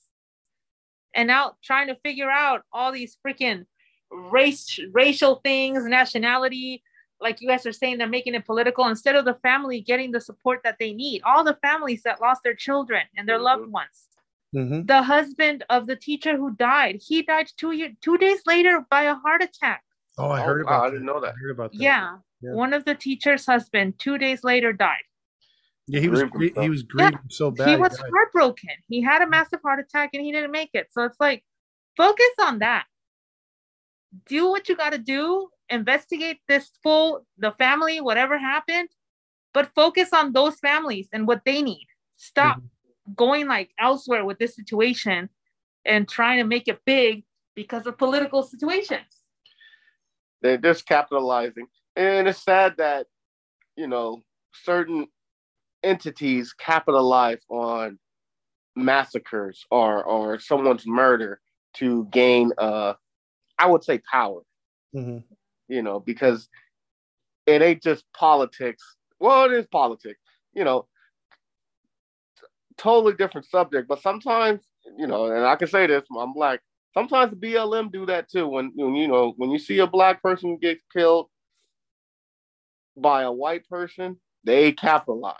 And 1.15 1.29
now 1.29 1.55
trying 1.63 1.89
to 1.89 1.97
figure 1.97 2.31
out 2.31 2.63
all 2.73 2.93
these 2.93 3.17
freaking 3.27 3.67
race, 4.11 4.79
racial 4.93 5.41
things, 5.45 5.85
nationality, 5.85 6.83
like 7.21 7.41
you 7.41 7.49
guys 7.49 7.65
are 7.65 7.73
saying, 7.73 7.99
they're 7.99 8.09
making 8.09 8.35
it 8.35 8.45
political 8.45 8.87
instead 8.87 9.15
of 9.17 9.25
the 9.25 9.35
family 9.35 9.81
getting 9.81 10.11
the 10.11 10.21
support 10.21 10.61
that 10.65 10.77
they 10.79 10.93
need. 10.93 11.23
All 11.25 11.45
the 11.45 11.59
families 11.63 12.03
that 12.03 12.21
lost 12.21 12.43
their 12.43 12.55
children 12.55 13.03
and 13.17 13.29
their 13.29 13.37
mm-hmm. 13.37 13.45
loved 13.45 13.73
ones. 13.73 14.09
Mm-hmm. 14.55 14.87
The 14.87 15.03
husband 15.03 15.65
of 15.71 15.87
the 15.87 15.97
teacher 15.97 16.37
who 16.37 16.55
died, 16.55 17.01
he 17.05 17.23
died 17.23 17.49
two 17.57 17.73
year, 17.73 17.93
two 18.01 18.19
days 18.19 18.41
later 18.47 18.85
by 18.91 19.05
a 19.05 19.15
heart 19.15 19.43
attack. 19.43 19.83
Oh, 20.17 20.31
I 20.31 20.43
heard 20.43 20.61
oh, 20.61 20.67
about. 20.67 20.81
Wow, 20.81 20.87
I 20.87 20.91
didn't 20.91 21.07
know 21.07 21.21
that. 21.21 21.35
I 21.35 21.39
heard 21.41 21.51
about 21.51 21.73
that. 21.73 21.81
Yeah. 21.81 22.19
Yeah. 22.45 22.53
one 22.53 22.73
of 22.73 22.85
the 22.85 22.95
teacher's 22.95 23.47
husband, 23.47 23.99
two 23.99 24.19
days 24.19 24.45
later, 24.45 24.73
died. 24.73 24.97
Yeah, 25.87 26.01
he 26.01 26.09
was 26.09 26.23
he 26.57 26.69
was 26.69 26.83
grieving 26.83 27.13
yeah. 27.13 27.19
so 27.29 27.51
bad. 27.51 27.69
He 27.69 27.77
was 27.77 27.97
he 27.97 28.05
heartbroken. 28.11 28.71
He 28.89 29.03
had 29.03 29.23
a 29.23 29.29
massive 29.29 29.61
heart 29.63 29.81
attack 29.81 30.11
and 30.15 30.25
he 30.25 30.33
didn't 30.33 30.51
make 30.51 30.71
it. 30.73 30.89
So 30.91 31.05
it's 31.05 31.21
like, 31.21 31.45
focus 31.97 32.31
on 32.41 32.61
that. 32.61 32.87
Do 34.27 34.49
what 34.49 34.69
you 34.69 34.77
got 34.77 34.93
to 34.93 34.99
do. 34.99 35.49
Investigate 35.69 36.39
this 36.49 36.71
full 36.83 37.27
the 37.39 37.53
family, 37.53 38.01
whatever 38.01 38.39
happened, 38.39 38.89
but 39.53 39.75
focus 39.75 40.11
on 40.13 40.33
those 40.33 40.59
families 40.59 41.09
and 41.13 41.27
what 41.27 41.43
they 41.45 41.63
need. 41.63 41.87
Stop 42.17 42.59
mm-hmm. 42.59 43.13
going 43.15 43.47
like 43.47 43.71
elsewhere 43.79 44.25
with 44.25 44.39
this 44.39 44.55
situation 44.55 45.29
and 45.85 46.09
trying 46.09 46.39
to 46.39 46.45
make 46.45 46.69
it 46.69 46.81
big 46.85 47.25
because 47.55 47.87
of 47.87 47.99
political 47.99 48.43
situations. 48.43 49.25
They're 50.43 50.59
just 50.59 50.87
capitalizing, 50.87 51.67
and 51.97 52.29
it's 52.29 52.43
sad 52.43 52.75
that 52.79 53.07
you 53.77 53.87
know 53.87 54.23
certain 54.65 55.07
entities 55.83 56.53
capitalize 56.53 57.41
on 57.49 57.99
massacres 58.77 59.65
or 59.71 60.03
or 60.03 60.39
someone's 60.39 60.87
murder 60.87 61.41
to 61.75 62.07
gain 62.11 62.53
uh 62.59 62.95
I 63.59 63.67
would 63.67 63.85
say 63.85 63.99
power. 64.11 64.41
Mm-hmm. 64.95 65.19
You 65.69 65.83
know, 65.83 66.01
because 66.01 66.49
it 67.47 67.63
ain't 67.63 67.83
just 67.83 68.05
politics. 68.17 68.83
Well, 69.19 69.45
it 69.47 69.53
is 69.53 69.67
politics. 69.67 70.21
You 70.53 70.65
know, 70.65 70.87
totally 72.77 73.15
different 73.15 73.47
subject. 73.49 73.89
But 73.89 74.03
sometimes, 74.03 74.63
you 74.99 75.07
know, 75.07 75.27
and 75.27 75.45
I 75.45 75.57
can 75.57 75.69
say 75.69 75.87
this, 75.87 76.05
I'm 76.17 76.33
black. 76.33 76.61
Sometimes 76.93 77.31
the 77.31 77.37
BLM 77.37 77.91
do 77.91 78.07
that 78.07 78.31
too. 78.31 78.47
When, 78.47 78.73
when 78.75 78.95
you 78.95 79.09
know, 79.09 79.35
when 79.37 79.51
you 79.51 79.59
see 79.59 79.79
a 79.79 79.87
black 79.87 80.23
person 80.23 80.59
get 80.61 80.79
killed 80.93 81.29
by 82.97 83.23
a 83.23 83.33
white 83.33 83.69
person, 83.69 84.19
they 84.45 84.73
capitalize. 84.73 85.37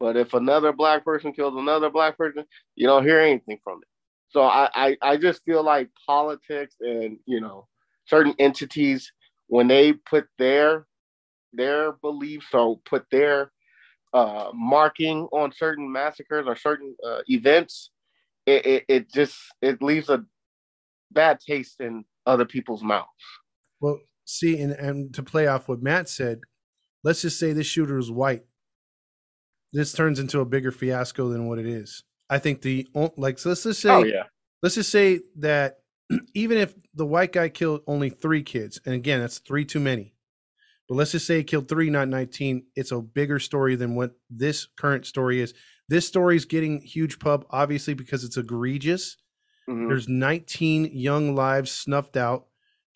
But 0.00 0.16
if 0.16 0.34
another 0.34 0.72
black 0.72 1.04
person 1.04 1.32
kills 1.32 1.54
another 1.56 1.90
black 1.90 2.18
person, 2.18 2.44
you 2.74 2.86
don't 2.86 3.04
hear 3.04 3.20
anything 3.20 3.58
from 3.62 3.78
it. 3.82 3.88
So 4.28 4.42
I, 4.42 4.68
I, 4.74 4.96
I 5.00 5.16
just 5.16 5.44
feel 5.44 5.62
like 5.62 5.88
politics 6.06 6.74
and 6.80 7.18
you 7.26 7.40
know 7.40 7.68
certain 8.06 8.34
entities 8.38 9.12
when 9.46 9.68
they 9.68 9.92
put 9.92 10.26
their 10.38 10.86
their 11.52 11.92
beliefs 11.92 12.48
or 12.52 12.78
put 12.84 13.06
their 13.10 13.52
uh, 14.12 14.50
marking 14.54 15.28
on 15.32 15.52
certain 15.52 15.90
massacres 15.90 16.46
or 16.46 16.56
certain 16.56 16.94
uh, 17.06 17.18
events, 17.28 17.90
it, 18.46 18.66
it, 18.66 18.84
it 18.88 19.12
just 19.12 19.36
it 19.62 19.82
leaves 19.82 20.08
a 20.08 20.24
bad 21.10 21.38
taste 21.40 21.80
in 21.80 22.04
other 22.26 22.44
people's 22.44 22.82
mouths. 22.82 23.08
Well, 23.80 24.00
see, 24.24 24.60
and, 24.60 24.72
and 24.72 25.14
to 25.14 25.22
play 25.22 25.46
off 25.46 25.68
what 25.68 25.82
Matt 25.82 26.08
said, 26.08 26.40
let's 27.04 27.22
just 27.22 27.38
say 27.38 27.52
this 27.52 27.66
shooter 27.66 27.98
is 27.98 28.10
white 28.10 28.44
this 29.74 29.92
turns 29.92 30.20
into 30.20 30.40
a 30.40 30.44
bigger 30.44 30.70
fiasco 30.70 31.28
than 31.28 31.46
what 31.46 31.58
it 31.58 31.66
is. 31.66 32.04
I 32.30 32.38
think 32.38 32.62
the 32.62 32.86
like 33.16 33.38
so 33.38 33.50
let's 33.50 33.64
just 33.64 33.82
say 33.82 33.90
oh, 33.90 34.04
yeah. 34.04 34.22
let's 34.62 34.76
just 34.76 34.90
say 34.90 35.20
that 35.40 35.80
even 36.34 36.56
if 36.56 36.74
the 36.94 37.04
white 37.04 37.32
guy 37.32 37.48
killed 37.48 37.82
only 37.86 38.08
three 38.08 38.42
kids, 38.42 38.80
and 38.86 38.94
again 38.94 39.20
that's 39.20 39.38
three 39.38 39.64
too 39.64 39.80
many, 39.80 40.14
but 40.88 40.94
let's 40.94 41.12
just 41.12 41.26
say 41.26 41.38
he 41.38 41.44
killed 41.44 41.68
three, 41.68 41.90
not 41.90 42.08
nineteen. 42.08 42.66
It's 42.76 42.92
a 42.92 43.00
bigger 43.00 43.38
story 43.38 43.74
than 43.74 43.96
what 43.96 44.12
this 44.30 44.66
current 44.76 45.06
story 45.06 45.40
is. 45.40 45.52
This 45.88 46.06
story 46.06 46.36
is 46.36 46.46
getting 46.46 46.80
huge 46.80 47.18
pub, 47.18 47.44
obviously 47.50 47.94
because 47.94 48.24
it's 48.24 48.38
egregious. 48.38 49.18
Mm-hmm. 49.68 49.88
There's 49.88 50.08
19 50.08 50.90
young 50.92 51.34
lives 51.34 51.70
snuffed 51.70 52.16
out 52.16 52.46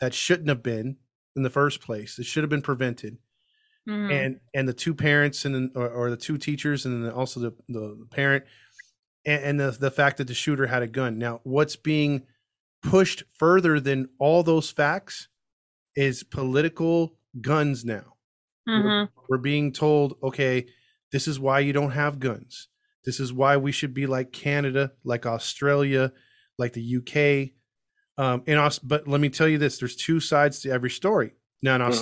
that 0.01 0.15
shouldn't 0.15 0.49
have 0.49 0.63
been 0.63 0.97
in 1.35 1.43
the 1.43 1.51
first 1.51 1.83
place. 1.83 2.19
It 2.19 2.25
should 2.25 2.45
have 2.45 2.51
been 2.51 2.63
prevented 2.63 3.19
mm-hmm. 3.89 4.11
and 4.11 4.41
and 4.55 4.69
the 4.69 4.73
two 4.73 4.95
parents 4.95 5.45
and 5.45 5.71
or, 5.75 5.89
or, 5.89 6.11
the 6.11 6.17
two 6.17 6.39
teachers 6.39 6.85
and 6.85 7.05
then 7.05 7.13
also 7.13 7.41
the 7.41 7.53
the 7.69 8.07
parent 8.11 8.45
and, 9.25 9.43
and 9.43 9.61
the 9.61 9.71
the 9.71 9.91
fact 9.91 10.19
that 10.19 10.27
the 10.27 10.35
shooter 10.35 10.67
had 10.67 10.83
a 10.83 10.87
gun. 10.87 11.19
Now, 11.19 11.41
what's 11.45 11.77
being 11.77 12.25
pushed 12.83 13.23
further 13.35 13.81
than 13.81 14.09
all 14.19 14.43
those 14.43 14.71
facts 14.71 15.29
is 15.97 16.23
political 16.23 17.17
guns 17.41 17.85
now. 17.85 18.15
Mm-hmm. 18.69 18.87
We're, 18.87 19.09
we're 19.29 19.39
being 19.39 19.73
told, 19.73 20.15
okay, 20.23 20.67
this 21.11 21.27
is 21.27 21.41
why 21.41 21.61
you 21.61 21.73
don't 21.73 21.93
have 21.93 22.21
guns. 22.21 22.69
This 23.05 23.21
is 23.21 23.33
why 23.33 23.57
we 23.57 23.73
should 23.73 23.95
be 23.95 24.07
like 24.07 24.33
Canada, 24.33 24.93
like 25.03 25.25
Australia, 25.25 26.13
like 26.59 26.75
the 26.75 26.97
UK. 26.99 27.55
Um, 28.23 28.43
in 28.47 28.59
Aus- 28.59 28.79
but 28.79 29.09
let 29.09 29.21
me 29.21 29.31
tell 29.31 29.49
you 29.49 29.59
this: 29.59 29.79
there's 29.79 29.97
two 29.97 30.21
sides 30.21 30.61
to 30.61 30.71
every 30.71 30.91
story. 30.91 31.33
Now 31.63 31.77
in 31.77 31.81
mm-hmm. 31.81 31.93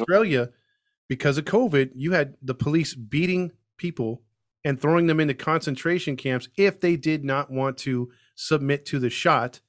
Because 1.08 1.38
of 1.38 1.44
COVID, 1.44 1.90
you 1.94 2.12
had 2.12 2.34
the 2.42 2.54
police 2.54 2.94
beating 2.94 3.52
people 3.76 4.22
and 4.64 4.80
throwing 4.80 5.06
them 5.06 5.20
into 5.20 5.34
concentration 5.34 6.16
camps 6.16 6.48
if 6.56 6.80
they 6.80 6.96
did 6.96 7.24
not 7.24 7.50
want 7.50 7.78
to 7.78 8.10
submit 8.34 8.84
to 8.86 8.98
the 8.98 9.10
shot 9.10 9.60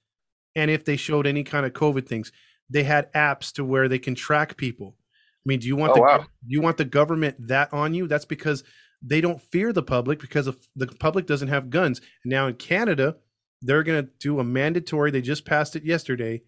and 0.56 0.71
if 0.71 0.84
they 0.84 0.97
showed 0.97 1.28
any 1.28 1.43
kind 1.43 1.65
of 1.65 1.73
COVID 1.73 2.08
things. 2.08 2.32
They 2.69 2.84
had 2.84 3.13
apps 3.13 3.54
to 3.54 3.63
where 3.63 3.88
they 3.88 4.00
can 4.00 4.15
track 4.15 4.58
people. 4.58 4.95
I 4.97 5.45
mean, 5.45 5.60
do 5.60 5.67
you 5.67 5.76
want 5.76 5.91
oh, 5.91 5.95
the 5.95 6.02
wow. 6.02 6.17
do 6.17 6.26
you 6.47 6.62
want 6.62 6.78
the 6.78 6.86
government 6.86 7.47
that 7.47 7.71
on 7.71 7.93
you? 7.93 8.08
That's 8.08 8.26
because 8.26 8.63
they 9.02 9.21
don't 9.21 9.41
fear 9.41 9.71
the 9.71 9.84
public 9.84 10.19
because 10.19 10.50
the 10.76 10.88
public 10.88 11.28
doesn't 11.28 11.47
have 11.47 11.69
guns. 11.69 12.02
And 12.23 12.32
now 12.32 12.47
in 12.47 12.56
Canada, 12.56 13.17
they're 13.62 13.84
going 13.84 14.04
to 14.04 14.12
do 14.19 14.39
a 14.39 14.43
mandatory. 14.43 15.12
They 15.12 15.21
just 15.21 15.45
passed 15.45 15.76
it 15.76 15.86
yesterday 15.86 16.41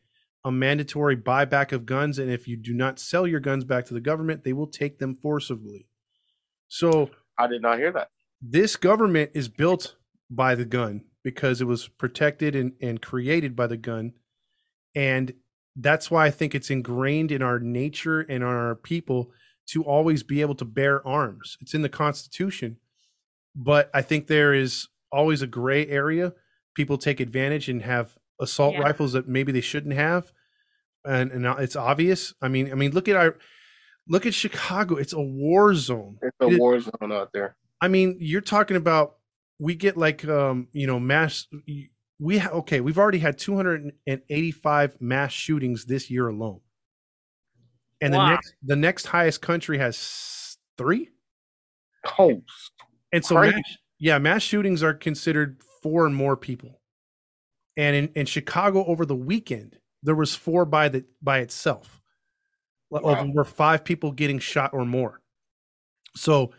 a 0.46 0.52
mandatory 0.52 1.18
buyback 1.18 1.72
of 1.72 1.86
guns, 1.86 2.18
and 2.18 2.32
if 2.32 2.48
you 2.48 2.56
do 2.56 2.74
not 2.74 3.00
sell 3.00 3.28
your 3.28 3.40
guns 3.40 3.66
back 3.66 3.86
to 3.86 3.94
the 3.94 4.00
government, 4.00 4.44
they 4.44 4.54
will 4.54 4.68
take 4.68 5.00
them 5.00 5.16
forcibly. 5.16 5.88
So 6.68 7.10
I 7.38 7.48
did 7.48 7.62
not 7.62 7.78
hear 7.78 7.92
that. 7.92 8.10
This 8.42 8.76
government 8.76 9.32
is 9.34 9.50
built 9.50 9.96
by 10.30 10.56
the 10.56 10.66
gun 10.66 11.06
because 11.24 11.62
it 11.62 11.66
was 11.66 11.88
protected 11.88 12.56
and, 12.56 12.74
and 12.82 13.02
created 13.02 13.56
by 13.56 13.68
the 13.68 13.78
gun. 13.78 14.14
And 14.96 15.34
that's 15.76 16.10
why 16.10 16.26
I 16.26 16.32
think 16.32 16.56
it's 16.56 16.70
ingrained 16.70 17.32
in 17.32 17.42
our 17.42 17.60
nature 17.60 18.22
and 18.22 18.44
our 18.44 18.76
people 18.76 19.32
to 19.68 19.84
always 19.84 20.24
be 20.24 20.42
able 20.42 20.56
to 20.56 20.66
bear 20.66 21.06
arms. 21.08 21.58
It's 21.62 21.74
in 21.74 21.82
the 21.82 21.90
Constitution. 21.90 22.78
But 23.56 23.90
I 23.94 24.02
think 24.02 24.28
there 24.28 24.54
is 24.54 24.88
always 25.12 25.42
a 25.42 25.48
gray 25.48 25.88
area. 25.88 26.34
People 26.76 26.98
take 26.98 27.20
advantage 27.20 27.68
and 27.68 27.82
have 27.82 28.18
assault 28.40 28.76
yeah. 28.76 28.82
rifles 28.82 29.14
that 29.14 29.28
maybe 29.28 29.52
they 29.52 29.62
shouldn't 29.62 29.94
have, 29.94 30.32
and 31.06 31.32
and 31.32 31.46
it's 31.60 31.76
obvious. 31.76 32.34
I 32.42 32.48
mean, 32.48 32.72
I 32.72 32.76
mean, 32.76 32.92
look 32.92 33.08
at 33.08 33.16
our 33.16 33.38
look 34.08 34.26
at 34.26 34.34
Chicago. 34.34 34.96
It's 34.96 35.14
a 35.14 35.22
war 35.22 35.74
zone. 35.76 36.18
It's 36.22 36.38
a 36.42 36.48
it, 36.48 36.60
war 36.60 36.80
zone 36.80 37.12
out 37.12 37.32
there. 37.34 37.56
I 37.82 37.88
mean, 37.88 38.18
you're 38.20 38.42
talking 38.42 38.78
about 38.78 39.16
we 39.60 39.76
get 39.76 39.98
like 39.98 40.26
um 40.28 40.68
you 40.72 40.88
know 40.88 41.00
mass. 41.00 41.48
We 42.22 42.38
ha- 42.40 42.52
okay, 42.52 42.82
we've 42.82 42.98
already 42.98 43.20
had 43.20 43.38
285 43.38 44.98
mass 45.00 45.32
shootings 45.32 45.86
this 45.86 46.10
year 46.10 46.28
alone, 46.28 46.60
and 48.02 48.14
wow. 48.14 48.26
the 48.26 48.32
next 48.32 48.54
the 48.64 48.76
next 48.76 49.06
highest 49.08 49.42
country 49.42 49.78
has 49.78 50.58
three. 50.78 51.10
Oh, 52.18 52.42
and 53.14 53.24
so 53.24 53.36
mass, 53.36 53.62
yeah, 54.00 54.18
mass 54.18 54.42
shootings 54.42 54.84
are 54.84 54.94
considered 54.94 55.62
four 55.82 56.06
and 56.06 56.16
more 56.16 56.36
people 56.36 56.79
and 57.80 57.96
in, 57.96 58.10
in 58.14 58.26
Chicago 58.26 58.86
over 58.86 59.06
the 59.06 59.16
weekend 59.16 59.80
there 60.04 60.16
was 60.16 60.36
four 60.36 60.66
by 60.66 60.90
the 60.90 61.06
by 61.22 61.40
itself. 61.40 62.02
Wow. 62.90 63.02
Over 63.04 63.44
five 63.44 63.84
people 63.84 64.12
getting 64.12 64.40
shot 64.40 64.74
or 64.74 64.86
more. 64.86 65.22
So 66.16 66.52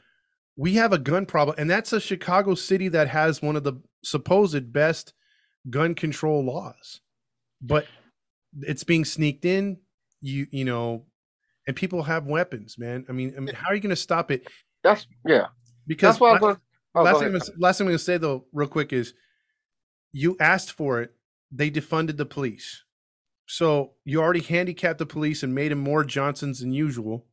we 0.56 0.74
have 0.74 0.92
a 0.92 0.98
gun 0.98 1.26
problem, 1.26 1.56
and 1.58 1.68
that's 1.68 1.92
a 1.92 2.00
Chicago 2.00 2.54
city 2.54 2.88
that 2.88 3.08
has 3.08 3.42
one 3.42 3.56
of 3.56 3.64
the 3.64 3.74
supposed 4.04 4.72
best 4.72 5.12
gun 5.68 5.94
control 5.94 6.44
laws, 6.44 7.00
but 7.60 7.86
it's 8.60 8.84
being 8.84 9.04
sneaked 9.04 9.44
in. 9.44 9.78
You 10.20 10.46
you 10.52 10.64
know, 10.64 11.06
and 11.66 11.74
people 11.74 12.04
have 12.04 12.26
weapons, 12.26 12.78
man. 12.78 13.06
I 13.08 13.12
mean, 13.12 13.34
I 13.36 13.40
mean, 13.40 13.54
how 13.54 13.70
are 13.70 13.74
you 13.74 13.80
going 13.80 13.90
to 13.90 13.96
stop 13.96 14.30
it? 14.30 14.46
That's 14.84 15.06
yeah. 15.26 15.46
Because 15.86 16.14
that's 16.14 16.20
what 16.20 16.42
last, 16.42 16.60
oh, 16.94 17.02
last, 17.02 17.20
thing, 17.20 17.32
last 17.58 17.78
thing 17.78 17.86
I'm 17.86 17.88
going 17.88 17.98
to 17.98 18.04
say 18.04 18.18
though, 18.18 18.44
real 18.52 18.68
quick 18.68 18.92
is 18.92 19.14
you 20.12 20.36
asked 20.40 20.72
for 20.72 21.00
it, 21.00 21.14
they 21.52 21.70
defunded 21.70 22.16
the 22.16 22.26
police. 22.26 22.84
So 23.46 23.92
you 24.04 24.20
already 24.20 24.40
handicapped 24.40 24.98
the 24.98 25.06
police 25.06 25.42
and 25.42 25.54
made 25.54 25.72
them 25.72 25.80
more 25.80 26.04
Johnsons 26.04 26.60
than 26.60 26.72
usual. 26.72 27.26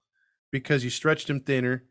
because 0.51 0.83
you 0.83 0.89
stretched 0.89 1.29
him 1.29 1.39
thinner, 1.39 1.83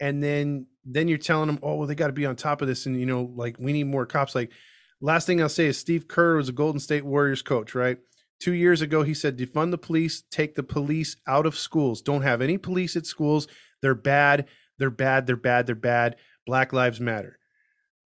and 0.00 0.22
then 0.22 0.66
then 0.84 1.08
you're 1.08 1.18
telling 1.18 1.48
them, 1.48 1.58
oh 1.62 1.76
well, 1.76 1.86
they 1.88 1.94
got 1.94 2.08
to 2.08 2.12
be 2.12 2.26
on 2.26 2.36
top 2.36 2.62
of 2.62 2.68
this, 2.68 2.86
and 2.86 2.98
you 2.98 3.06
know, 3.06 3.32
like 3.34 3.56
we 3.58 3.72
need 3.72 3.84
more 3.84 4.06
cops. 4.06 4.34
Like 4.34 4.52
last 5.00 5.26
thing 5.26 5.40
I'll 5.40 5.48
say 5.48 5.66
is 5.66 5.78
Steve 5.78 6.08
Kerr 6.08 6.36
was 6.36 6.48
a 6.48 6.52
Golden 6.52 6.80
State 6.80 7.04
Warriors 7.04 7.42
coach, 7.42 7.74
right? 7.74 7.98
Two 8.38 8.52
years 8.52 8.82
ago, 8.82 9.02
he 9.02 9.14
said, 9.14 9.38
defund 9.38 9.70
the 9.70 9.78
police, 9.78 10.22
take 10.30 10.54
the 10.56 10.62
police 10.62 11.16
out 11.26 11.46
of 11.46 11.56
schools. 11.56 12.02
Don't 12.02 12.20
have 12.22 12.42
any 12.42 12.58
police 12.58 12.94
at 12.94 13.06
schools. 13.06 13.48
They're 13.80 13.94
bad. 13.94 14.46
They're 14.78 14.90
bad. 14.90 15.26
They're 15.26 15.36
bad. 15.36 15.66
They're 15.66 15.74
bad. 15.74 16.16
Black 16.46 16.72
Lives 16.74 17.00
Matter. 17.00 17.38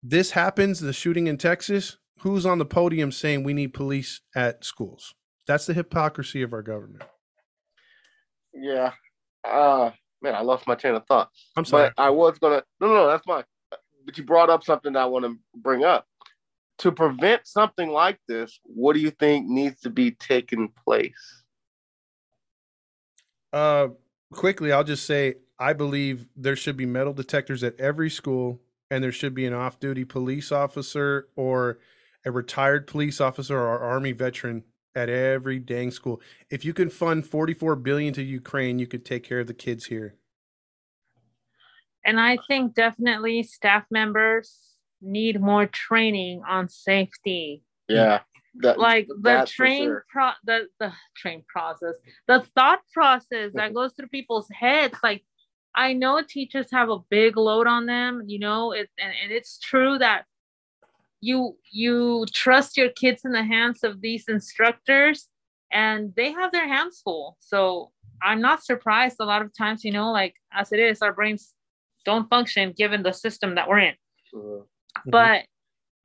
This 0.02 0.32
happens, 0.32 0.80
the 0.80 0.92
shooting 0.92 1.26
in 1.26 1.38
Texas. 1.38 1.96
Who's 2.20 2.44
on 2.44 2.58
the 2.58 2.66
podium 2.66 3.12
saying 3.12 3.44
we 3.44 3.54
need 3.54 3.72
police 3.72 4.20
at 4.34 4.62
schools? 4.64 5.14
That's 5.46 5.66
the 5.66 5.72
hypocrisy 5.72 6.42
of 6.42 6.52
our 6.52 6.62
government. 6.62 7.02
Yeah. 8.52 8.92
Uh 9.42 9.90
man, 10.20 10.34
I 10.34 10.42
lost 10.42 10.66
my 10.66 10.74
train 10.74 10.94
of 10.94 11.06
thought. 11.06 11.30
I'm 11.56 11.64
sorry. 11.64 11.90
But 11.96 12.02
I 12.02 12.10
was 12.10 12.38
gonna 12.38 12.62
no 12.80 12.88
no, 12.88 12.94
no 12.94 13.06
that's 13.08 13.24
fine. 13.24 13.44
But 14.04 14.18
you 14.18 14.24
brought 14.24 14.50
up 14.50 14.64
something 14.64 14.92
that 14.92 15.00
I 15.00 15.06
want 15.06 15.24
to 15.24 15.38
bring 15.54 15.84
up. 15.84 16.06
To 16.78 16.92
prevent 16.92 17.46
something 17.46 17.90
like 17.90 18.18
this, 18.26 18.58
what 18.64 18.94
do 18.94 19.00
you 19.00 19.10
think 19.10 19.46
needs 19.46 19.80
to 19.80 19.90
be 19.90 20.12
taken 20.12 20.68
place? 20.84 21.42
Uh 23.52 23.88
quickly, 24.30 24.72
I'll 24.72 24.84
just 24.84 25.06
say 25.06 25.36
I 25.58 25.72
believe 25.72 26.26
there 26.36 26.56
should 26.56 26.76
be 26.76 26.86
metal 26.86 27.14
detectors 27.14 27.62
at 27.64 27.80
every 27.80 28.10
school, 28.10 28.60
and 28.90 29.02
there 29.02 29.12
should 29.12 29.34
be 29.34 29.46
an 29.46 29.54
off 29.54 29.80
duty 29.80 30.04
police 30.04 30.52
officer 30.52 31.28
or 31.34 31.78
a 32.24 32.30
retired 32.30 32.86
police 32.86 33.20
officer 33.20 33.58
or 33.58 33.78
army 33.78 34.12
veteran 34.12 34.64
at 34.94 35.08
every 35.08 35.58
dang 35.58 35.90
school. 35.90 36.20
If 36.50 36.64
you 36.64 36.74
can 36.74 36.90
fund 36.90 37.26
44 37.26 37.76
billion 37.76 38.12
to 38.14 38.22
Ukraine, 38.22 38.78
you 38.78 38.86
could 38.86 39.04
take 39.04 39.22
care 39.22 39.40
of 39.40 39.46
the 39.46 39.54
kids 39.54 39.86
here. 39.86 40.16
And 42.04 42.18
I 42.18 42.38
think 42.48 42.74
definitely 42.74 43.42
staff 43.42 43.84
members 43.90 44.56
need 45.02 45.40
more 45.40 45.66
training 45.66 46.42
on 46.48 46.68
safety. 46.68 47.62
Yeah. 47.88 48.20
That, 48.56 48.80
like 48.80 49.06
the 49.06 49.46
train 49.48 49.84
sure. 49.84 50.04
pro 50.10 50.30
the 50.42 50.66
the 50.80 50.92
train 51.16 51.44
process 51.46 51.94
the 52.26 52.40
thought 52.56 52.80
process 52.92 53.52
that 53.54 53.72
goes 53.74 53.92
through 53.92 54.08
people's 54.08 54.48
heads 54.50 54.96
like 55.04 55.24
i 55.76 55.92
know 55.92 56.20
teachers 56.20 56.66
have 56.72 56.90
a 56.90 56.98
big 57.10 57.36
load 57.36 57.68
on 57.68 57.86
them 57.86 58.24
you 58.26 58.40
know 58.40 58.72
it 58.72 58.90
and, 58.98 59.12
and 59.22 59.30
it's 59.30 59.60
true 59.60 59.98
that 59.98 60.24
you 61.20 61.56
you 61.70 62.24
trust 62.32 62.76
your 62.76 62.88
kids 62.90 63.24
in 63.24 63.32
the 63.32 63.42
hands 63.44 63.82
of 63.84 64.00
these 64.00 64.24
instructors 64.28 65.28
and 65.72 66.12
they 66.16 66.32
have 66.32 66.50
their 66.52 66.66
hands 66.66 67.00
full 67.04 67.36
so 67.40 67.90
i'm 68.22 68.40
not 68.40 68.62
surprised 68.64 69.16
a 69.20 69.24
lot 69.24 69.42
of 69.42 69.50
times 69.56 69.84
you 69.84 69.92
know 69.92 70.10
like 70.12 70.34
as 70.52 70.72
it 70.72 70.80
is 70.80 71.02
our 71.02 71.12
brains 71.12 71.54
don't 72.04 72.28
function 72.30 72.72
given 72.76 73.02
the 73.02 73.12
system 73.12 73.54
that 73.54 73.68
we're 73.68 73.78
in 73.80 73.94
Mhm. 75.06 75.10
but 75.10 75.44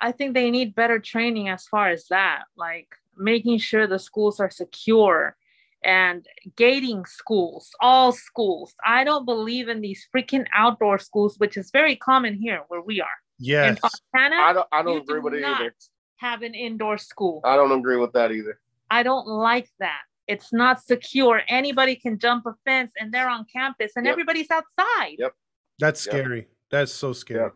I 0.02 0.12
think 0.12 0.34
they 0.34 0.52
need 0.52 0.76
better 0.76 1.00
training 1.00 1.48
as 1.50 1.68
far 1.68 1.90
as 1.90 2.08
that, 2.10 2.44
like 2.58 2.90
making 3.18 3.60
sure 3.60 3.88
the 3.88 3.98
schools 3.98 4.40
are 4.42 4.50
secure 4.52 5.38
and 5.84 6.28
gating 6.58 7.06
schools, 7.06 7.72
all 7.80 8.12
schools. 8.12 8.76
I 8.86 9.04
don't 9.06 9.26
believe 9.26 9.70
in 9.70 9.80
these 9.82 10.06
freaking 10.14 10.46
outdoor 10.54 11.00
schools, 11.00 11.40
which 11.40 11.56
is 11.56 11.72
very 11.72 11.96
common 11.96 12.34
here 12.36 12.64
where 12.68 12.82
we 12.82 13.00
are. 13.00 13.18
Yes. 13.40 13.70
In 13.70 13.76
Fontana, 13.78 14.36
I 14.42 14.54
don't 14.54 14.68
I 14.72 14.82
don't 14.84 14.94
you 14.96 15.02
agree 15.02 15.16
do 15.20 15.24
with 15.24 15.34
it 15.36 15.42
not 15.42 15.62
either. 15.62 15.76
have 16.18 16.42
an 16.42 16.54
indoor 16.54 16.98
school. 16.98 17.42
I 17.44 17.56
don't 17.56 17.72
agree 17.78 17.98
with 17.98 18.14
that 18.14 18.32
either. 18.32 18.60
I 18.90 19.04
don't 19.04 19.28
like 19.28 19.70
that. 19.80 20.02
It's 20.28 20.54
not 20.54 20.82
secure. 20.84 21.42
Anybody 21.48 21.96
can 21.98 22.18
jump 22.18 22.46
a 22.46 22.54
fence 22.66 22.92
and 23.00 23.14
they're 23.14 23.28
on 23.30 23.46
campus 23.52 23.92
and 23.96 24.06
Yep. 24.06 24.12
everybody's 24.14 24.50
outside. 24.50 25.16
Yep. 25.20 25.34
That's 25.80 26.06
Yeah. 26.06 26.12
scary. 26.14 26.48
That's 26.72 26.92
so 26.94 27.12
scary. 27.14 27.42
Yeah. 27.42 27.50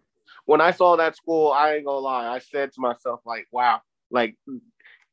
When 0.45 0.59
I 0.61 0.71
saw 0.71 0.95
that 0.97 1.15
school, 1.15 1.51
I 1.51 1.75
ain't 1.75 1.85
gonna 1.85 1.99
lie. 1.99 2.27
I 2.27 2.39
said 2.39 2.73
to 2.73 2.81
myself, 2.81 3.21
like, 3.25 3.47
wow, 3.51 3.81
like 4.11 4.35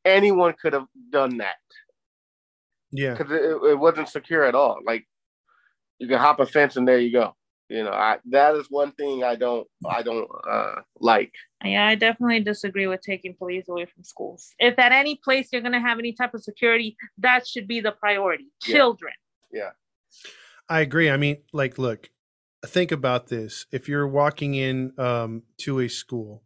anyone 0.03 0.53
could 0.61 0.73
have 0.73 0.87
done 1.11 1.37
that. 1.37 1.55
Yeah. 2.91 3.13
because 3.15 3.31
it, 3.31 3.41
it 3.71 3.79
wasn't 3.79 4.09
secure 4.09 4.43
at 4.43 4.55
all. 4.55 4.79
Like 4.85 5.07
you 5.99 6.07
can 6.07 6.19
hop 6.19 6.39
a 6.41 6.45
fence 6.45 6.75
and 6.75 6.85
there 6.87 6.99
you 6.99 7.11
go. 7.11 7.35
You 7.69 7.83
know, 7.83 7.91
I 7.91 8.17
that 8.29 8.55
is 8.55 8.67
one 8.69 8.93
thing 8.93 9.23
I 9.23 9.35
don't 9.35 9.67
I 9.85 10.01
don't 10.01 10.29
uh 10.49 10.81
like. 10.99 11.33
Yeah, 11.63 11.87
I 11.87 11.95
definitely 11.95 12.39
disagree 12.39 12.87
with 12.87 13.01
taking 13.01 13.33
police 13.35 13.67
away 13.67 13.85
from 13.85 14.03
schools. 14.03 14.53
If 14.59 14.79
at 14.79 14.91
any 14.91 15.15
place 15.15 15.49
you're 15.51 15.61
going 15.61 15.73
to 15.73 15.79
have 15.79 15.97
any 15.99 16.13
type 16.13 16.33
of 16.33 16.43
security, 16.43 16.95
that 17.17 17.47
should 17.47 17.67
be 17.67 17.79
the 17.79 17.91
priority. 17.91 18.45
Children 18.61 19.13
yeah. 19.51 19.59
Children. 19.59 19.73
I 20.69 20.81
agree. 20.81 21.09
I 21.09 21.17
mean, 21.17 21.37
like, 21.53 21.77
look, 21.77 22.09
think 22.65 22.91
about 22.91 23.27
this. 23.27 23.65
If 23.71 23.87
you're 23.87 24.07
walking 24.07 24.53
in 24.55 24.93
um, 24.97 25.43
to 25.59 25.79
a 25.79 25.87
school 25.87 26.43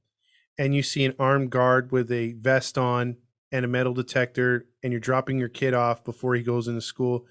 and 0.58 0.76
you 0.76 0.84
see 0.84 1.06
an 1.06 1.16
armed 1.18 1.50
guard 1.50 1.92
with 1.92 2.12
a 2.12 2.34
vest 2.34 2.78
on 2.78 3.18
and 3.52 3.66
a 3.66 3.68
metal 3.68 3.94
detector, 3.94 4.68
and 4.84 4.94
you're 4.94 5.00
dropping 5.00 5.38
your 5.38 5.50
kid 5.50 5.74
off 5.74 6.04
before 6.04 6.36
he 6.36 6.44
goes 6.44 6.68
into 6.68 6.82
school, 6.82 7.26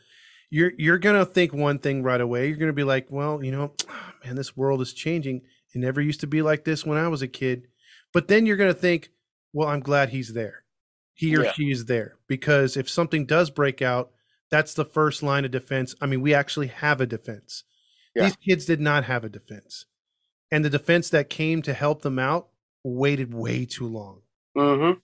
you're 0.50 0.72
you're 0.76 0.98
gonna 0.98 1.24
think 1.24 1.52
one 1.52 1.78
thing 1.78 2.02
right 2.02 2.20
away. 2.20 2.48
You're 2.48 2.56
gonna 2.56 2.72
be 2.72 2.84
like, 2.84 3.06
well, 3.10 3.42
you 3.42 3.52
know, 3.52 3.72
man, 4.24 4.36
this 4.36 4.56
world 4.56 4.80
is 4.80 4.92
changing. 4.92 5.42
It 5.74 5.78
never 5.78 6.00
used 6.00 6.20
to 6.20 6.26
be 6.26 6.42
like 6.42 6.64
this 6.64 6.84
when 6.84 6.98
I 6.98 7.08
was 7.08 7.22
a 7.22 7.28
kid. 7.28 7.68
But 8.12 8.28
then 8.28 8.44
you're 8.46 8.56
gonna 8.56 8.74
think, 8.74 9.10
well, 9.52 9.68
I'm 9.68 9.80
glad 9.80 10.10
he's 10.10 10.32
there. 10.34 10.64
He 11.14 11.36
or 11.36 11.44
Yeah. 11.44 11.52
she 11.52 11.70
is 11.70 11.84
there 11.84 12.16
because 12.28 12.76
if 12.76 12.88
something 12.90 13.26
does 13.26 13.50
break 13.50 13.82
out, 13.82 14.10
that's 14.50 14.74
the 14.74 14.84
first 14.84 15.22
line 15.22 15.44
of 15.44 15.50
defense. 15.50 15.94
I 16.00 16.06
mean, 16.06 16.20
we 16.22 16.34
actually 16.34 16.68
have 16.68 17.00
a 17.00 17.06
defense. 17.06 17.64
Yeah. 18.14 18.24
These 18.24 18.36
kids 18.36 18.64
did 18.64 18.80
not 18.80 19.04
have 19.04 19.22
a 19.22 19.28
defense. 19.28 19.86
And 20.50 20.64
the 20.64 20.70
defense 20.70 21.10
that 21.10 21.30
came 21.30 21.62
to 21.62 21.72
help 21.74 22.02
them 22.02 22.18
out 22.18 22.48
waited 22.82 23.32
way 23.32 23.64
too 23.64 23.86
long. 23.86 24.22
Mm-hmm. 24.56 24.98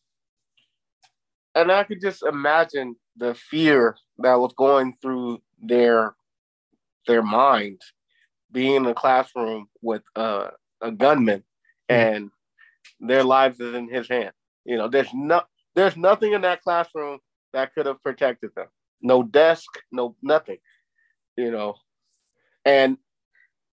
And 1.56 1.72
I 1.72 1.84
could 1.84 2.02
just 2.02 2.22
imagine 2.22 2.96
the 3.16 3.34
fear 3.34 3.96
that 4.18 4.34
was 4.34 4.52
going 4.58 4.94
through 5.00 5.40
their 5.60 6.14
their 7.06 7.22
mind, 7.22 7.80
being 8.52 8.74
in 8.76 8.86
a 8.86 8.94
classroom 8.94 9.68
with 9.80 10.02
uh, 10.16 10.48
a 10.82 10.92
gunman, 10.92 11.42
and 11.88 12.30
their 13.00 13.24
lives 13.24 13.58
is 13.58 13.74
in 13.74 13.88
his 13.88 14.06
hand. 14.06 14.32
You 14.66 14.76
know, 14.76 14.86
there's 14.86 15.08
no 15.14 15.42
there's 15.74 15.96
nothing 15.96 16.34
in 16.34 16.42
that 16.42 16.60
classroom 16.60 17.20
that 17.54 17.72
could 17.74 17.86
have 17.86 18.02
protected 18.02 18.50
them. 18.54 18.66
No 19.00 19.22
desk, 19.22 19.70
no 19.90 20.14
nothing. 20.22 20.58
You 21.38 21.50
know, 21.50 21.76
and 22.66 22.98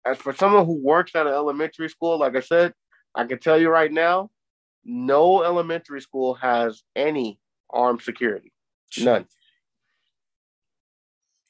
as 0.04 0.18
for 0.18 0.34
someone 0.34 0.66
who 0.66 0.82
works 0.82 1.14
at 1.14 1.28
an 1.28 1.32
elementary 1.32 1.88
school, 1.88 2.18
like 2.18 2.34
I 2.34 2.40
said, 2.40 2.74
I 3.14 3.24
can 3.24 3.38
tell 3.38 3.60
you 3.60 3.68
right 3.70 3.92
now, 3.92 4.30
no 4.84 5.44
elementary 5.44 6.00
school 6.00 6.34
has 6.34 6.82
any 6.96 7.38
armed 7.70 8.02
security. 8.02 8.52
None. 8.98 9.26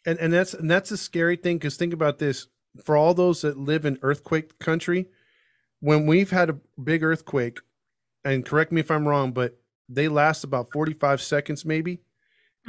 And 0.06 0.18
and 0.18 0.32
that's 0.32 0.54
and 0.54 0.70
that's 0.70 0.90
a 0.90 0.96
scary 0.96 1.36
thing 1.36 1.58
because 1.58 1.76
think 1.76 1.92
about 1.92 2.18
this. 2.18 2.46
For 2.84 2.96
all 2.96 3.14
those 3.14 3.42
that 3.42 3.58
live 3.58 3.84
in 3.84 3.98
earthquake 4.02 4.58
country, 4.58 5.06
when 5.80 6.06
we've 6.06 6.30
had 6.30 6.50
a 6.50 6.58
big 6.82 7.02
earthquake, 7.02 7.60
and 8.24 8.44
correct 8.44 8.72
me 8.72 8.80
if 8.80 8.90
I'm 8.90 9.06
wrong, 9.08 9.32
but 9.32 9.58
they 9.88 10.06
last 10.08 10.44
about 10.44 10.70
45 10.70 11.20
seconds 11.20 11.64
maybe, 11.64 12.00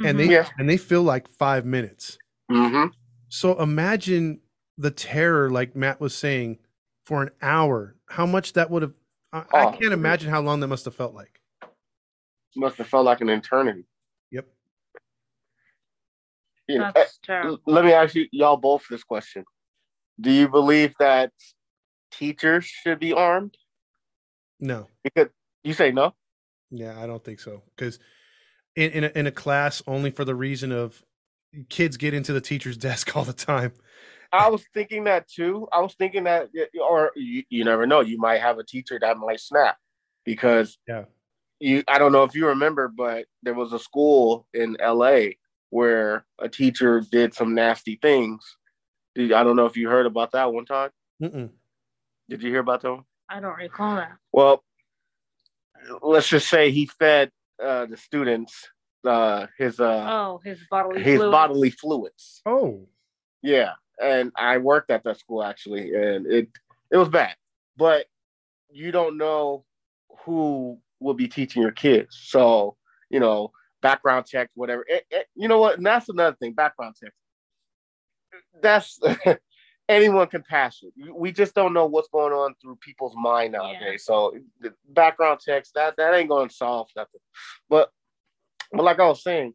and 0.04 0.18
they 0.18 0.26
Mhm. 0.26 0.30
Yeah. 0.30 0.48
and 0.58 0.68
they 0.68 0.76
feel 0.76 1.02
like 1.02 1.28
five 1.28 1.64
minutes. 1.64 2.18
Mm-hmm. 2.50 2.88
So 3.28 3.58
imagine 3.60 4.40
the 4.76 4.90
terror, 4.90 5.50
like 5.50 5.76
Matt 5.76 6.00
was 6.00 6.14
saying, 6.14 6.58
for 7.04 7.22
an 7.22 7.30
hour. 7.40 7.94
How 8.08 8.26
much 8.26 8.54
that 8.54 8.70
would 8.70 8.82
have. 8.82 8.94
I, 9.32 9.38
I 9.54 9.64
Oh, 9.66 9.72
can't 9.72 9.92
imagine 9.92 10.30
how 10.30 10.40
long 10.40 10.58
that 10.60 10.66
must 10.68 10.84
have 10.86 10.94
felt 10.94 11.14
like. 11.14 11.39
Must 12.56 12.76
have 12.78 12.88
felt 12.88 13.04
like 13.04 13.20
an 13.20 13.28
eternity. 13.28 13.84
Yep. 14.30 14.46
You 16.68 16.78
know, 16.78 16.92
That's 16.94 17.18
terrible. 17.24 17.60
let 17.66 17.84
me 17.84 17.92
ask 17.92 18.14
you, 18.14 18.26
y'all 18.32 18.56
both 18.56 18.84
this 18.90 19.04
question. 19.04 19.44
Do 20.20 20.30
you 20.30 20.48
believe 20.48 20.94
that 20.98 21.32
teachers 22.12 22.64
should 22.64 22.98
be 22.98 23.12
armed? 23.12 23.54
No. 24.58 24.88
Because 25.02 25.28
you 25.64 25.72
say 25.72 25.90
no. 25.92 26.14
Yeah, 26.70 27.00
I 27.02 27.06
don't 27.06 27.24
think 27.24 27.40
so. 27.40 27.62
Because 27.76 27.98
in 28.76 28.90
in 28.90 29.04
a, 29.04 29.12
in 29.14 29.26
a 29.26 29.32
class, 29.32 29.82
only 29.86 30.10
for 30.10 30.24
the 30.24 30.34
reason 30.34 30.72
of 30.72 31.02
kids 31.68 31.96
get 31.96 32.14
into 32.14 32.32
the 32.32 32.40
teacher's 32.40 32.76
desk 32.88 33.16
all 33.16 33.24
the 33.24 33.32
time. 33.32 33.72
I 34.32 34.48
was 34.48 34.64
thinking 34.74 35.04
that 35.04 35.28
too. 35.28 35.66
I 35.72 35.80
was 35.80 35.94
thinking 35.94 36.24
that, 36.24 36.50
or 36.80 37.10
you, 37.16 37.42
you 37.48 37.64
never 37.64 37.84
know. 37.86 38.00
You 38.00 38.16
might 38.18 38.40
have 38.40 38.58
a 38.58 38.64
teacher 38.64 38.96
that 39.00 39.16
might 39.16 39.40
snap 39.40 39.76
because 40.24 40.78
Yeah. 40.86 41.04
You. 41.60 41.82
I 41.86 41.98
don't 41.98 42.12
know 42.12 42.24
if 42.24 42.34
you 42.34 42.48
remember, 42.48 42.88
but 42.88 43.26
there 43.42 43.54
was 43.54 43.72
a 43.72 43.78
school 43.78 44.46
in 44.54 44.76
L.A. 44.80 45.38
where 45.70 46.24
a 46.38 46.48
teacher 46.48 47.00
did 47.12 47.34
some 47.34 47.54
nasty 47.54 47.98
things. 48.00 48.56
Did, 49.14 49.32
I 49.32 49.44
don't 49.44 49.56
know 49.56 49.66
if 49.66 49.76
you 49.76 49.88
heard 49.88 50.06
about 50.06 50.32
that 50.32 50.52
one 50.52 50.64
time. 50.66 50.90
Mm-mm. 51.22 51.50
Did 52.28 52.42
you 52.42 52.50
hear 52.50 52.60
about 52.60 52.82
that 52.82 52.90
one? 52.92 53.04
I 53.28 53.40
don't 53.40 53.56
recall 53.56 53.96
that. 53.96 54.12
Well, 54.32 54.64
let's 56.02 56.28
just 56.28 56.48
say 56.48 56.70
he 56.70 56.86
fed 56.86 57.30
uh, 57.62 57.86
the 57.86 57.96
students 57.96 58.68
uh, 59.06 59.46
his 59.56 59.80
uh, 59.80 60.06
Oh, 60.10 60.40
his 60.44 60.60
bodily 60.70 61.02
his 61.02 61.16
fluids. 61.18 61.30
bodily 61.32 61.70
fluids. 61.70 62.42
Oh, 62.44 62.86
Yeah, 63.42 63.72
and 64.02 64.30
I 64.36 64.58
worked 64.58 64.90
at 64.90 65.04
that 65.04 65.18
school 65.18 65.42
actually, 65.42 65.94
and 65.94 66.26
it 66.26 66.48
it 66.90 66.96
was 66.96 67.08
bad. 67.08 67.34
But 67.76 68.06
you 68.70 68.92
don't 68.92 69.16
know 69.16 69.64
who 70.24 70.78
will 71.00 71.14
be 71.14 71.28
teaching 71.28 71.62
your 71.62 71.72
kids, 71.72 72.18
so 72.22 72.76
you 73.10 73.20
know 73.20 73.52
background 73.82 74.26
checks, 74.26 74.50
whatever. 74.54 74.84
It, 74.86 75.04
it, 75.10 75.26
you 75.34 75.48
know 75.48 75.58
what? 75.58 75.76
And 75.76 75.86
that's 75.86 76.08
another 76.08 76.36
thing. 76.36 76.52
Background 76.52 76.96
checks. 77.02 77.14
That's 78.62 79.00
anyone 79.88 80.26
can 80.28 80.42
pass 80.48 80.82
it. 80.82 80.92
We 81.14 81.32
just 81.32 81.54
don't 81.54 81.72
know 81.72 81.86
what's 81.86 82.08
going 82.08 82.32
on 82.32 82.54
through 82.60 82.76
people's 82.76 83.14
mind 83.16 83.52
nowadays. 83.52 83.80
Yeah. 83.82 83.96
So 83.98 84.34
the 84.60 84.72
background 84.88 85.40
checks 85.40 85.70
that 85.74 85.96
that 85.96 86.14
ain't 86.14 86.28
going 86.28 86.48
to 86.48 86.54
solve 86.54 86.88
nothing. 86.96 87.20
But 87.68 87.90
but 88.72 88.84
like 88.84 89.00
I 89.00 89.08
was 89.08 89.22
saying, 89.22 89.54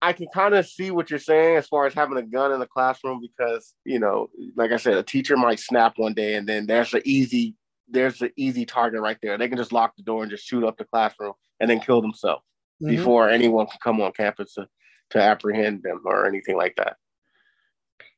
I 0.00 0.12
can 0.12 0.28
kind 0.32 0.54
of 0.54 0.66
see 0.66 0.90
what 0.90 1.10
you're 1.10 1.18
saying 1.18 1.56
as 1.56 1.66
far 1.66 1.86
as 1.86 1.94
having 1.94 2.16
a 2.16 2.22
gun 2.22 2.52
in 2.52 2.60
the 2.60 2.66
classroom 2.66 3.20
because 3.20 3.74
you 3.84 3.98
know, 3.98 4.28
like 4.56 4.72
I 4.72 4.76
said, 4.76 4.96
a 4.96 5.02
teacher 5.02 5.36
might 5.36 5.60
snap 5.60 5.94
one 5.96 6.14
day 6.14 6.34
and 6.34 6.48
then 6.48 6.66
there's 6.66 6.94
an 6.94 7.02
easy 7.04 7.54
there's 7.88 8.22
an 8.22 8.30
easy 8.36 8.64
target 8.64 9.00
right 9.00 9.18
there. 9.22 9.36
They 9.36 9.48
can 9.48 9.58
just 9.58 9.72
lock 9.72 9.96
the 9.96 10.02
door 10.02 10.22
and 10.22 10.30
just 10.30 10.46
shoot 10.46 10.64
up 10.64 10.76
the 10.76 10.84
classroom 10.84 11.34
and 11.60 11.68
then 11.68 11.80
kill 11.80 12.00
themselves 12.00 12.44
mm-hmm. 12.82 12.96
before 12.96 13.28
anyone 13.28 13.66
can 13.66 13.78
come 13.82 14.00
on 14.00 14.12
campus 14.12 14.54
to, 14.54 14.66
to 15.10 15.22
apprehend 15.22 15.82
them 15.82 16.00
or 16.04 16.26
anything 16.26 16.56
like 16.56 16.76
that. 16.76 16.96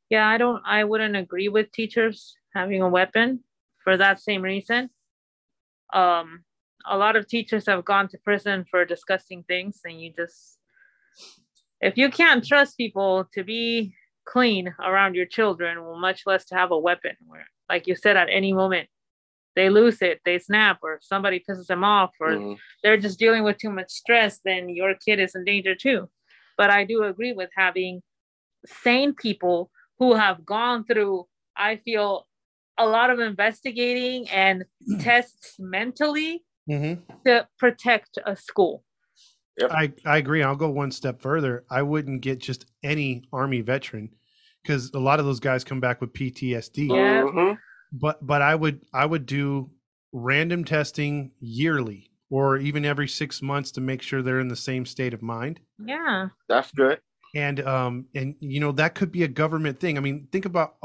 Yeah, 0.08 0.26
I 0.26 0.38
don't 0.38 0.62
I 0.64 0.84
wouldn't 0.84 1.16
agree 1.16 1.48
with 1.48 1.72
teachers 1.72 2.36
having 2.54 2.80
a 2.80 2.88
weapon 2.88 3.40
for 3.82 3.96
that 3.96 4.20
same 4.20 4.42
reason. 4.42 4.90
Um 5.92 6.44
a 6.88 6.96
lot 6.96 7.16
of 7.16 7.26
teachers 7.26 7.66
have 7.66 7.84
gone 7.84 8.08
to 8.08 8.18
prison 8.18 8.64
for 8.70 8.84
discussing 8.84 9.42
things 9.48 9.80
and 9.84 10.00
you 10.00 10.12
just 10.16 10.58
if 11.80 11.96
you 11.96 12.08
can't 12.08 12.46
trust 12.46 12.76
people 12.76 13.28
to 13.34 13.42
be 13.42 13.92
clean 14.24 14.72
around 14.80 15.14
your 15.14 15.26
children 15.26 15.82
well 15.82 15.98
much 15.98 16.22
less 16.26 16.44
to 16.44 16.54
have 16.54 16.70
a 16.70 16.78
weapon 16.78 17.16
where 17.26 17.46
like 17.68 17.86
you 17.86 17.96
said 17.96 18.16
at 18.16 18.28
any 18.30 18.52
moment 18.52 18.88
they 19.56 19.68
lose 19.68 20.00
it 20.02 20.20
they 20.24 20.38
snap 20.38 20.78
or 20.82 20.98
somebody 21.02 21.42
pisses 21.48 21.66
them 21.66 21.82
off 21.82 22.10
or 22.20 22.30
mm-hmm. 22.30 22.54
they're 22.82 22.96
just 22.96 23.18
dealing 23.18 23.42
with 23.42 23.58
too 23.58 23.70
much 23.70 23.90
stress 23.90 24.40
then 24.44 24.68
your 24.68 24.94
kid 25.04 25.18
is 25.18 25.34
in 25.34 25.44
danger 25.44 25.74
too 25.74 26.08
but 26.56 26.70
i 26.70 26.84
do 26.84 27.02
agree 27.02 27.32
with 27.32 27.50
having 27.56 28.00
sane 28.66 29.14
people 29.14 29.70
who 29.98 30.14
have 30.14 30.44
gone 30.44 30.84
through 30.84 31.26
i 31.56 31.76
feel 31.76 32.26
a 32.78 32.86
lot 32.86 33.10
of 33.10 33.18
investigating 33.18 34.28
and 34.28 34.64
tests 35.00 35.56
mentally 35.58 36.44
mm-hmm. 36.68 37.00
to 37.26 37.48
protect 37.58 38.18
a 38.24 38.36
school. 38.36 38.84
Yep. 39.58 39.70
I, 39.72 39.92
I 40.04 40.18
agree. 40.18 40.42
I'll 40.42 40.56
go 40.56 40.68
one 40.68 40.90
step 40.90 41.22
further. 41.22 41.64
I 41.70 41.82
wouldn't 41.82 42.20
get 42.20 42.38
just 42.38 42.66
any 42.82 43.24
army 43.32 43.62
veteran 43.62 44.10
because 44.62 44.90
a 44.94 44.98
lot 44.98 45.18
of 45.18 45.24
those 45.24 45.40
guys 45.40 45.64
come 45.64 45.80
back 45.80 46.00
with 46.00 46.12
PTSD. 46.12 46.90
Yeah. 46.90 47.54
But 47.92 48.24
but 48.24 48.42
I 48.42 48.54
would 48.54 48.80
I 48.92 49.06
would 49.06 49.26
do 49.26 49.70
random 50.12 50.64
testing 50.64 51.32
yearly 51.40 52.10
or 52.30 52.56
even 52.56 52.84
every 52.84 53.08
six 53.08 53.42
months 53.42 53.70
to 53.72 53.80
make 53.80 54.02
sure 54.02 54.22
they're 54.22 54.40
in 54.40 54.48
the 54.48 54.56
same 54.56 54.84
state 54.84 55.14
of 55.14 55.22
mind. 55.22 55.60
Yeah. 55.78 56.28
That's 56.48 56.72
good. 56.72 57.00
And 57.34 57.60
um 57.66 58.06
and 58.14 58.34
you 58.40 58.60
know 58.60 58.72
that 58.72 58.94
could 58.94 59.12
be 59.12 59.22
a 59.22 59.28
government 59.28 59.78
thing. 59.78 59.96
I 59.96 60.00
mean, 60.00 60.28
think 60.32 60.44
about 60.44 60.76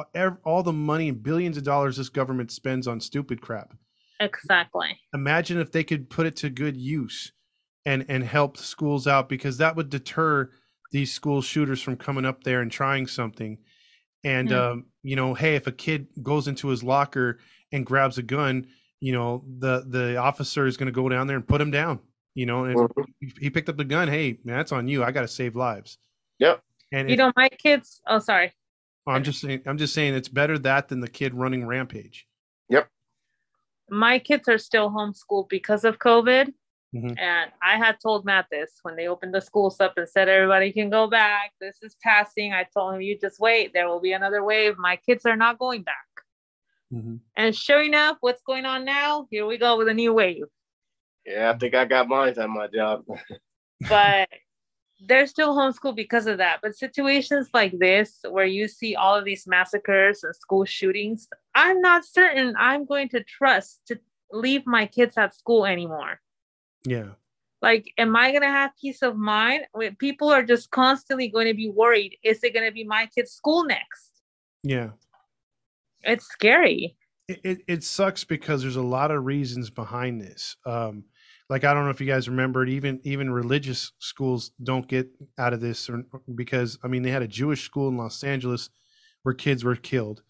all 0.43 0.63
the 0.63 0.73
money 0.73 1.09
and 1.09 1.23
billions 1.23 1.57
of 1.57 1.63
dollars 1.63 1.97
this 1.97 2.09
government 2.09 2.51
spends 2.51 2.87
on 2.87 2.99
stupid 2.99 3.41
crap. 3.41 3.73
Exactly. 4.19 4.99
Imagine 5.13 5.59
if 5.59 5.71
they 5.71 5.83
could 5.83 6.09
put 6.09 6.27
it 6.27 6.35
to 6.37 6.49
good 6.49 6.77
use 6.77 7.31
and 7.85 8.05
and 8.07 8.23
help 8.23 8.57
schools 8.57 9.07
out 9.07 9.29
because 9.29 9.57
that 9.57 9.75
would 9.75 9.89
deter 9.89 10.51
these 10.91 11.13
school 11.13 11.41
shooters 11.41 11.81
from 11.81 11.95
coming 11.95 12.25
up 12.25 12.43
there 12.43 12.61
and 12.61 12.71
trying 12.71 13.07
something. 13.07 13.57
And 14.23 14.49
mm. 14.49 14.57
um, 14.57 14.85
you 15.03 15.15
know, 15.15 15.33
hey, 15.33 15.55
if 15.55 15.67
a 15.67 15.71
kid 15.71 16.07
goes 16.21 16.47
into 16.47 16.67
his 16.67 16.83
locker 16.83 17.39
and 17.71 17.85
grabs 17.85 18.17
a 18.17 18.23
gun, 18.23 18.67
you 18.99 19.13
know, 19.13 19.43
the 19.59 19.85
the 19.87 20.17
officer 20.17 20.65
is 20.65 20.77
going 20.77 20.87
to 20.87 20.91
go 20.91 21.09
down 21.09 21.27
there 21.27 21.37
and 21.37 21.47
put 21.47 21.61
him 21.61 21.71
down. 21.71 21.99
You 22.33 22.45
know, 22.45 22.63
and 22.63 22.77
mm-hmm. 22.77 23.27
he 23.39 23.49
picked 23.49 23.67
up 23.67 23.77
the 23.77 23.83
gun. 23.83 24.07
Hey, 24.07 24.39
man, 24.43 24.57
that's 24.57 24.71
on 24.71 24.87
you. 24.87 25.03
I 25.03 25.11
got 25.11 25.21
to 25.21 25.27
save 25.27 25.55
lives. 25.55 25.97
Yep. 26.39 26.61
And 26.93 27.09
you 27.09 27.13
if, 27.13 27.19
know, 27.19 27.31
my 27.35 27.49
kids. 27.49 28.01
Oh, 28.07 28.19
sorry. 28.19 28.53
I'm 29.07 29.23
just 29.23 29.41
saying. 29.41 29.63
I'm 29.65 29.77
just 29.77 29.93
saying 29.93 30.13
it's 30.13 30.29
better 30.29 30.57
that 30.59 30.87
than 30.87 31.01
the 31.01 31.09
kid 31.09 31.33
running 31.33 31.65
rampage. 31.65 32.27
Yep 32.69 32.87
my 33.91 34.17
kids 34.17 34.47
are 34.47 34.57
still 34.57 34.89
homeschooled 34.89 35.49
because 35.49 35.83
of 35.83 35.99
COVID. 35.99 36.53
Mm-hmm. 36.93 37.17
And 37.17 37.51
I 37.63 37.77
had 37.77 37.99
told 38.01 38.25
Matt 38.25 38.47
this 38.51 38.79
when 38.83 38.95
they 38.95 39.07
opened 39.07 39.33
the 39.33 39.41
schools 39.41 39.79
up 39.79 39.93
and 39.97 40.07
said 40.07 40.27
everybody 40.27 40.73
can 40.73 40.89
go 40.89 41.07
back. 41.07 41.53
This 41.61 41.77
is 41.81 41.95
passing. 42.03 42.51
I 42.51 42.65
told 42.73 42.95
him, 42.95 43.01
you 43.01 43.17
just 43.17 43.39
wait. 43.39 43.71
There 43.73 43.87
will 43.87 44.01
be 44.01 44.11
another 44.11 44.43
wave. 44.43 44.77
My 44.77 44.97
kids 44.97 45.25
are 45.25 45.37
not 45.37 45.57
going 45.57 45.83
back. 45.83 45.95
Mm-hmm. 46.93 47.15
And 47.37 47.55
sure 47.55 47.81
enough, 47.81 48.17
what's 48.19 48.41
going 48.41 48.65
on 48.65 48.83
now? 48.83 49.27
Here 49.31 49.45
we 49.45 49.57
go 49.57 49.77
with 49.77 49.87
a 49.87 49.93
new 49.93 50.13
wave. 50.13 50.43
Yeah, 51.25 51.51
I 51.51 51.57
think 51.57 51.75
I 51.75 51.85
got 51.85 52.09
mine 52.09 52.37
on 52.37 52.51
my 52.51 52.67
job. 52.67 53.05
but 53.89 54.27
they're 55.07 55.27
still 55.27 55.55
homeschooled 55.55 55.95
because 55.95 56.27
of 56.27 56.39
that. 56.39 56.59
But 56.61 56.75
situations 56.75 57.49
like 57.53 57.77
this, 57.79 58.19
where 58.29 58.45
you 58.45 58.67
see 58.67 58.95
all 58.95 59.15
of 59.15 59.23
these 59.23 59.47
massacres 59.47 60.23
and 60.23 60.35
school 60.35 60.65
shootings, 60.65 61.27
I'm 61.55 61.79
not 61.79 62.05
certain 62.05 62.53
I'm 62.59 62.85
going 62.85 63.07
to 63.09 63.23
trust 63.23 63.83
to 63.87 63.99
leave 64.31 64.67
my 64.67 64.85
kids 64.85 65.17
at 65.17 65.35
school 65.35 65.65
anymore. 65.65 66.19
Yeah. 66.85 67.09
Like, 67.61 67.93
am 67.97 68.15
I 68.15 68.31
going 68.31 68.41
to 68.41 68.47
have 68.47 68.71
peace 68.79 69.03
of 69.03 69.15
mind? 69.15 69.63
When 69.73 69.95
people 69.95 70.29
are 70.29 70.43
just 70.43 70.71
constantly 70.71 71.27
going 71.27 71.47
to 71.47 71.53
be 71.53 71.69
worried, 71.69 72.17
is 72.23 72.43
it 72.43 72.53
going 72.53 72.65
to 72.65 72.71
be 72.71 72.83
my 72.83 73.07
kid's 73.13 73.31
school 73.31 73.63
next? 73.65 74.21
Yeah. 74.63 74.89
It's 76.01 76.25
scary. 76.25 76.95
It, 77.27 77.39
it, 77.43 77.57
it 77.67 77.83
sucks 77.83 78.23
because 78.23 78.63
there's 78.63 78.77
a 78.77 78.81
lot 78.81 79.11
of 79.11 79.25
reasons 79.25 79.69
behind 79.69 80.21
this. 80.21 80.55
Um, 80.65 81.05
like 81.51 81.65
I 81.65 81.73
don't 81.73 81.83
know 81.83 81.91
if 81.91 81.99
you 81.99 82.07
guys 82.07 82.29
remember 82.29 82.63
it, 82.63 82.69
even 82.69 83.01
even 83.03 83.29
religious 83.29 83.91
schools 83.99 84.51
don't 84.63 84.87
get 84.87 85.09
out 85.37 85.51
of 85.51 85.59
this 85.59 85.89
or, 85.89 86.05
because 86.33 86.79
I 86.81 86.87
mean 86.87 87.03
they 87.03 87.11
had 87.11 87.23
a 87.23 87.27
Jewish 87.27 87.65
school 87.65 87.89
in 87.89 87.97
Los 87.97 88.23
Angeles 88.23 88.69
where 89.23 89.35
kids 89.35 89.63
were 89.65 89.75
killed 89.75 90.23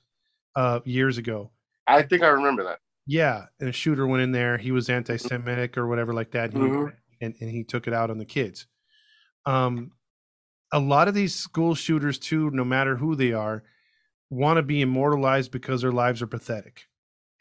uh 0.56 0.80
years 0.84 1.20
ago. 1.20 1.52
I 1.86 2.02
think 2.02 2.24
I 2.24 2.30
remember 2.30 2.64
that. 2.64 2.80
Yeah, 3.06 3.46
and 3.60 3.70
a 3.70 3.74
shooter 3.74 4.06
went 4.06 4.24
in 4.24 4.32
there. 4.32 4.58
He 4.58 4.72
was 4.72 4.90
anti-Semitic 4.90 5.78
or 5.78 5.88
whatever 5.88 6.14
like 6.14 6.32
that. 6.32 6.54
And, 6.54 6.64
mm-hmm. 6.64 6.88
he, 7.20 7.26
and, 7.26 7.36
and 7.40 7.50
he 7.50 7.64
took 7.64 7.88
it 7.88 7.94
out 7.94 8.10
on 8.10 8.18
the 8.18 8.26
kids. 8.26 8.68
Um, 9.46 9.92
a 10.72 10.80
lot 10.80 11.08
of 11.08 11.14
these 11.14 11.36
school 11.36 11.76
shooters 11.76 12.18
too, 12.18 12.52
no 12.52 12.64
matter 12.64 12.96
who 12.96 13.16
they 13.16 13.34
are, 13.34 13.64
want 14.30 14.58
to 14.58 14.64
be 14.64 14.82
immortalized 14.82 15.52
because 15.52 15.82
their 15.82 15.92
lives 15.92 16.22
are 16.22 16.28
pathetic 16.28 16.88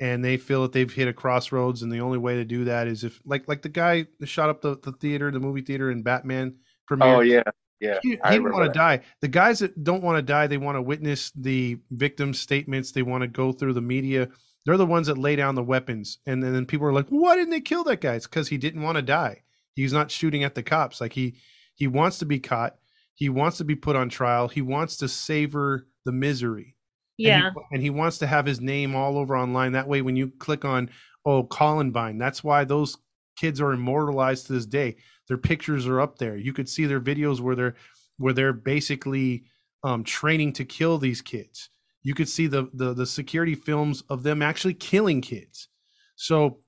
and 0.00 0.24
they 0.24 0.36
feel 0.38 0.62
that 0.62 0.72
they've 0.72 0.92
hit 0.92 1.06
a 1.06 1.12
crossroads 1.12 1.82
and 1.82 1.92
the 1.92 2.00
only 2.00 2.18
way 2.18 2.34
to 2.36 2.44
do 2.44 2.64
that 2.64 2.88
is 2.88 3.04
if 3.04 3.20
like 3.24 3.46
like 3.46 3.62
the 3.62 3.68
guy 3.68 4.06
that 4.18 4.26
shot 4.26 4.50
up 4.50 4.60
the, 4.60 4.76
the 4.82 4.92
theater 4.92 5.30
the 5.30 5.38
movie 5.38 5.60
theater 5.60 5.90
in 5.90 6.02
batman 6.02 6.54
premiere 6.86 7.14
oh 7.14 7.20
yeah 7.20 7.42
yeah 7.80 7.98
he, 8.02 8.10
he 8.10 8.16
didn't 8.30 8.52
want 8.52 8.64
to 8.64 8.76
die 8.76 9.00
the 9.20 9.28
guys 9.28 9.60
that 9.60 9.84
don't 9.84 10.02
want 10.02 10.16
to 10.16 10.22
die 10.22 10.46
they 10.46 10.56
want 10.56 10.76
to 10.76 10.82
witness 10.82 11.30
the 11.36 11.78
victim 11.92 12.34
statements 12.34 12.90
they 12.90 13.02
want 13.02 13.22
to 13.22 13.28
go 13.28 13.52
through 13.52 13.72
the 13.72 13.80
media 13.80 14.28
they're 14.64 14.76
the 14.76 14.86
ones 14.86 15.06
that 15.06 15.18
lay 15.18 15.36
down 15.36 15.54
the 15.54 15.62
weapons 15.62 16.18
and, 16.26 16.42
and 16.44 16.54
then 16.54 16.66
people 16.66 16.86
are 16.86 16.92
like 16.92 17.08
why 17.08 17.34
didn't 17.34 17.50
they 17.50 17.60
kill 17.60 17.84
that 17.84 18.00
guy 18.00 18.14
it's 18.14 18.26
because 18.26 18.48
he 18.48 18.58
didn't 18.58 18.82
want 18.82 18.96
to 18.96 19.02
die 19.02 19.42
he's 19.74 19.92
not 19.92 20.10
shooting 20.10 20.44
at 20.44 20.54
the 20.54 20.62
cops 20.62 21.00
like 21.00 21.12
he 21.12 21.34
he 21.74 21.86
wants 21.86 22.18
to 22.18 22.26
be 22.26 22.38
caught 22.38 22.76
he 23.14 23.28
wants 23.28 23.58
to 23.58 23.64
be 23.64 23.74
put 23.74 23.96
on 23.96 24.08
trial 24.08 24.48
he 24.48 24.62
wants 24.62 24.96
to 24.96 25.08
savor 25.08 25.86
the 26.04 26.12
misery 26.12 26.74
yeah. 27.20 27.46
And 27.46 27.54
he, 27.54 27.74
and 27.74 27.82
he, 27.82 27.90
wants 27.90 28.18
to 28.18 28.26
have 28.26 28.46
his 28.46 28.60
name 28.60 28.96
all 28.96 29.18
over 29.18 29.36
online. 29.36 29.72
That 29.72 29.88
way, 29.88 30.00
when 30.00 30.16
you 30.16 30.32
click 30.38 30.64
on, 30.64 30.90
oh, 31.26 31.44
Columbine, 31.44 32.18
that's 32.18 32.42
why 32.42 32.64
those 32.64 32.96
kids 33.36 33.60
are 33.60 33.72
immortalized 33.72 34.46
to 34.46 34.54
this 34.54 34.66
day. 34.66 34.96
Their 35.28 35.38
pictures 35.38 35.86
are 35.86 36.00
up 36.00 36.18
there. 36.18 36.36
You 36.36 36.52
could 36.52 36.68
see 36.68 36.86
their 36.86 37.00
videos 37.00 37.40
where 37.40 37.54
they're 37.54 37.74
where 38.16 38.32
they're 38.32 38.52
basically 38.52 39.44
um, 39.84 40.02
training 40.04 40.54
to 40.54 40.64
kill 40.64 40.98
these 40.98 41.22
kids. 41.22 41.70
You 42.02 42.14
could 42.14 42.28
see 42.28 42.46
the, 42.46 42.68
the 42.72 42.94
the 42.94 43.06
security 43.06 43.54
films 43.54 44.02
of 44.08 44.22
them 44.22 44.42
actually 44.42 44.74
killing 44.74 45.20
kids. 45.20 45.68
So 46.16 46.58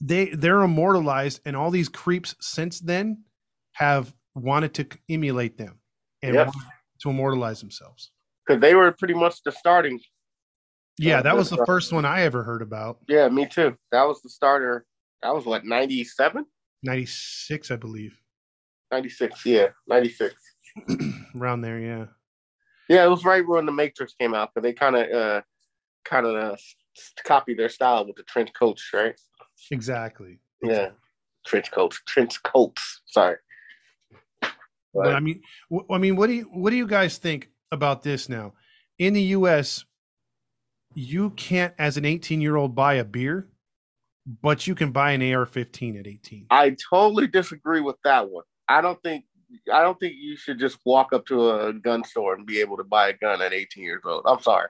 they 0.00 0.26
they're 0.30 0.60
immortalized, 0.60 1.40
and 1.44 1.56
all 1.56 1.70
these 1.70 1.88
creeps 1.88 2.34
since 2.40 2.80
then 2.80 3.24
have 3.72 4.12
wanted 4.34 4.74
to 4.74 4.86
emulate 5.08 5.56
them 5.58 5.80
and 6.22 6.34
yep. 6.34 6.52
to 7.00 7.10
immortalize 7.10 7.60
themselves 7.60 8.10
because 8.46 8.60
they 8.60 8.74
were 8.74 8.92
pretty 8.92 9.14
much 9.14 9.42
the 9.44 9.52
starting. 9.52 10.00
Yeah, 10.98 11.22
that 11.22 11.36
was 11.36 11.48
the 11.48 11.60
uh, 11.60 11.64
first 11.64 11.92
one 11.92 12.04
I 12.04 12.22
ever 12.22 12.42
heard 12.42 12.60
about. 12.60 12.98
Yeah, 13.08 13.28
me 13.28 13.46
too. 13.46 13.76
That 13.92 14.02
was 14.02 14.20
the 14.20 14.28
starter. 14.28 14.84
That 15.22 15.34
was 15.34 15.44
what 15.46 15.64
ninety 15.64 16.04
seven. 16.04 16.44
96 16.82 17.70
i 17.70 17.76
believe 17.76 18.20
96 18.92 19.44
yeah 19.44 19.66
96 19.86 20.34
around 21.36 21.60
there 21.60 21.78
yeah 21.78 22.06
yeah 22.88 23.04
it 23.04 23.08
was 23.08 23.24
right 23.24 23.46
when 23.46 23.66
the 23.66 23.72
matrix 23.72 24.14
came 24.14 24.34
out 24.34 24.50
but 24.54 24.62
they 24.62 24.72
kind 24.72 24.96
of 24.96 25.10
uh 25.10 25.40
kind 26.04 26.26
of 26.26 26.34
uh, 26.34 26.56
copied 27.24 27.58
their 27.58 27.68
style 27.68 28.06
with 28.06 28.16
the 28.16 28.22
trench 28.24 28.50
coats 28.58 28.90
right 28.92 29.14
exactly 29.70 30.38
yeah 30.62 30.88
trench 31.46 31.70
coats 31.70 32.00
trench 32.06 32.42
coats 32.42 33.02
sorry 33.06 33.36
but, 34.40 34.52
but 34.94 35.14
i 35.14 35.20
mean 35.20 35.40
w- 35.70 35.86
i 35.90 35.98
mean 35.98 36.16
what 36.16 36.26
do 36.26 36.32
you 36.32 36.44
what 36.44 36.70
do 36.70 36.76
you 36.76 36.86
guys 36.86 37.18
think 37.18 37.50
about 37.70 38.02
this 38.02 38.28
now. 38.28 38.54
in 38.98 39.14
the 39.14 39.22
U.S., 39.22 39.84
you 40.94 41.30
can't, 41.30 41.74
as 41.78 41.96
an 41.96 42.04
18 42.04 42.40
year 42.40 42.56
old, 42.56 42.74
buy 42.74 42.94
a 42.94 43.04
beer, 43.04 43.48
but 44.42 44.66
you 44.66 44.74
can 44.74 44.90
buy 44.90 45.12
an 45.12 45.22
AR-15 45.22 46.00
at 46.00 46.06
18. 46.06 46.46
I 46.50 46.76
totally 46.90 47.26
disagree 47.26 47.80
with 47.80 47.96
that 48.04 48.28
one. 48.28 48.44
I 48.68 48.80
don't 48.80 49.00
think 49.02 49.24
I 49.72 49.82
don't 49.82 49.98
think 49.98 50.14
you 50.18 50.36
should 50.36 50.58
just 50.58 50.78
walk 50.84 51.12
up 51.12 51.26
to 51.26 51.50
a 51.50 51.72
gun 51.72 52.04
store 52.04 52.34
and 52.34 52.46
be 52.46 52.60
able 52.60 52.76
to 52.76 52.84
buy 52.84 53.08
a 53.08 53.12
gun 53.14 53.40
at 53.42 53.52
18 53.52 53.82
years 53.82 54.02
old. 54.04 54.22
I'm 54.26 54.40
sorry. 54.40 54.68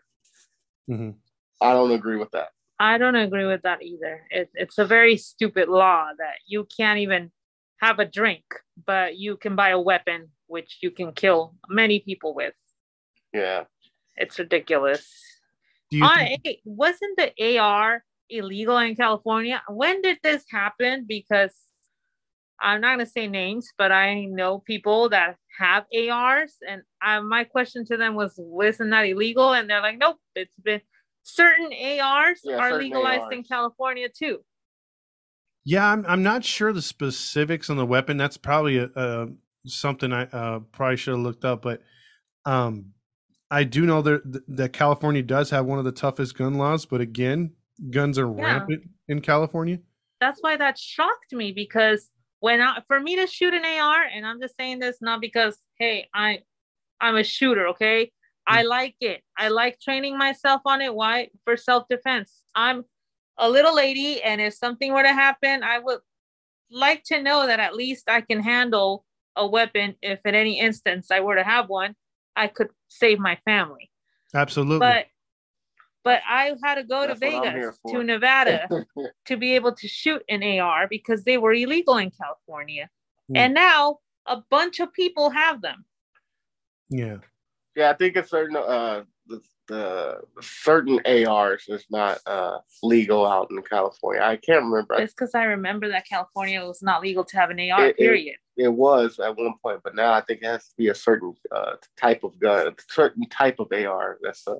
Mhm. 0.88 1.16
I 1.60 1.72
don't 1.72 1.90
agree 1.92 2.16
with 2.16 2.30
that. 2.32 2.50
I 2.78 2.96
don't 2.98 3.16
agree 3.16 3.44
with 3.46 3.62
that 3.62 3.82
either. 3.82 4.24
It, 4.30 4.50
it's 4.54 4.78
a 4.78 4.84
very 4.86 5.16
stupid 5.16 5.68
law 5.68 6.10
that 6.16 6.34
you 6.46 6.66
can't 6.76 7.00
even 7.00 7.32
have 7.80 7.98
a 7.98 8.04
drink, 8.04 8.44
but 8.86 9.16
you 9.16 9.36
can 9.36 9.56
buy 9.56 9.70
a 9.70 9.80
weapon 9.80 10.30
which 10.46 10.78
you 10.80 10.90
can 10.92 11.12
kill 11.12 11.54
many 11.68 11.98
people 12.00 12.34
with. 12.34 12.54
Yeah. 13.32 13.64
It's 14.16 14.38
ridiculous. 14.38 15.12
Do 15.90 15.98
you 15.98 16.04
On 16.04 16.16
think- 16.18 16.46
A- 16.46 16.60
wasn't 16.64 17.16
the 17.18 17.58
AR 17.58 18.04
illegal 18.30 18.78
in 18.78 18.94
California? 18.94 19.62
When 19.68 20.00
did 20.02 20.18
this 20.22 20.44
happen? 20.50 21.04
Because 21.06 21.54
I'm 22.60 22.80
not 22.80 22.92
gonna 22.94 23.06
say 23.06 23.26
names, 23.28 23.72
but 23.78 23.92
I 23.92 24.24
know 24.24 24.58
people 24.60 25.08
that 25.10 25.36
have 25.58 25.84
ARs, 26.10 26.54
and 26.68 26.82
I, 27.02 27.20
my 27.20 27.44
question 27.44 27.84
to 27.86 27.96
them 27.96 28.14
was, 28.14 28.34
"Wasn't 28.36 28.90
that 28.90 29.02
illegal?" 29.06 29.52
And 29.54 29.68
they're 29.68 29.80
like, 29.82 29.98
"Nope, 29.98 30.18
it's 30.34 30.54
been 30.62 30.80
certain 31.22 31.72
ARs 31.72 32.40
Yeah, 32.44 32.56
are 32.56 32.70
certain 32.70 32.78
legalized 32.78 33.32
in 33.32 33.44
California 33.44 34.08
too." 34.08 34.44
Yeah, 35.64 35.86
I'm 35.90 36.04
I'm 36.06 36.22
not 36.22 36.44
sure 36.44 36.72
the 36.72 36.82
specifics 36.82 37.68
on 37.70 37.76
the 37.76 37.86
weapon. 37.86 38.16
That's 38.16 38.36
probably 38.36 38.78
a, 38.78 38.88
a 38.94 39.28
something 39.66 40.12
I 40.12 40.24
uh, 40.24 40.60
probably 40.72 40.96
should 40.96 41.12
have 41.14 41.20
looked 41.22 41.44
up, 41.44 41.62
but 41.62 41.82
um, 42.46 42.92
I 43.50 43.64
do 43.64 43.84
know 43.84 44.00
that 44.02 44.42
that 44.48 44.72
California 44.72 45.22
does 45.22 45.50
have 45.50 45.66
one 45.66 45.78
of 45.78 45.84
the 45.84 45.92
toughest 45.92 46.36
gun 46.38 46.54
laws. 46.54 46.86
But 46.86 47.00
again, 47.00 47.52
guns 47.90 48.18
are 48.18 48.26
Yeah. 48.32 48.44
rampant 48.44 48.82
in 49.08 49.20
California. 49.20 49.80
that's 50.20 50.42
why 50.42 50.56
that 50.56 50.78
shocked 50.78 51.32
me 51.32 51.52
because 51.52 52.10
when 52.40 52.60
I 52.60 52.82
for 52.86 53.00
me 53.00 53.16
to 53.16 53.26
shoot 53.26 53.54
an 53.54 53.64
AR, 53.64 54.02
and 54.02 54.26
I'm 54.26 54.40
just 54.40 54.56
saying 54.56 54.78
this 54.78 54.98
not 55.00 55.20
because 55.20 55.58
hey, 55.78 56.08
I 56.14 56.40
I'm 57.00 57.16
a 57.16 57.24
shooter, 57.24 57.68
okay? 57.68 58.12
I 58.46 58.64
mm. 58.64 58.68
like 58.68 58.96
it. 59.00 59.22
I 59.36 59.48
like 59.48 59.80
training 59.80 60.16
myself 60.16 60.62
on 60.64 60.80
it. 60.80 60.94
Why? 60.94 61.28
For 61.44 61.56
self-defense. 61.56 62.42
I'm 62.54 62.84
a 63.36 63.48
little 63.48 63.74
lady, 63.74 64.22
and 64.22 64.40
if 64.40 64.54
something 64.54 64.92
were 64.92 65.02
to 65.02 65.12
happen, 65.12 65.62
I 65.62 65.78
would 65.78 66.00
like 66.70 67.04
to 67.04 67.22
know 67.22 67.46
that 67.46 67.60
at 67.60 67.74
least 67.74 68.08
I 68.08 68.20
can 68.20 68.42
handle 68.42 69.04
a 69.36 69.46
weapon 69.46 69.94
if 70.02 70.20
at 70.24 70.34
any 70.34 70.58
instance 70.58 71.10
I 71.10 71.20
were 71.20 71.36
to 71.36 71.44
have 71.44 71.68
one, 71.68 71.94
I 72.34 72.48
could 72.48 72.68
save 72.88 73.18
my 73.18 73.38
family. 73.44 73.90
Absolutely. 74.34 74.80
But 74.80 75.06
but 76.04 76.20
I 76.28 76.54
had 76.62 76.76
to 76.76 76.84
go 76.84 77.06
That's 77.06 77.20
to 77.20 77.26
what 77.26 77.46
I'm 77.48 77.54
here 77.54 77.74
Vegas 77.84 77.92
to 77.92 78.02
Nevada 78.04 78.68
to 79.26 79.36
be 79.36 79.54
able 79.54 79.74
to 79.74 79.88
shoot 79.88 80.22
an 80.28 80.42
AR 80.42 80.86
because 80.88 81.24
they 81.24 81.38
were 81.38 81.52
illegal 81.52 81.96
in 81.98 82.10
California. 82.10 82.88
Hmm. 83.28 83.36
And 83.36 83.54
now 83.54 83.98
a 84.26 84.42
bunch 84.50 84.80
of 84.80 84.92
people 84.92 85.30
have 85.30 85.60
them. 85.62 85.84
yeah. 86.88 87.16
Yeah, 87.76 87.90
I 87.90 87.94
think 87.94 88.16
it's 88.16 88.30
certain 88.30 88.56
uh 88.56 89.04
the, 89.28 89.40
the 89.68 90.20
certain 90.40 91.00
ARs 91.06 91.64
is 91.68 91.84
not 91.90 92.18
uh 92.26 92.58
legal 92.82 93.24
out 93.24 93.48
in 93.52 93.62
California. 93.62 94.20
I 94.22 94.34
can't 94.36 94.64
remember. 94.64 94.94
It's 94.94 95.12
because 95.14 95.32
I 95.34 95.44
remember 95.44 95.88
that 95.90 96.04
California 96.08 96.60
was 96.66 96.82
not 96.82 97.02
legal 97.02 97.22
to 97.24 97.36
have 97.36 97.50
an 97.50 97.60
AR, 97.60 97.84
It- 97.86 97.90
it- 97.90 97.96
period. 97.98 98.36
it 98.56 98.72
was 98.72 99.20
at 99.20 99.36
one 99.36 99.54
point, 99.62 99.80
but 99.84 99.94
now 99.94 100.12
I 100.12 100.22
think 100.22 100.40
it 100.42 100.46
has 100.46 100.66
to 100.70 100.74
be 100.76 100.88
a 100.88 100.94
certain 100.94 101.34
uh, 101.54 101.74
type 101.96 102.24
of 102.24 102.36
gun, 102.40 102.66
a 102.66 102.72
certain 102.90 103.28
type 103.28 103.60
of 103.60 103.68
AR. 103.72 104.18
That's 104.22 104.48
uh, 104.48 104.54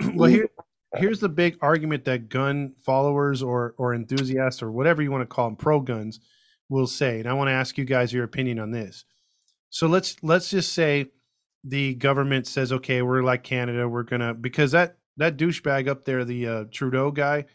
well, 0.14 0.30
here 0.30 0.48
here's 0.96 1.20
the 1.20 1.28
big 1.28 1.56
argument 1.60 2.04
that 2.04 2.28
gun 2.28 2.74
followers 2.84 3.42
or 3.42 3.74
or 3.78 3.94
enthusiasts 3.94 4.62
or 4.62 4.70
whatever 4.70 5.02
you 5.02 5.10
want 5.10 5.22
to 5.22 5.34
call 5.34 5.46
them, 5.48 5.56
pro 5.56 5.80
guns, 5.80 6.20
will 6.68 6.86
say. 6.86 7.18
And 7.18 7.28
I 7.28 7.32
want 7.34 7.48
to 7.48 7.52
ask 7.52 7.78
you 7.78 7.84
guys 7.84 8.12
your 8.12 8.24
opinion 8.24 8.58
on 8.58 8.70
this. 8.70 9.04
So 9.70 9.86
let's 9.86 10.16
let's 10.22 10.50
just 10.50 10.72
say 10.72 11.10
the 11.64 11.94
government 11.94 12.46
says, 12.46 12.72
okay, 12.72 13.02
we're 13.02 13.22
like 13.22 13.42
Canada, 13.42 13.88
we're 13.88 14.02
gonna 14.02 14.34
because 14.34 14.72
that 14.72 14.98
that 15.16 15.36
douchebag 15.36 15.88
up 15.88 16.04
there, 16.04 16.24
the 16.24 16.46
uh, 16.46 16.64
Trudeau 16.70 17.10
guy, 17.10 17.46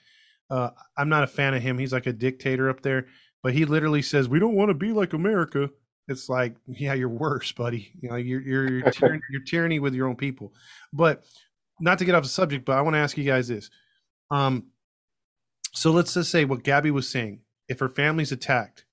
uh, 0.49 0.71
I'm 0.97 1.09
not 1.09 1.23
a 1.23 1.27
fan 1.27 1.53
of 1.53 1.61
him. 1.61 1.77
He's 1.77 1.93
like 1.93 2.07
a 2.07 2.13
dictator 2.13 2.69
up 2.69 2.81
there, 2.81 3.07
but 3.43 3.53
he 3.53 3.65
literally 3.65 4.01
says 4.01 4.27
we 4.27 4.39
don't 4.39 4.55
want 4.55 4.69
to 4.69 4.73
be 4.73 4.91
like 4.91 5.13
America. 5.13 5.69
It's 6.07 6.27
like, 6.27 6.55
yeah, 6.67 6.95
you're 6.95 7.07
worse, 7.07 7.51
buddy. 7.51 7.91
You 8.01 8.09
know, 8.09 8.15
you're 8.15 8.41
you're 8.41 8.71
you're, 8.79 8.91
tyranny, 8.91 9.21
you're 9.31 9.43
tyranny 9.43 9.79
with 9.79 9.93
your 9.93 10.07
own 10.07 10.15
people. 10.15 10.53
But 10.91 11.23
not 11.79 11.99
to 11.99 12.05
get 12.05 12.15
off 12.15 12.23
the 12.23 12.29
subject, 12.29 12.65
but 12.65 12.77
I 12.77 12.81
want 12.81 12.95
to 12.95 12.99
ask 12.99 13.17
you 13.17 13.23
guys 13.23 13.47
this. 13.47 13.69
Um, 14.31 14.67
so 15.73 15.91
let's 15.91 16.13
just 16.13 16.31
say 16.31 16.45
what 16.45 16.63
Gabby 16.63 16.91
was 16.91 17.09
saying. 17.09 17.41
If 17.67 17.79
her 17.79 17.89
family's 17.89 18.31
attacked, 18.31 18.85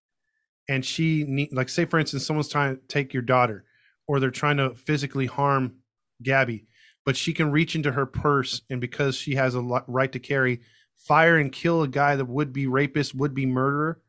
and 0.68 0.84
she 0.84 1.24
need, 1.24 1.52
like, 1.52 1.68
say 1.68 1.84
for 1.84 1.98
instance, 1.98 2.26
someone's 2.26 2.48
trying 2.48 2.76
to 2.76 2.82
take 2.88 3.12
your 3.12 3.22
daughter, 3.22 3.64
or 4.06 4.20
they're 4.20 4.30
trying 4.30 4.56
to 4.58 4.74
physically 4.74 5.26
harm 5.26 5.76
Gabby, 6.22 6.66
but 7.04 7.16
she 7.16 7.32
can 7.32 7.50
reach 7.50 7.74
into 7.74 7.92
her 7.92 8.06
purse, 8.06 8.62
and 8.68 8.80
because 8.80 9.16
she 9.16 9.36
has 9.36 9.54
a 9.54 9.60
right 9.60 10.12
to 10.12 10.18
carry, 10.18 10.60
fire 10.96 11.36
and 11.36 11.52
kill 11.52 11.82
a 11.82 11.88
guy 11.88 12.16
that 12.16 12.24
would 12.24 12.52
be 12.52 12.66
rapist, 12.66 13.14
would 13.14 13.34
be 13.34 13.46
murderer, 13.46 14.00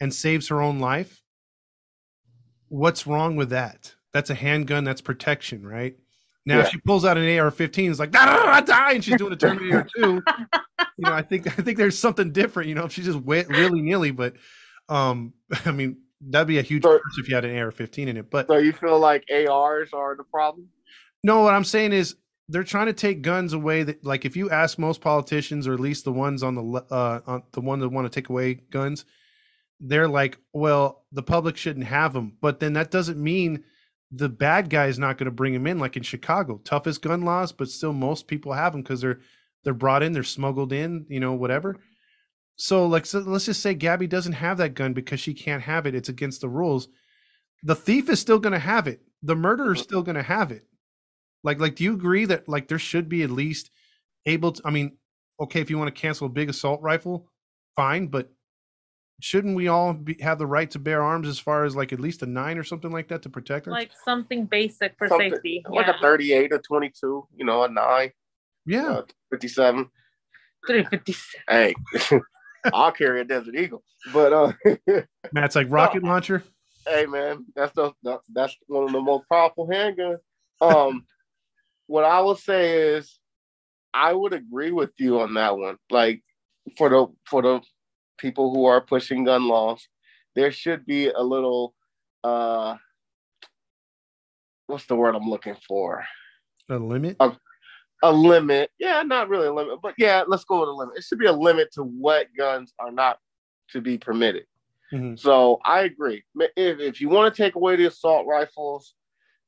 and 0.00 0.12
saves 0.12 0.48
her 0.48 0.60
own 0.60 0.78
life. 0.78 1.22
What's 2.68 3.06
wrong 3.06 3.36
with 3.36 3.50
that? 3.50 3.94
That's 4.12 4.30
a 4.30 4.34
handgun. 4.34 4.84
That's 4.84 5.00
protection, 5.00 5.66
right? 5.66 5.96
Now, 6.46 6.60
if 6.60 6.68
she 6.68 6.78
pulls 6.78 7.04
out 7.04 7.18
an 7.18 7.24
AR-15, 7.24 7.90
it's 7.90 7.98
like 7.98 8.12
da, 8.12 8.24
da, 8.24 8.44
da, 8.44 8.60
da, 8.60 8.88
and 8.94 9.04
she's 9.04 9.16
doing 9.16 9.32
a 9.32 9.36
Terminator 9.36 9.86
2. 9.98 10.22
You 10.98 11.04
know, 11.10 11.12
I 11.12 11.20
think 11.20 11.46
I 11.46 11.62
think 11.62 11.76
there's 11.76 11.98
something 11.98 12.32
different. 12.32 12.70
You 12.70 12.74
know, 12.74 12.84
if 12.84 12.92
she's 12.92 13.04
just 13.04 13.18
willy 13.20 13.82
nilly, 13.82 14.12
but 14.12 14.34
um, 14.88 15.34
I 15.66 15.70
mean, 15.72 15.98
that'd 16.22 16.48
be 16.48 16.58
a 16.58 16.62
huge 16.62 16.84
So- 16.84 17.00
if 17.18 17.28
you 17.28 17.34
had 17.34 17.44
an 17.44 17.54
AR-15 17.58 18.06
in 18.06 18.16
it. 18.16 18.30
But 18.30 18.46
so 18.46 18.56
you 18.56 18.72
feel 18.72 18.98
like 18.98 19.24
ARs 19.30 19.90
are 19.92 20.16
the 20.16 20.24
problem? 20.24 20.68
no, 21.22 21.42
what 21.42 21.52
I'm 21.52 21.64
saying 21.64 21.92
is 21.92 22.16
they're 22.48 22.64
trying 22.64 22.86
to 22.86 22.92
take 22.94 23.20
guns 23.20 23.52
away. 23.52 23.82
That 23.82 24.04
like 24.04 24.24
if 24.24 24.36
you 24.36 24.48
ask 24.50 24.78
most 24.78 25.00
politicians, 25.02 25.66
or 25.66 25.74
at 25.74 25.80
least 25.80 26.04
the 26.04 26.12
ones 26.12 26.42
on 26.42 26.54
the 26.54 26.62
uh, 26.90 27.20
on 27.26 27.42
the 27.52 27.60
one 27.60 27.80
that 27.80 27.88
want 27.90 28.10
to 28.10 28.20
take 28.20 28.28
away 28.30 28.54
guns, 28.54 29.04
they're 29.80 30.08
like, 30.08 30.38
well, 30.54 31.04
the 31.12 31.22
public 31.22 31.56
shouldn't 31.58 31.86
have 31.86 32.12
them. 32.14 32.36
But 32.40 32.60
then 32.60 32.72
that 32.74 32.90
doesn't 32.90 33.18
mean 33.22 33.64
the 34.10 34.28
bad 34.28 34.70
guy 34.70 34.86
is 34.86 34.98
not 34.98 35.18
going 35.18 35.26
to 35.26 35.30
bring 35.32 35.54
him 35.54 35.66
in. 35.66 35.78
Like 35.78 35.96
in 35.96 36.02
Chicago, 36.02 36.60
toughest 36.64 37.02
gun 37.02 37.22
laws, 37.22 37.52
but 37.52 37.68
still 37.68 37.92
most 37.92 38.28
people 38.28 38.52
have 38.52 38.72
them 38.72 38.82
because 38.82 39.00
they're 39.00 39.20
they're 39.64 39.74
brought 39.74 40.02
in, 40.02 40.12
they're 40.12 40.22
smuggled 40.22 40.72
in, 40.72 41.06
you 41.08 41.18
know, 41.18 41.32
whatever. 41.32 41.76
So 42.56 42.86
like, 42.86 43.04
so 43.04 43.18
let's 43.18 43.46
just 43.46 43.60
say 43.60 43.74
Gabby 43.74 44.06
doesn't 44.06 44.32
have 44.34 44.58
that 44.58 44.74
gun 44.74 44.92
because 44.92 45.20
she 45.20 45.34
can't 45.34 45.62
have 45.62 45.86
it. 45.86 45.94
It's 45.94 46.08
against 46.08 46.40
the 46.40 46.48
rules. 46.48 46.88
The 47.62 47.74
thief 47.74 48.08
is 48.08 48.20
still 48.20 48.38
going 48.38 48.52
to 48.52 48.58
have 48.58 48.86
it. 48.86 49.02
The 49.22 49.34
murderer 49.34 49.72
is 49.72 49.80
mm-hmm. 49.80 49.84
still 49.84 50.02
going 50.02 50.16
to 50.16 50.22
have 50.22 50.52
it. 50.52 50.66
Like, 51.42 51.60
like, 51.60 51.76
do 51.76 51.84
you 51.84 51.94
agree 51.94 52.24
that 52.26 52.48
like 52.48 52.68
there 52.68 52.78
should 52.78 53.08
be 53.08 53.22
at 53.22 53.30
least 53.30 53.70
able 54.24 54.52
to? 54.52 54.62
I 54.64 54.70
mean, 54.70 54.96
okay, 55.40 55.60
if 55.60 55.68
you 55.68 55.78
want 55.78 55.94
to 55.94 56.00
cancel 56.00 56.26
a 56.26 56.30
big 56.30 56.48
assault 56.48 56.80
rifle, 56.80 57.28
fine, 57.74 58.06
but 58.06 58.32
shouldn't 59.20 59.56
we 59.56 59.68
all 59.68 59.92
be, 59.94 60.16
have 60.20 60.38
the 60.38 60.46
right 60.46 60.70
to 60.72 60.78
bear 60.78 61.02
arms 61.02 61.26
as 61.28 61.38
far 61.38 61.64
as 61.64 61.74
like 61.74 61.92
at 61.92 62.00
least 62.00 62.22
a 62.22 62.26
nine 62.26 62.58
or 62.58 62.64
something 62.64 62.90
like 62.92 63.08
that 63.08 63.22
to 63.22 63.28
protect 63.30 63.66
us? 63.66 63.72
Like 63.72 63.90
something 64.04 64.44
basic 64.44 64.94
for 64.98 65.08
Something- 65.08 65.32
safety. 65.32 65.62
Like 65.68 65.86
yeah. 65.86 65.96
a 65.96 66.00
38 66.00 66.52
or 66.52 66.58
22, 66.58 67.28
you 67.36 67.44
know, 67.44 67.64
a 67.64 67.68
9, 67.68 68.12
yeah, 68.66 68.88
uh, 68.88 69.02
57. 69.30 69.88
357. 70.66 71.42
Hey, 71.48 72.20
I'll 72.74 72.92
carry 72.92 73.20
a 73.20 73.24
Desert 73.24 73.54
Eagle. 73.54 73.82
But 74.12 74.32
uh, 74.32 74.52
Matt's 75.32 75.56
like 75.56 75.68
rocket 75.70 76.02
launcher. 76.02 76.42
hey, 76.86 77.06
man, 77.06 77.46
that's 77.54 77.72
the 77.74 77.92
that- 78.02 78.20
that's 78.32 78.56
one 78.66 78.84
of 78.84 78.92
the 78.92 79.00
most 79.00 79.24
powerful 79.30 79.68
handguns. 79.68 80.18
Um, 80.60 81.04
what 81.86 82.04
I 82.04 82.20
will 82.20 82.34
say 82.36 82.94
is, 82.96 83.18
I 83.94 84.12
would 84.12 84.32
agree 84.32 84.72
with 84.72 84.90
you 84.98 85.20
on 85.20 85.34
that 85.34 85.56
one. 85.56 85.76
Like 85.90 86.22
for 86.76 86.88
the 86.88 87.06
for 87.24 87.42
the 87.42 87.60
people 88.18 88.52
who 88.52 88.64
are 88.66 88.80
pushing 88.80 89.24
gun 89.24 89.48
laws, 89.48 89.88
there 90.34 90.52
should 90.52 90.84
be 90.86 91.08
a 91.08 91.22
little 91.22 91.74
uh, 92.24 92.76
what's 94.66 94.86
the 94.86 94.96
word 94.96 95.14
I'm 95.14 95.28
looking 95.28 95.56
for? 95.68 96.04
A 96.68 96.76
limit. 96.76 97.16
a 98.02 98.12
limit. 98.12 98.70
Yeah, 98.78 99.02
not 99.02 99.28
really 99.28 99.46
a 99.46 99.52
limit, 99.52 99.78
but 99.82 99.94
yeah, 99.96 100.24
let's 100.26 100.44
go 100.44 100.60
with 100.60 100.68
a 100.68 100.72
limit. 100.72 100.96
It 100.98 101.04
should 101.04 101.18
be 101.18 101.26
a 101.26 101.32
limit 101.32 101.72
to 101.74 101.82
what 101.82 102.26
guns 102.36 102.72
are 102.78 102.90
not 102.90 103.18
to 103.70 103.80
be 103.80 103.96
permitted. 103.98 104.44
Mhm. 104.92 105.18
So 105.18 105.60
I 105.64 105.80
agree. 105.82 106.24
If, 106.56 106.80
if 106.80 107.00
you 107.00 107.08
want 107.08 107.32
to 107.34 107.42
take 107.42 107.54
away 107.54 107.76
the 107.76 107.86
assault 107.86 108.26
rifles, 108.26 108.94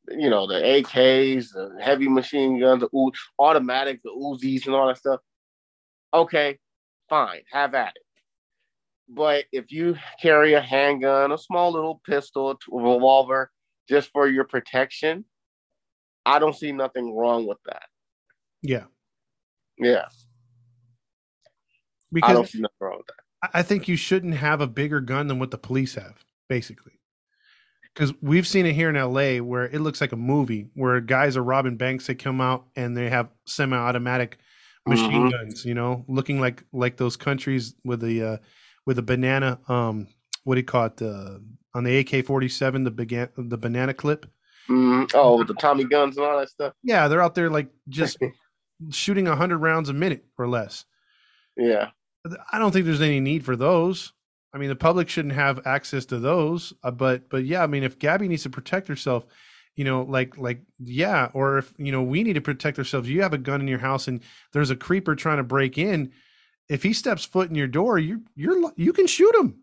you 0.09 0.31
know, 0.31 0.47
the 0.47 0.55
AKs, 0.55 1.53
the 1.53 1.77
heavy 1.81 2.09
machine 2.09 2.59
guns, 2.61 2.81
the 2.81 2.89
U- 2.93 3.13
automatic, 3.39 4.01
the 4.03 4.11
Uzis, 4.11 4.67
and 4.67 4.75
all 4.75 4.87
that 4.89 4.99
stuff, 4.99 5.21
okay, 6.15 6.59
fine, 7.09 7.43
have 7.53 7.75
at 7.75 7.93
it. 7.95 8.03
But 9.09 9.47
if 9.53 9.71
you 9.73 9.97
carry 10.21 10.55
a 10.55 10.61
handgun, 10.61 11.33
a 11.33 11.39
small 11.39 11.73
little 11.73 12.01
pistol, 12.07 12.51
a 12.51 12.57
revolver, 12.71 13.51
just 13.89 14.11
for 14.13 14.29
your 14.29 14.45
protection, 14.45 15.25
I 16.27 16.39
don't 16.39 16.55
see 16.55 16.73
nothing 16.73 17.15
wrong 17.17 17.47
with 17.47 17.59
that. 17.67 17.85
Yeah, 18.61 18.85
Yeah, 19.79 20.05
I 20.07 20.09
because 22.13 22.35
don't 22.35 22.49
see 22.49 22.61
nothing 22.61 22.77
wrong 22.81 22.99
with 22.99 23.07
that. 23.07 23.49
I- 23.55 23.61
I 23.61 23.63
think 23.63 23.89
you 23.89 23.97
shouldn't 23.97 24.35
have 24.35 24.61
a 24.61 24.67
bigger 24.67 25.01
gun 25.01 25.29
than 25.29 25.39
what 25.39 25.53
the 25.53 25.59
police 25.59 25.95
have, 25.95 26.25
basically. 26.49 27.01
Because 27.95 28.13
we've 28.21 28.47
seen 28.47 28.67
it 28.67 28.75
here 28.75 28.91
in 28.91 28.97
LA 28.97 29.41
where 29.41 29.65
it 29.65 29.81
looks 29.81 30.01
like 30.01 30.13
a 30.13 30.17
movie 30.17 30.69
where 30.75 31.01
guys 31.01 31.37
are 31.37 31.43
robbing 31.43 31.77
banks. 31.77 32.07
They 32.07 32.15
come 32.15 32.41
out 32.41 32.67
and 32.77 32.97
they 32.97 33.09
have 33.09 33.31
semi-automatic 33.47 34.39
machine 34.87 35.29
Mhm. 35.29 35.31
guns. 35.31 35.65
You 35.65 35.75
know, 35.75 36.05
looking 36.09 36.41
like 36.41 36.65
like 36.73 36.97
those 36.97 37.17
countries 37.17 37.75
with 37.85 38.01
the 38.01 38.23
uh, 38.23 38.37
with 38.87 38.99
a 38.99 39.03
banana. 39.03 39.59
Um, 39.69 40.09
what 40.45 40.55
do 40.55 40.61
you 40.61 40.67
call 40.67 40.87
it? 40.87 41.03
Uh, 41.03 41.39
on 41.75 41.85
the 41.85 41.99
AK 41.99 42.25
forty 42.25 42.49
seven, 42.49 42.85
the 42.85 42.91
began 42.91 43.29
the 43.37 43.59
banana 43.59 43.95
clip. 43.95 44.27
Mhm. 44.69 45.11
Oh, 45.15 45.45
the 45.45 45.55
Tommy 45.55 45.85
guns 45.85 46.17
and 46.17 46.27
all 46.27 46.39
that 46.39 46.49
stuff. 46.49 46.75
Yeah, 46.83 47.09
they're 47.09 47.23
out 47.23 47.35
there 47.35 47.51
like 47.51 47.69
just 47.89 48.19
shooting 48.91 49.27
hundred 49.27 49.59
rounds 49.59 49.89
a 49.89 49.95
minute 49.95 50.25
or 50.39 50.49
less. 50.49 50.85
Yeah, 51.57 51.91
I 52.53 52.59
don't 52.59 52.73
think 52.73 52.85
there's 52.85 53.01
any 53.01 53.21
need 53.21 53.45
for 53.45 53.57
those. 53.57 54.13
I 54.55 54.59
mean, 54.59 54.71
the 54.71 54.77
public 54.77 55.09
shouldn't 55.09 55.35
have 55.35 55.67
access 55.67 56.07
to 56.07 56.19
those. 56.19 56.73
Uh, 56.83 56.91
but 56.91 57.29
but 57.29 57.45
yeah, 57.45 57.63
I 57.63 57.67
mean, 57.67 57.83
if 57.83 57.99
Gabby 57.99 58.29
needs 58.29 58.45
to 58.45 58.51
protect 58.51 58.89
herself, 58.89 59.27
you 59.77 59.85
know, 59.85 60.03
like 60.03 60.39
like 60.39 60.63
yeah, 60.79 61.31
or 61.35 61.59
if 61.59 61.73
you 61.79 61.93
know 61.93 62.03
we 62.03 62.23
need 62.23 62.35
to 62.35 62.41
protect 62.41 62.79
ourselves. 62.79 63.09
You 63.09 63.23
have 63.23 63.33
a 63.33 63.39
gun 63.39 63.61
in 63.61 63.69
your 63.69 63.79
house 63.79 64.09
and 64.09 64.21
there's 64.53 64.71
a 64.71 64.77
creeper 64.77 65.15
trying 65.15 65.37
to 65.37 65.45
break 65.45 65.79
in. 65.79 66.13
If 66.69 66.83
he 66.83 66.93
steps 66.93 67.25
foot 67.25 67.49
in 67.49 67.55
your 67.55 67.67
door, 67.69 67.99
you 67.99 68.23
you're 68.37 68.73
you 68.77 68.93
can 68.93 69.07
shoot 69.07 69.35
him. 69.35 69.61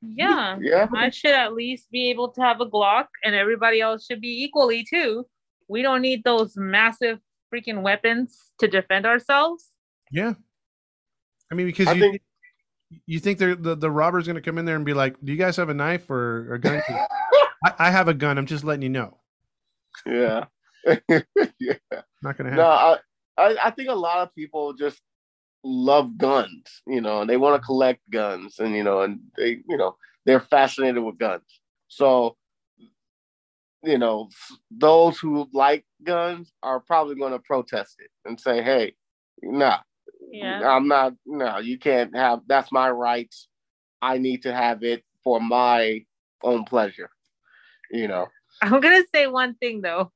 Yeah. 0.00 0.56
yeah. 0.60 0.86
I 0.94 1.10
should 1.10 1.32
at 1.32 1.54
least 1.54 1.90
be 1.90 2.10
able 2.10 2.28
to 2.30 2.40
have 2.40 2.60
a 2.60 2.66
Glock, 2.66 3.06
and 3.24 3.34
everybody 3.34 3.80
else 3.80 4.06
should 4.06 4.20
be 4.20 4.44
equally 4.44 4.84
too. 4.88 5.26
We 5.66 5.82
don't 5.82 6.00
need 6.02 6.22
those 6.22 6.56
massive 6.56 7.18
freaking 7.52 7.82
weapons 7.82 8.52
to 8.60 8.68
defend 8.68 9.06
ourselves. 9.06 9.66
Yeah. 10.12 10.34
I 11.50 11.54
mean, 11.56 11.66
because 11.66 11.88
I 11.88 11.92
you 11.94 12.00
think- 12.00 12.22
you 13.06 13.18
think 13.18 13.38
they're, 13.38 13.54
the 13.54 13.74
the 13.74 13.90
robber's 13.90 14.26
going 14.26 14.36
to 14.36 14.40
come 14.40 14.56
in 14.56 14.64
there 14.64 14.76
and 14.76 14.84
be 14.84 14.94
like, 14.94 15.16
"Do 15.22 15.30
you 15.32 15.36
guys 15.38 15.56
have 15.56 15.68
a 15.68 15.74
knife 15.74 16.08
or 16.08 16.54
a 16.54 16.58
gun?" 16.60 16.80
I, 17.64 17.74
I 17.78 17.90
have 17.90 18.08
a 18.08 18.14
gun. 18.14 18.38
I'm 18.38 18.46
just 18.46 18.64
letting 18.64 18.82
you 18.82 18.88
know. 18.88 19.18
Yeah. 20.06 20.44
yeah. 20.86 21.74
Not 22.22 22.38
going 22.38 22.50
to 22.50 22.56
No, 22.56 22.62
happen. 22.70 23.02
I, 23.36 23.42
I 23.42 23.56
I 23.66 23.70
think 23.72 23.90
a 23.90 23.94
lot 23.94 24.18
of 24.20 24.34
people 24.34 24.72
just 24.72 25.00
love 25.64 26.16
guns, 26.18 26.82
you 26.86 27.00
know, 27.00 27.20
and 27.20 27.30
they 27.30 27.36
want 27.36 27.60
to 27.60 27.66
collect 27.66 28.00
guns, 28.10 28.58
and 28.58 28.74
you 28.74 28.84
know, 28.84 29.02
and 29.02 29.20
they, 29.36 29.58
you 29.68 29.76
know, 29.76 29.96
they're 30.24 30.40
fascinated 30.40 31.02
with 31.02 31.18
guns. 31.18 31.60
So, 31.88 32.36
you 33.82 33.98
know, 33.98 34.28
those 34.70 35.18
who 35.18 35.48
like 35.52 35.84
guns 36.04 36.52
are 36.62 36.80
probably 36.80 37.14
going 37.16 37.32
to 37.32 37.38
protest 37.40 37.96
it 37.98 38.10
and 38.24 38.40
say, 38.40 38.62
"Hey, 38.62 38.94
nah, 39.42 39.78
Yeah. 40.32 40.68
I'm 40.68 40.88
not. 40.88 41.14
No, 41.26 41.58
you 41.58 41.78
can't 41.78 42.14
have. 42.16 42.40
That's 42.46 42.72
my 42.72 42.90
rights. 42.90 43.48
I 44.02 44.18
need 44.18 44.42
to 44.42 44.52
have 44.54 44.82
it 44.82 45.04
for 45.24 45.40
my 45.40 46.04
own 46.42 46.64
pleasure." 46.64 47.10
You 47.90 48.08
know. 48.08 48.26
I'm 48.62 48.80
gonna 48.80 49.04
say 49.14 49.26
one 49.26 49.54
thing 49.54 49.82
though. 49.82 50.12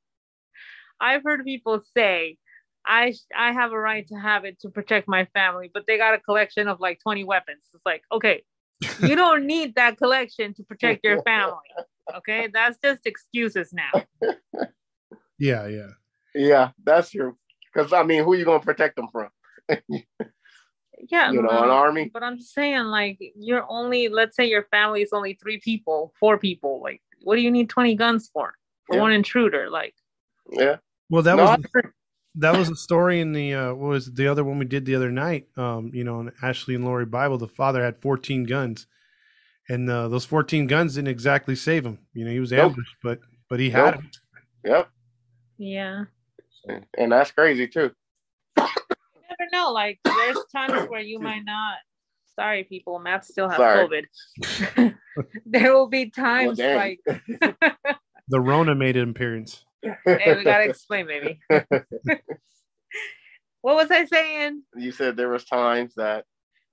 I've 1.00 1.22
heard 1.24 1.44
people 1.44 1.82
say, 1.96 2.38
"I 2.86 3.14
I 3.36 3.52
have 3.52 3.72
a 3.72 3.78
right 3.78 4.06
to 4.08 4.14
have 4.16 4.44
it 4.44 4.60
to 4.60 4.70
protect 4.70 5.08
my 5.08 5.24
family," 5.26 5.70
but 5.72 5.84
they 5.86 5.98
got 5.98 6.14
a 6.14 6.18
collection 6.18 6.68
of 6.68 6.80
like 6.80 7.00
20 7.00 7.24
weapons. 7.24 7.62
It's 7.74 7.86
like, 7.86 8.02
okay, 8.12 8.44
you 8.98 9.16
don't 9.16 9.46
need 9.46 9.74
that 9.76 9.98
collection 9.98 10.54
to 10.54 10.62
protect 10.64 11.04
your 11.04 11.22
family. 11.24 11.56
Okay, 12.16 12.48
that's 12.52 12.78
just 12.82 13.06
excuses 13.06 13.72
now. 13.72 14.04
Yeah, 15.38 15.66
yeah. 15.66 15.88
Yeah, 16.34 16.70
that's 16.84 17.10
true. 17.10 17.36
Because 17.72 17.92
I 17.92 18.02
mean, 18.02 18.24
who 18.24 18.32
are 18.32 18.36
you 18.36 18.44
gonna 18.44 18.60
protect 18.60 18.96
them 18.96 19.08
from? 19.10 19.28
Yeah, 19.88 20.00
You 21.32 21.42
know, 21.42 21.48
no, 21.50 21.64
an 21.64 21.70
army. 21.70 22.10
But 22.12 22.22
I'm 22.22 22.38
just 22.38 22.54
saying, 22.54 22.84
like, 22.84 23.18
you're 23.34 23.66
only, 23.68 24.08
let's 24.08 24.36
say 24.36 24.46
your 24.46 24.64
family 24.70 25.02
is 25.02 25.12
only 25.12 25.34
three 25.34 25.60
people, 25.60 26.12
four 26.18 26.38
people. 26.38 26.80
Like, 26.82 27.02
what 27.22 27.36
do 27.36 27.42
you 27.42 27.50
need 27.50 27.68
20 27.68 27.94
guns 27.96 28.30
for? 28.32 28.54
For 28.86 28.96
Yeah. 28.96 29.02
one 29.02 29.12
intruder? 29.12 29.70
Like, 29.70 29.94
Yeah. 30.50 30.76
Well, 31.10 31.22
that 31.22 31.36
No, 31.36 31.44
was 31.44 31.54
agree. 31.54 31.90
That 32.36 32.56
was 32.56 32.68
a 32.70 32.76
story 32.76 33.20
in 33.20 33.32
the 33.32 33.54
uh, 33.54 33.68
what 33.74 33.88
was 33.88 34.08
it, 34.08 34.16
the 34.16 34.28
other 34.28 34.44
one 34.44 34.58
we 34.58 34.64
did 34.64 34.84
the 34.84 34.94
other 34.94 35.10
night. 35.10 35.46
Um, 35.56 35.90
you 35.94 36.04
know, 36.04 36.20
in 36.20 36.32
Ashley 36.42 36.74
and 36.74 36.84
Lori 36.84 37.06
Bible, 37.06 37.38
the 37.38 37.48
father 37.48 37.84
had 37.84 38.00
14 38.00 38.44
guns, 38.44 38.86
and 39.68 39.88
uh, 39.90 40.08
those 40.08 40.24
14 40.24 40.66
guns 40.66 40.94
didn't 40.94 41.08
exactly 41.08 41.54
save 41.56 41.84
him. 41.84 41.98
You 42.14 42.24
know, 42.24 42.30
he 42.30 42.40
was 42.40 42.52
Nope. 42.52 42.74
but 43.02 43.18
but 43.50 43.60
he 43.60 43.70
had 43.70 43.84
Nope. 43.84 43.94
them. 43.94 44.10
Yep. 44.64 44.88
yeah. 45.58 46.04
And- 46.68 46.86
And 46.96 47.12
that's 47.12 47.30
crazy 47.32 47.66
too. 47.66 47.90
You 48.56 48.64
never 49.28 49.50
know. 49.52 49.72
Like, 49.72 49.98
there's 50.04 50.38
times 50.54 50.88
where 50.88 51.00
you 51.00 51.18
might 51.18 51.44
not. 51.44 51.74
Sorry, 52.36 52.62
people. 52.64 52.98
Matt 53.00 53.24
still 53.26 53.48
has 53.48 53.56
Sorry. 53.58 54.06
COVID. 54.40 54.94
there 55.46 55.74
will 55.74 55.88
be 55.88 56.08
times 56.10 56.56
dang. 56.58 56.76
like, 56.76 57.00
The 58.28 58.40
Rona 58.40 58.74
made 58.76 58.96
an 58.96 59.10
appearance. 59.10 59.64
Hey, 60.04 60.36
we 60.36 60.44
gotta 60.44 60.64
explain, 60.70 61.06
baby. 61.06 61.40
what 63.60 63.76
was 63.76 63.90
I 63.90 64.04
saying? 64.04 64.62
you 64.76 64.92
said 64.92 65.16
there 65.16 65.28
was 65.28 65.44
times 65.44 65.94
that 65.96 66.24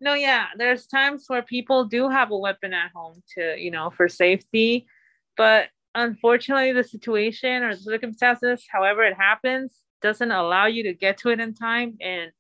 No, 0.01 0.13
yeah, 0.13 0.47
there's 0.57 0.87
times 0.87 1.25
where 1.27 1.41
people 1.41 1.85
do 1.85 2.09
have 2.09 2.31
a 2.31 2.37
weapon 2.37 2.73
at 2.73 2.91
home 2.93 3.21
to, 3.35 3.55
you 3.57 3.71
know, 3.71 3.89
for 3.89 4.07
safety, 4.07 4.87
but 5.37 5.67
unfortunately, 5.95 6.71
the 6.73 6.83
situation 6.83 7.63
or 7.63 7.75
the 7.75 7.81
circumstances, 7.81 8.65
however 8.69 9.03
it 9.03 9.15
happens, 9.15 9.79
doesn't 10.01 10.31
allow 10.31 10.65
you 10.65 10.83
to 10.83 10.93
get 10.93 11.17
to 11.19 11.29
it 11.29 11.39
in 11.39 11.53
time, 11.53 11.97
and 12.01 12.31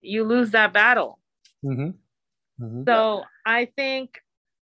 you 0.00 0.24
lose 0.24 0.50
that 0.52 0.72
battle. 0.72 1.18
Mm-hmm. 1.64 2.64
Mm-hmm. 2.64 2.82
So 2.86 3.24
I 3.46 3.66
think 3.76 4.20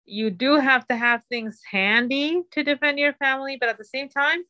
you 0.05 0.29
do 0.29 0.57
have 0.57 0.87
to 0.87 0.95
have 0.95 1.23
things 1.25 1.61
handy 1.69 2.41
to 2.51 2.63
defend 2.63 2.99
your 2.99 3.13
family, 3.13 3.57
but 3.59 3.69
at 3.69 3.77
the 3.77 3.85
same 3.85 4.09
time, 4.09 4.43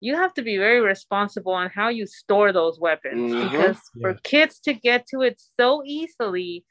you 0.00 0.14
have 0.16 0.32
to 0.34 0.42
be 0.42 0.56
very 0.56 0.80
responsible 0.80 1.52
on 1.52 1.70
how 1.70 1.88
you 1.88 2.06
store 2.06 2.52
those 2.52 2.78
weapons 2.78 3.32
Mhm. 3.32 3.50
because 3.50 3.80
for 4.00 4.10
Yeah. 4.10 4.18
kids 4.24 4.60
to 4.60 4.72
get 4.72 5.06
to 5.08 5.22
it 5.22 5.40
so 5.58 5.82
easily, 5.84 6.64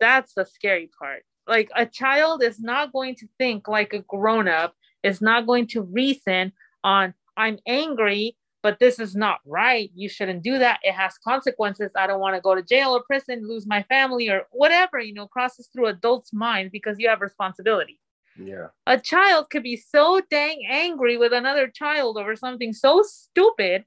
that's 0.00 0.34
the 0.34 0.44
scary 0.44 0.90
part. 0.98 1.24
Like 1.46 1.70
a 1.74 1.86
child 1.86 2.42
is 2.42 2.60
not 2.60 2.92
going 2.92 3.14
to 3.16 3.28
think 3.38 3.66
like 3.68 3.92
a 3.92 4.00
grown 4.00 4.48
up, 4.48 4.74
is 5.02 5.20
not 5.20 5.46
going 5.46 5.66
to 5.68 5.82
reason 5.82 6.52
on, 6.84 7.14
I'm 7.36 7.58
angry, 7.66 8.36
but 8.62 8.78
this 8.78 9.00
is 9.00 9.16
not 9.16 9.40
right. 9.44 9.90
You 9.94 10.08
shouldn't 10.08 10.44
do 10.44 10.58
that. 10.58 10.78
It 10.84 10.92
has 10.92 11.18
consequences. 11.18 11.90
I 11.96 12.06
don't 12.06 12.20
want 12.20 12.36
to 12.36 12.40
go 12.40 12.54
to 12.54 12.62
jail 12.62 12.90
or 12.92 13.02
prison, 13.02 13.48
lose 13.48 13.66
my 13.66 13.82
family, 13.84 14.28
or 14.28 14.46
whatever, 14.52 15.00
you 15.00 15.14
know, 15.14 15.26
crosses 15.26 15.68
through 15.72 15.86
adults' 15.86 16.32
mind 16.32 16.70
because 16.70 16.96
you 17.00 17.08
have 17.08 17.20
responsibility. 17.20 17.98
Yeah. 18.38 18.68
A 18.86 18.98
child 18.98 19.50
could 19.50 19.62
be 19.62 19.76
so 19.76 20.20
dang 20.30 20.62
angry 20.68 21.16
with 21.16 21.32
another 21.32 21.68
child 21.68 22.16
over 22.16 22.36
something 22.36 22.72
so 22.72 23.02
stupid 23.02 23.84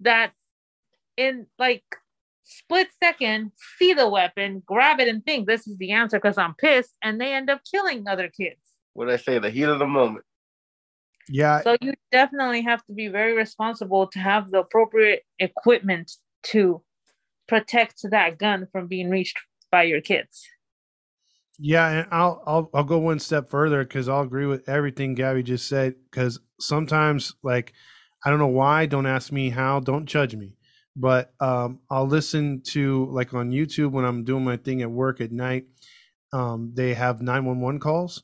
that 0.00 0.32
in 1.16 1.46
like 1.58 1.84
split 2.44 2.88
second 3.02 3.52
see 3.78 3.94
the 3.94 4.08
weapon, 4.08 4.62
grab 4.64 5.00
it, 5.00 5.08
and 5.08 5.24
think 5.24 5.46
this 5.46 5.66
is 5.66 5.76
the 5.78 5.92
answer 5.92 6.18
because 6.18 6.38
I'm 6.38 6.54
pissed, 6.54 6.94
and 7.02 7.20
they 7.20 7.32
end 7.32 7.50
up 7.50 7.62
killing 7.70 8.06
other 8.06 8.28
kids. 8.28 8.60
What 8.92 9.10
I 9.10 9.16
say? 9.16 9.38
The 9.38 9.50
heat 9.50 9.64
of 9.64 9.78
the 9.78 9.86
moment. 9.86 10.24
Yeah, 11.28 11.62
So 11.62 11.76
you 11.80 11.94
definitely 12.12 12.62
have 12.62 12.84
to 12.84 12.92
be 12.92 13.08
very 13.08 13.34
responsible 13.34 14.06
to 14.08 14.18
have 14.18 14.50
the 14.50 14.58
appropriate 14.58 15.22
equipment 15.38 16.12
to 16.44 16.82
protect 17.48 18.02
that 18.10 18.36
gun 18.36 18.68
from 18.70 18.88
being 18.88 19.08
reached 19.08 19.38
by 19.70 19.84
your 19.84 20.02
kids. 20.02 20.46
Yeah, 21.58 21.88
and 21.88 22.08
I'll 22.10 22.42
I'll 22.46 22.70
I'll 22.74 22.84
go 22.84 22.98
one 22.98 23.20
step 23.20 23.48
further 23.48 23.84
because 23.84 24.08
I'll 24.08 24.22
agree 24.22 24.46
with 24.46 24.68
everything 24.68 25.14
Gabby 25.14 25.42
just 25.42 25.68
said. 25.68 25.94
Because 26.10 26.40
sometimes, 26.58 27.34
like, 27.42 27.72
I 28.24 28.30
don't 28.30 28.40
know 28.40 28.46
why. 28.48 28.86
Don't 28.86 29.06
ask 29.06 29.30
me 29.30 29.50
how. 29.50 29.80
Don't 29.80 30.06
judge 30.06 30.34
me. 30.34 30.56
But 30.96 31.32
um, 31.40 31.80
I'll 31.90 32.06
listen 32.06 32.62
to 32.68 33.06
like 33.12 33.34
on 33.34 33.50
YouTube 33.52 33.92
when 33.92 34.04
I'm 34.04 34.24
doing 34.24 34.44
my 34.44 34.56
thing 34.56 34.82
at 34.82 34.90
work 34.90 35.20
at 35.20 35.32
night. 35.32 35.66
Um, 36.32 36.72
they 36.74 36.94
have 36.94 37.22
nine 37.22 37.44
one 37.44 37.60
one 37.60 37.78
calls, 37.78 38.22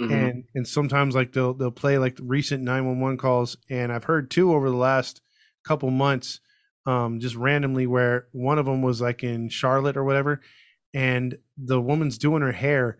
Mhm. 0.00 0.30
and 0.30 0.44
and 0.54 0.66
sometimes 0.66 1.14
like 1.14 1.32
they'll 1.32 1.54
they'll 1.54 1.70
play 1.70 1.98
like 1.98 2.18
recent 2.20 2.62
911 2.62 3.16
calls 3.18 3.56
and 3.70 3.92
i've 3.92 4.04
heard 4.04 4.30
two 4.30 4.52
over 4.52 4.68
the 4.70 4.76
last 4.76 5.20
couple 5.64 5.90
months 5.90 6.40
um 6.86 7.20
just 7.20 7.36
randomly 7.36 7.86
where 7.86 8.26
one 8.32 8.58
of 8.58 8.66
them 8.66 8.82
was 8.82 9.00
like 9.00 9.22
in 9.22 9.48
charlotte 9.48 9.96
or 9.96 10.04
whatever 10.04 10.40
and 10.94 11.38
the 11.56 11.80
woman's 11.80 12.18
doing 12.18 12.42
her 12.42 12.52
hair 12.52 12.98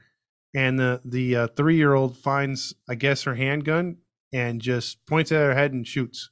and 0.54 0.78
the 0.78 1.00
the 1.04 1.36
uh, 1.36 1.46
three 1.48 1.76
year 1.76 1.94
old 1.94 2.16
finds 2.16 2.74
i 2.88 2.94
guess 2.94 3.22
her 3.22 3.34
handgun 3.34 3.96
and 4.32 4.60
just 4.60 5.04
points 5.06 5.30
at 5.32 5.36
her 5.36 5.54
head 5.54 5.72
and 5.72 5.86
shoots 5.86 6.30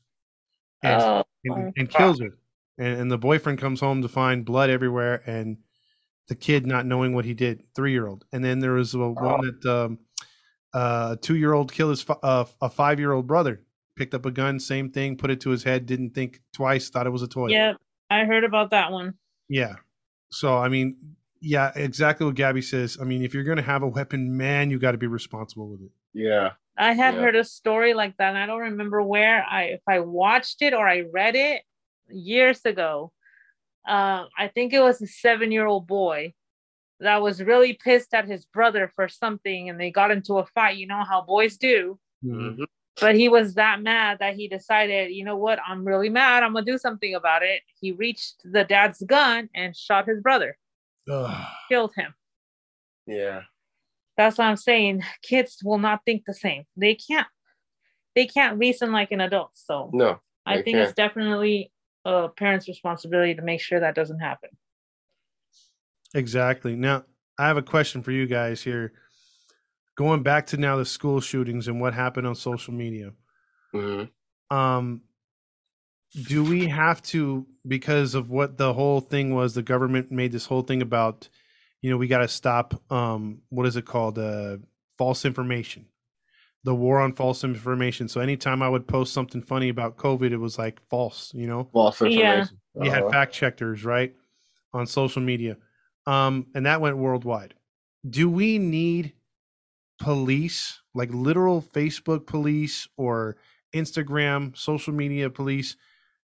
and, 0.82 1.00
Uh, 1.02 1.22
and, 1.44 1.54
Oh, 1.68 1.72
and 1.76 1.90
kills 1.90 2.20
her 2.20 2.38
and, 2.78 3.00
and 3.00 3.10
the 3.10 3.18
boyfriend 3.18 3.58
comes 3.58 3.80
home 3.80 4.02
to 4.02 4.08
find 4.08 4.44
blood 4.44 4.70
everywhere 4.70 5.22
and 5.26 5.58
the 6.28 6.34
kid 6.34 6.66
not 6.66 6.86
knowing 6.86 7.14
what 7.14 7.24
he 7.24 7.34
did 7.34 7.64
three 7.74 7.92
year 7.92 8.06
old 8.06 8.24
and 8.32 8.44
then 8.44 8.60
there 8.60 8.72
was 8.72 8.94
a 8.94 8.98
one 8.98 9.40
that 9.40 9.66
um 9.70 9.98
uh, 10.72 11.14
a 11.14 11.16
two 11.20 11.34
year 11.36 11.52
old 11.52 11.72
killed 11.72 11.90
his 11.90 12.02
fi- 12.02 12.16
uh, 12.22 12.44
a 12.60 12.70
five 12.70 13.00
year 13.00 13.12
old 13.12 13.26
brother. 13.26 13.60
Picked 13.96 14.14
up 14.14 14.24
a 14.24 14.30
gun, 14.30 14.60
same 14.60 14.90
thing, 14.90 15.16
put 15.16 15.30
it 15.30 15.40
to 15.40 15.50
his 15.50 15.64
head, 15.64 15.84
didn't 15.84 16.10
think 16.14 16.40
twice, 16.52 16.88
thought 16.88 17.08
it 17.08 17.10
was 17.10 17.22
a 17.22 17.28
toy. 17.28 17.48
Yeah, 17.48 17.74
I 18.08 18.24
heard 18.24 18.44
about 18.44 18.70
that 18.70 18.92
one. 18.92 19.14
Yeah. 19.48 19.74
So 20.30 20.56
I 20.56 20.68
mean, 20.68 21.16
yeah, 21.40 21.72
exactly 21.74 22.26
what 22.26 22.34
Gabby 22.34 22.62
says. 22.62 22.98
I 23.00 23.04
mean, 23.04 23.22
if 23.22 23.34
you're 23.34 23.44
gonna 23.44 23.62
have 23.62 23.82
a 23.82 23.88
weapon, 23.88 24.36
man, 24.36 24.70
you 24.70 24.78
got 24.78 24.92
to 24.92 24.98
be 24.98 25.06
responsible 25.06 25.68
with 25.68 25.82
it. 25.82 25.90
Yeah. 26.12 26.52
I 26.76 26.92
had 26.94 27.14
Yeah. 27.14 27.20
heard 27.20 27.36
a 27.36 27.44
story 27.44 27.94
like 27.94 28.16
that, 28.16 28.30
and 28.30 28.38
I 28.38 28.46
don't 28.46 28.60
remember 28.60 29.02
where 29.02 29.44
I 29.44 29.64
if 29.64 29.82
I 29.88 30.00
watched 30.00 30.62
it 30.62 30.72
or 30.74 30.88
I 30.88 31.00
read 31.12 31.36
it 31.36 31.62
years 32.08 32.64
ago. 32.64 33.12
Uh, 33.86 34.26
I 34.36 34.48
think 34.48 34.72
it 34.72 34.80
was 34.80 35.00
a 35.02 35.06
seven-year-old 35.06 35.86
boy 35.86 36.34
that 37.00 37.22
was 37.22 37.42
really 37.42 37.72
pissed 37.72 38.12
at 38.12 38.26
his 38.26 38.44
brother 38.44 38.92
for 38.94 39.08
something, 39.08 39.70
and 39.70 39.80
they 39.80 39.90
got 39.90 40.10
into 40.10 40.38
a 40.38 40.46
fight. 40.46 40.76
You 40.76 40.86
know 40.86 41.02
how 41.02 41.22
boys 41.22 41.56
do. 41.56 41.98
Mhm. 42.24 42.64
But 43.00 43.14
he 43.14 43.30
was 43.30 43.54
that 43.54 43.80
mad 43.80 44.18
that 44.18 44.34
he 44.34 44.48
decided, 44.48 45.10
you 45.12 45.24
know 45.24 45.36
what, 45.36 45.58
I'm 45.66 45.84
really 45.86 46.10
mad. 46.10 46.42
I'm 46.42 46.52
gonna 46.52 46.66
do 46.66 46.76
something 46.76 47.14
about 47.14 47.42
it. 47.42 47.62
He 47.80 47.92
reached 47.92 48.42
the 48.44 48.64
dad's 48.64 49.02
gun 49.02 49.48
and 49.54 49.74
shot 49.74 50.06
his 50.06 50.20
brother, 50.20 50.58
Ugh. 51.08 51.46
killed 51.68 51.92
him. 51.96 52.14
Yeah. 53.06 53.42
That's 54.16 54.38
what 54.38 54.44
I'm 54.46 54.56
saying. 54.56 55.02
Kids 55.22 55.58
will 55.64 55.78
not 55.78 56.00
think 56.04 56.24
the 56.26 56.34
same. 56.34 56.64
They 56.76 56.94
can't. 56.94 57.26
They 58.14 58.26
can't 58.26 58.58
reason 58.58 58.92
like 58.92 59.12
an 59.12 59.20
adult. 59.20 59.50
So 59.54 59.90
No. 59.94 60.20
I 60.46 60.62
think 60.62 60.76
it's 60.76 60.88
can't. 60.88 60.96
definitely 60.96 61.72
a 62.04 62.28
parent's 62.28 62.66
responsibility 62.68 63.34
to 63.34 63.42
make 63.42 63.60
sure 63.60 63.80
that 63.80 63.94
doesn't 63.94 64.18
happen. 64.20 64.50
Exactly. 66.14 66.76
Now, 66.76 67.04
I 67.38 67.46
have 67.46 67.56
a 67.56 67.62
question 67.62 68.02
for 68.02 68.10
you 68.10 68.26
guys 68.26 68.62
here. 68.62 68.92
Going 69.96 70.22
back 70.22 70.46
to 70.48 70.56
now 70.56 70.76
the 70.76 70.84
school 70.84 71.20
shootings 71.20 71.68
and 71.68 71.80
what 71.80 71.94
happened 71.94 72.26
on 72.26 72.34
social 72.34 72.72
media. 72.74 73.12
Mhm. 73.74 74.10
Um 74.50 75.02
do 76.14 76.42
we 76.42 76.66
have 76.66 77.00
to 77.02 77.46
because 77.66 78.14
of 78.14 78.30
what 78.30 78.56
the 78.56 78.72
whole 78.72 79.00
thing 79.00 79.34
was 79.34 79.54
the 79.54 79.62
government 79.62 80.10
made 80.10 80.32
this 80.32 80.46
whole 80.46 80.62
thing 80.62 80.82
about 80.82 81.28
you 81.82 81.90
know 81.90 81.96
we 81.96 82.08
got 82.08 82.18
to 82.18 82.28
stop 82.28 82.74
um 82.92 83.40
what 83.50 83.66
is 83.66 83.76
it 83.76 83.84
called 83.86 84.18
uh 84.18 84.56
false 84.98 85.24
information 85.24 85.86
the 86.64 86.74
war 86.74 87.00
on 87.00 87.12
false 87.12 87.44
information 87.44 88.08
so 88.08 88.20
anytime 88.20 88.60
i 88.60 88.68
would 88.68 88.86
post 88.88 89.12
something 89.12 89.40
funny 89.40 89.68
about 89.68 89.96
covid 89.96 90.32
it 90.32 90.36
was 90.36 90.58
like 90.58 90.80
false 90.88 91.32
you 91.34 91.46
know 91.46 91.68
False 91.72 92.02
Yeah. 92.02 92.38
information. 92.38 92.58
you 92.82 92.90
had 92.90 93.00
Uh-huh. 93.02 93.10
fact 93.10 93.32
checkers 93.32 93.84
right 93.84 94.14
on 94.72 94.86
social 94.86 95.22
media 95.22 95.56
um 96.06 96.46
and 96.54 96.66
that 96.66 96.80
went 96.80 96.96
worldwide 96.96 97.54
do 98.08 98.28
we 98.28 98.58
need 98.58 99.12
police 100.00 100.80
like 100.94 101.10
literal 101.12 101.62
facebook 101.62 102.26
police 102.26 102.88
or 102.96 103.36
instagram 103.74 104.56
social 104.56 104.92
media 104.92 105.30
police 105.30 105.76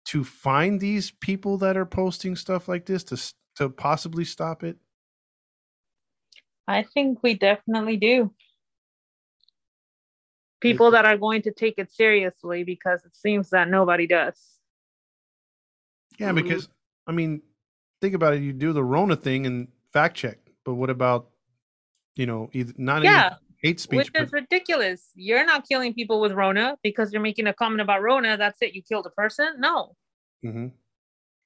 to 0.07 0.25
find 0.25 0.81
these 0.81 1.11
people 1.11 1.59
that 1.59 1.77
are 1.77 1.87
posting 1.87 2.37
stuff 2.37 2.69
like 2.69 2.87
this 2.87 3.05
to 3.05 3.35
to 3.57 3.69
possibly 3.69 4.25
stop 4.25 4.63
it 4.65 4.77
I 6.69 6.85
think 6.85 7.23
we 7.23 7.35
definitely 7.35 7.97
do. 7.97 8.33
People 10.61 10.91
that 10.93 11.05
are 11.05 11.17
going 11.17 11.43
to 11.43 11.53
take 11.53 11.75
it 11.79 11.91
seriously 11.91 12.65
because 12.65 13.05
it 13.05 13.17
seems 13.17 13.51
that 13.51 13.69
nobody 13.69 14.07
does. 14.07 14.59
yeah 16.19 16.31
Mhm. 16.31 16.35
because 16.35 16.69
i 17.07 17.13
mean 17.13 17.43
think 18.01 18.15
about 18.15 18.35
it 18.35 18.43
you 18.43 18.53
do 18.53 18.73
the 18.73 18.85
rona 18.85 19.17
thing 19.17 19.47
and 19.47 19.69
fact 19.93 20.17
check 20.17 20.39
but 20.65 20.75
what 20.75 20.91
about 20.91 21.31
you 22.17 22.27
know 22.27 22.51
either 22.53 22.73
not 22.77 23.03
Yeah, 23.05 23.31
even 23.31 23.39
hate 23.63 23.81
speech 23.81 23.97
which 23.99 24.13
but- 24.13 24.23
is 24.23 24.33
ridiculous. 24.33 25.11
You're 25.15 25.45
not 25.45 25.69
killing 25.69 25.95
people 25.95 26.21
with 26.21 26.33
Rona 26.33 26.77
because 26.83 27.13
you're 27.13 27.23
making 27.23 27.47
a 27.47 27.53
comment 27.55 27.81
about 27.81 28.03
Rona. 28.03 28.37
That's 28.37 28.61
it. 28.63 28.75
You 28.75 28.83
killed 28.83 29.07
a 29.07 29.11
person. 29.11 29.61
No, 29.61 29.97
Mhm. 30.45 30.73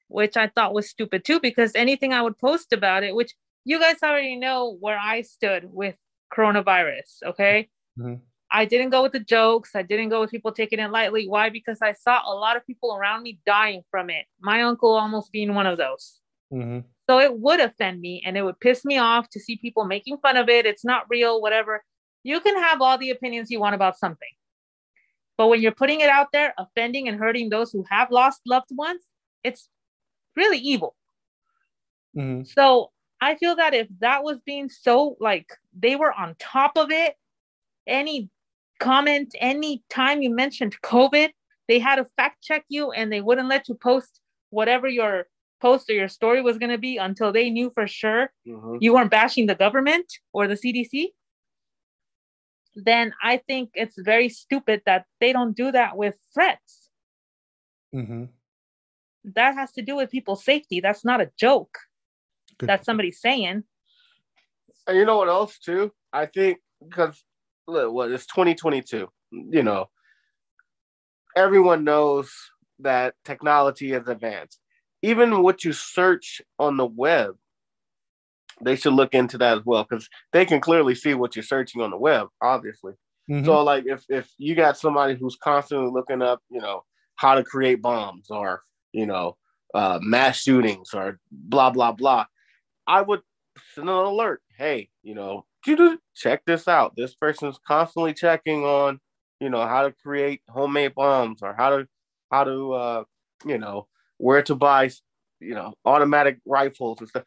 which 0.09 0.37
I 0.37 0.49
thought 0.49 0.75
was 0.75 0.89
stupid 0.89 1.25
too, 1.25 1.41
because 1.41 1.75
anything 1.75 2.13
I 2.13 2.23
would 2.23 2.39
post 2.39 2.73
about 2.73 3.03
it, 3.03 3.15
which 3.15 3.33
you 3.65 3.79
guys 3.79 4.03
already 4.03 4.37
know 4.37 4.77
where 4.81 4.99
I 4.99 5.23
stood 5.23 5.73
with 5.73 5.97
coronavirus, 6.33 7.23
okay? 7.25 7.71
Mhm. 7.99 8.21
I 8.51 8.67
didn't 8.67 8.91
go 8.91 9.03
with 9.03 9.13
the 9.13 9.21
jokes. 9.21 9.75
I 9.75 9.83
didn't 9.83 10.11
go 10.11 10.21
with 10.21 10.31
people 10.31 10.53
taking 10.53 10.79
it 10.79 10.91
lightly. 10.91 11.27
Why? 11.27 11.49
Because 11.49 11.83
I 11.83 11.93
saw 11.93 12.23
a 12.25 12.35
lot 12.35 12.57
of 12.57 12.65
people 12.67 12.95
around 12.95 13.23
me 13.23 13.41
dying 13.47 13.83
from 13.91 14.11
it. 14.11 14.27
My 14.39 14.63
uncle 14.63 14.91
almost 14.95 15.33
being 15.33 15.55
one 15.55 15.67
of 15.67 15.79
those. 15.79 16.21
Mhm. 16.53 16.85
So 17.09 17.19
it 17.19 17.39
would 17.39 17.59
offend 17.61 18.01
me 18.01 18.23
and 18.25 18.37
it 18.37 18.43
would 18.43 18.61
piss 18.61 18.85
me 18.85 18.99
off 18.99 19.29
to 19.31 19.41
see 19.41 19.57
people 19.57 19.85
making 19.85 20.19
fun 20.19 20.37
of 20.37 20.49
it. 20.49 20.67
It's 20.67 20.85
not 20.85 21.07
real, 21.09 21.41
whatever. 21.43 21.83
You 22.25 22.41
can 22.41 22.57
have 22.57 22.81
all 22.83 22.99
the 22.99 23.11
opinions 23.11 23.51
you 23.51 23.61
want 23.61 23.75
about 23.77 23.97
something. 23.99 24.29
But 25.37 25.49
when 25.49 25.61
you're 25.63 25.73
putting 25.73 26.01
it 26.01 26.09
out 26.09 26.29
there, 26.33 26.55
offending 26.59 27.09
and 27.09 27.19
hurting 27.19 27.51
those 27.51 27.71
who 27.71 27.85
have 27.91 28.11
lost 28.11 28.41
loved 28.47 28.71
ones, 28.71 29.03
it's 29.45 29.69
really 30.37 30.59
evil. 30.59 30.97
Mhm. 32.17 32.47
So 32.47 32.91
I 33.21 33.35
feel 33.37 33.57
that 33.57 33.75
if 33.75 33.89
that 34.01 34.23
was 34.25 34.39
being 34.41 34.69
so 34.69 35.17
like 35.21 35.53
they 35.79 35.97
were 35.97 36.13
on 36.13 36.37
top 36.39 36.77
of 36.77 36.91
it, 36.91 37.17
any 37.87 38.31
comment, 38.81 39.35
any 39.39 39.83
time 39.89 40.23
you 40.23 40.31
mentioned 40.31 40.81
COVID, 40.83 41.31
they 41.69 41.79
had 41.79 41.97
to 41.97 42.05
fact 42.17 42.43
check 42.43 42.65
you 42.69 42.91
and 42.93 43.13
they 43.13 43.21
wouldn't 43.21 43.49
let 43.49 43.69
you 43.69 43.75
post 43.75 44.21
whatever 44.51 44.89
your 44.89 45.27
post 45.61 45.89
or 45.89 45.95
your 45.95 46.09
story 46.09 46.43
was 46.43 46.59
going 46.59 46.71
to 46.71 46.79
be 46.79 46.97
until 46.99 47.33
they 47.33 47.49
knew 47.51 47.71
for 47.71 47.87
sure 47.87 48.33
Mhm. 48.47 48.79
you 48.81 48.93
weren't 48.95 49.11
bashing 49.11 49.47
the 49.47 49.55
government 49.55 50.13
or 50.33 50.47
the 50.47 50.57
CDC. 50.57 51.13
Then 52.77 53.13
I 53.23 53.37
think 53.37 53.71
it's 53.75 53.97
very 53.99 54.29
stupid 54.29 54.83
that 54.87 55.07
they 55.21 55.33
don't 55.33 55.57
do 55.57 55.71
that 55.73 55.97
with 55.97 56.17
threats. 56.33 56.91
Mhm. 57.95 58.31
That 59.25 59.55
has 59.55 59.73
to 59.73 59.83
do 59.83 59.97
with 59.97 60.11
people's 60.11 60.45
safety. 60.45 60.81
That's 60.81 61.05
not 61.05 61.21
a 61.21 61.31
joke 61.37 61.79
Good 62.59 62.69
that 62.69 62.85
somebody's 62.85 63.21
saying. 63.21 63.65
And 64.87 64.97
you 64.97 65.05
know 65.05 65.17
what 65.17 65.29
else 65.29 65.59
too? 65.59 65.93
I 66.13 66.27
think 66.27 66.59
because 66.87 67.25
look, 67.67 67.93
what 67.93 68.11
it's 68.11 68.27
2022. 68.27 69.09
You 69.31 69.63
know, 69.63 69.89
everyone 71.37 71.85
knows 71.85 72.31
that 72.81 73.15
technology 73.25 73.91
has 73.93 74.09
advanced. 74.09 74.61
Even 75.03 75.43
what 75.43 75.65
you 75.65 75.73
search 75.73 76.43
on 76.59 76.77
the 76.77 76.87
web, 76.87 77.37
they 78.61 78.77
should 78.77 78.93
look 78.95 79.15
into 79.15 79.39
that 79.39 79.59
as 79.59 79.65
well 79.65 79.85
because 79.89 80.09
they 80.33 80.45
can 80.45 80.61
clearly 80.61 80.95
see 80.95 81.15
what 81.15 81.35
you're 81.37 81.43
searching 81.43 81.83
on 81.83 81.91
the 81.91 81.97
web. 81.97 82.29
Obviously, 82.41 82.95
Mhm. 83.29 83.45
so 83.47 83.63
like 83.63 83.85
if 83.87 84.05
if 84.09 84.31
you 84.39 84.55
got 84.55 84.77
somebody 84.79 85.15
who's 85.15 85.37
constantly 85.37 85.91
looking 85.91 86.23
up, 86.23 86.41
you 86.51 86.61
know, 86.61 86.85
how 87.17 87.35
to 87.35 87.45
create 87.45 87.83
bombs 87.83 88.31
or 88.31 88.63
you 88.93 89.07
know, 89.07 89.37
uh, 89.75 89.99
mass 90.03 90.39
shootings 90.41 90.95
or 90.95 91.19
blah 91.31 91.71
blah 91.71 91.93
blah, 91.93 92.27
I 92.87 93.03
would 93.03 93.23
send 93.75 93.89
an 93.89 93.95
alert. 93.95 94.41
Hey, 94.57 94.89
you 95.03 95.15
know, 95.15 95.45
check 96.15 96.45
this 96.47 96.69
out. 96.69 96.95
This 96.97 97.15
person's 97.15 97.59
constantly 97.67 98.15
checking 98.15 98.65
on, 98.65 99.01
you 99.41 99.49
know, 99.51 99.67
how 99.67 99.83
to 99.83 99.93
create 99.93 100.43
homemade 100.49 100.95
bombs 100.95 101.43
or 101.43 101.55
how 101.55 101.71
to 101.71 101.89
how 102.31 102.45
to 102.45 102.73
uh, 102.73 103.05
you 103.45 103.59
know, 103.59 103.89
where 104.19 104.43
to 104.43 104.55
buy, 104.55 104.91
you 105.41 105.55
know, 105.55 105.75
automatic 105.85 106.39
rifles 106.47 106.99
and 107.01 107.09
stuff. 107.09 107.25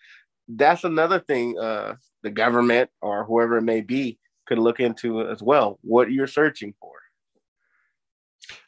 That's 0.48 0.84
another 0.84 1.20
thing 1.20 1.58
uh 1.60 1.96
the 2.24 2.30
government 2.32 2.90
or 3.02 3.26
whoever 3.26 3.58
it 3.58 3.64
may 3.64 3.82
be 3.82 4.18
could 4.48 4.60
look 4.60 4.80
into 4.80 5.28
as 5.30 5.42
well. 5.42 5.78
What 5.82 6.12
you're 6.12 6.28
searching 6.28 6.74
for. 6.80 6.94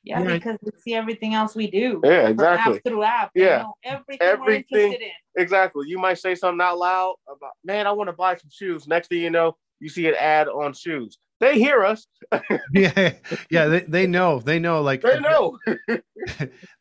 Yeah, 0.03 0.21
Yeah. 0.21 0.33
because 0.33 0.57
we 0.61 0.71
see 0.79 0.93
everything 0.93 1.33
else 1.33 1.55
we 1.55 1.69
do. 1.69 2.01
Yeah, 2.03 2.23
From 2.23 2.31
exactly. 2.31 2.75
App 2.77 2.83
through 2.83 3.03
app. 3.03 3.31
They 3.33 3.45
Yeah. 3.45 3.57
know 3.59 3.73
everything, 3.83 4.17
Everything. 4.21 4.45
we're 4.71 4.79
interested 4.87 5.01
in. 5.01 5.11
Exactly. 5.41 5.87
You 5.87 5.97
might 5.99 6.17
say 6.17 6.35
something 6.35 6.61
out 6.61 6.77
loud 6.77 7.15
about, 7.27 7.51
man, 7.63 7.87
I 7.87 7.91
want 7.91 8.09
to 8.09 8.13
buy 8.13 8.35
some 8.35 8.49
shoes. 8.51 8.87
Next 8.87 9.07
thing 9.07 9.21
you 9.21 9.29
know, 9.29 9.55
you 9.79 9.87
see 9.89 10.07
an 10.07 10.15
ad 10.15 10.47
on 10.49 10.73
shoes. 10.73 11.17
They 11.39 11.57
hear 11.57 11.85
us. 11.85 12.05
yeah 12.73 13.13
yeah 13.49 13.67
they, 13.67 13.79
they 13.79 14.05
know 14.05 14.39
they 14.41 14.59
know 14.59 14.81
like 14.81 15.01
They 15.01 15.19
know. 15.21 15.57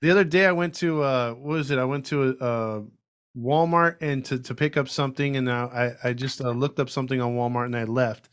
the 0.01 0.11
other 0.11 0.24
day 0.24 0.46
I 0.46 0.53
went 0.53 0.74
to 0.76 1.01
uh 1.03 1.34
what 1.34 1.53
was 1.59 1.70
it? 1.70 1.78
I 1.78 1.84
went 1.84 2.07
to 2.07 2.22
a 2.40 2.44
uh 2.44 2.82
Walmart 3.39 3.97
and 4.01 4.24
to 4.26 4.39
to 4.39 4.55
pick 4.55 4.76
up 4.76 4.89
something 4.89 5.36
and 5.36 5.51
I 5.51 5.95
I 6.03 6.12
just 6.12 6.41
uh, 6.41 6.51
looked 6.51 6.80
up 6.80 6.91
something 6.91 7.20
on 7.20 7.36
Walmart 7.36 7.66
and 7.66 7.76
I 7.76 7.84
left. 7.84 8.28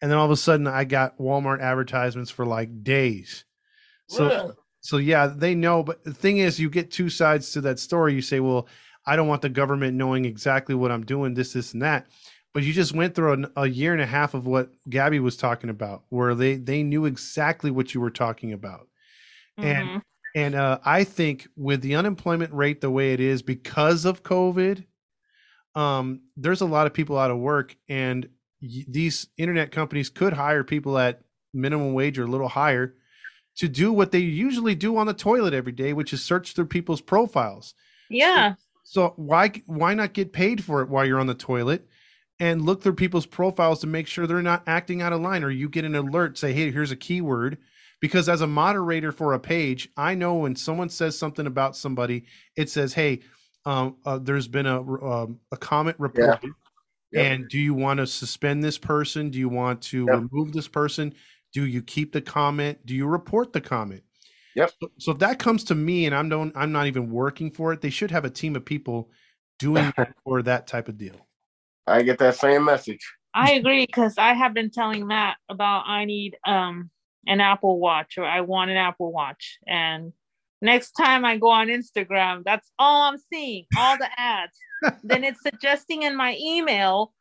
And 0.00 0.10
then 0.10 0.18
all 0.18 0.24
of 0.26 0.30
a 0.32 0.36
sudden 0.36 0.66
I 0.66 0.84
got 0.84 1.18
Walmart 1.18 1.60
advertisements 1.60 2.30
for 2.30 2.44
like 2.44 2.82
days. 2.84 3.44
So 4.08 4.28
Yeah. 4.30 4.48
so 4.80 4.96
yeah, 4.98 5.26
they 5.28 5.54
know, 5.54 5.82
but 5.82 6.02
the 6.04 6.12
thing 6.14 6.38
is 6.38 6.58
you 6.58 6.68
get 6.68 6.90
two 6.90 7.08
sides 7.08 7.52
to 7.52 7.60
that 7.62 7.78
story. 7.78 8.14
You 8.14 8.22
say, 8.22 8.40
"Well, 8.40 8.66
I 9.06 9.14
don't 9.16 9.28
want 9.28 9.42
the 9.42 9.48
government 9.48 9.96
knowing 9.96 10.24
exactly 10.24 10.74
what 10.74 10.90
I'm 10.90 11.04
doing 11.06 11.34
this 11.34 11.52
this 11.52 11.72
and 11.72 11.82
that." 11.82 12.08
But 12.52 12.64
you 12.64 12.72
just 12.72 12.92
went 12.94 13.14
through 13.14 13.32
an, 13.32 13.46
a 13.56 13.66
year 13.66 13.92
and 13.92 14.02
a 14.02 14.06
half 14.06 14.34
of 14.34 14.46
what 14.46 14.72
Gabby 14.90 15.20
was 15.20 15.36
talking 15.36 15.70
about 15.70 16.02
where 16.10 16.34
they 16.34 16.56
they 16.56 16.82
knew 16.82 17.06
exactly 17.06 17.70
what 17.70 17.94
you 17.94 18.00
were 18.00 18.10
talking 18.10 18.52
about. 18.52 18.88
And 19.58 19.88
Mhm. 19.88 20.02
And 20.34 20.54
uh, 20.54 20.78
I 20.84 21.04
think 21.04 21.48
with 21.56 21.82
the 21.82 21.94
unemployment 21.94 22.52
rate 22.52 22.80
the 22.80 22.90
way 22.90 23.12
it 23.12 23.20
is 23.20 23.42
because 23.42 24.04
of 24.04 24.22
COVID, 24.22 24.84
um, 25.74 26.20
there's 26.36 26.60
a 26.60 26.66
lot 26.66 26.86
of 26.86 26.94
people 26.94 27.18
out 27.18 27.30
of 27.30 27.38
work, 27.38 27.76
and 27.88 28.28
y- 28.60 28.84
these 28.88 29.28
internet 29.36 29.72
companies 29.72 30.08
could 30.10 30.32
hire 30.34 30.64
people 30.64 30.98
at 30.98 31.20
minimum 31.54 31.94
wage 31.94 32.18
or 32.18 32.24
a 32.24 32.30
little 32.30 32.48
higher 32.48 32.94
to 33.56 33.68
do 33.68 33.92
what 33.92 34.12
they 34.12 34.18
usually 34.18 34.74
do 34.74 34.96
on 34.96 35.06
the 35.06 35.14
toilet 35.14 35.52
every 35.54 35.72
day, 35.72 35.92
which 35.92 36.12
is 36.12 36.22
search 36.22 36.54
through 36.54 36.66
people's 36.66 37.00
profiles. 37.00 37.74
yeah. 38.08 38.54
So 38.84 39.12
why 39.16 39.52
why 39.66 39.94
not 39.94 40.12
get 40.12 40.32
paid 40.32 40.64
for 40.64 40.82
it 40.82 40.88
while 40.88 41.06
you're 41.06 41.20
on 41.20 41.28
the 41.28 41.34
toilet? 41.34 41.86
And 42.40 42.62
look 42.62 42.82
through 42.82 42.94
people's 42.94 43.26
profiles 43.26 43.80
to 43.80 43.86
make 43.86 44.08
sure 44.08 44.26
they're 44.26 44.42
not 44.42 44.64
acting 44.66 45.00
out 45.00 45.12
of 45.12 45.20
line, 45.20 45.44
or 45.44 45.50
you 45.50 45.68
get 45.68 45.84
an 45.84 45.94
alert 45.94 46.36
say, 46.36 46.52
"Hey, 46.52 46.72
here's 46.72 46.90
a 46.90 46.96
keyword." 46.96 47.58
Because 48.02 48.28
as 48.28 48.40
a 48.40 48.46
moderator 48.48 49.12
for 49.12 49.32
a 49.32 49.38
page, 49.38 49.88
I 49.96 50.16
know 50.16 50.34
when 50.34 50.56
someone 50.56 50.88
says 50.88 51.16
something 51.16 51.46
about 51.46 51.76
somebody, 51.76 52.24
it 52.56 52.68
says, 52.68 52.92
"Hey, 52.92 53.20
um, 53.64 53.96
uh, 54.04 54.18
there's 54.18 54.48
been 54.48 54.66
a 54.66 54.82
um, 54.82 55.38
a 55.52 55.56
comment 55.56 55.96
reported, 56.00 56.50
Yep. 57.12 57.24
and 57.24 57.48
do 57.48 57.58
you 57.60 57.74
want 57.74 57.98
to 57.98 58.06
suspend 58.08 58.64
this 58.64 58.76
person? 58.76 59.30
Do 59.30 59.38
you 59.38 59.48
want 59.48 59.80
to 59.82 60.04
Yep. 60.06 60.14
remove 60.16 60.52
this 60.52 60.66
person? 60.66 61.14
Do 61.52 61.64
you 61.64 61.80
keep 61.80 62.12
the 62.12 62.20
comment? 62.20 62.84
Do 62.84 62.94
you 62.96 63.06
report 63.06 63.52
the 63.52 63.60
comment?" 63.60 64.02
Yep. 64.56 64.72
So, 64.82 64.90
so 64.98 65.12
if 65.12 65.18
that 65.20 65.38
comes 65.38 65.62
to 65.64 65.76
me, 65.76 66.04
and 66.06 66.14
I'm 66.14 66.28
don't 66.28 66.52
I'm 66.56 66.72
not 66.72 66.88
even 66.88 67.08
working 67.08 67.52
for 67.52 67.72
it, 67.72 67.82
they 67.82 67.90
should 67.90 68.10
have 68.10 68.24
a 68.24 68.30
team 68.30 68.56
of 68.56 68.64
people 68.64 69.12
doing 69.60 69.92
that 69.96 70.12
for 70.24 70.42
that 70.42 70.66
type 70.66 70.88
of 70.88 70.98
deal. 70.98 71.28
I 71.86 72.02
get 72.02 72.18
that 72.18 72.34
same 72.34 72.64
message. 72.64 73.14
I 73.32 73.52
agree 73.52 73.86
because 73.86 74.18
I 74.18 74.34
have 74.34 74.54
been 74.54 74.70
telling 74.70 75.06
Matt 75.06 75.36
about 75.48 75.84
I 75.86 76.04
need 76.04 76.36
um 76.44 76.90
an 77.26 77.40
Apple 77.40 77.78
Watch 77.78 78.18
or 78.18 78.24
I 78.24 78.40
want 78.40 78.70
an 78.70 78.76
Apple 78.76 79.12
Watch. 79.12 79.58
And 79.66 80.12
next 80.60 80.92
time 80.92 81.24
I 81.24 81.36
go 81.36 81.48
on 81.48 81.68
Instagram, 81.68 82.42
that's 82.44 82.70
all 82.78 83.02
I'm 83.02 83.18
seeing, 83.32 83.66
all 83.76 83.96
the 83.96 84.08
ads. 84.16 84.58
then 85.04 85.24
it's 85.24 85.42
suggesting 85.42 86.02
in 86.02 86.16
my 86.16 86.36
email 86.40 87.12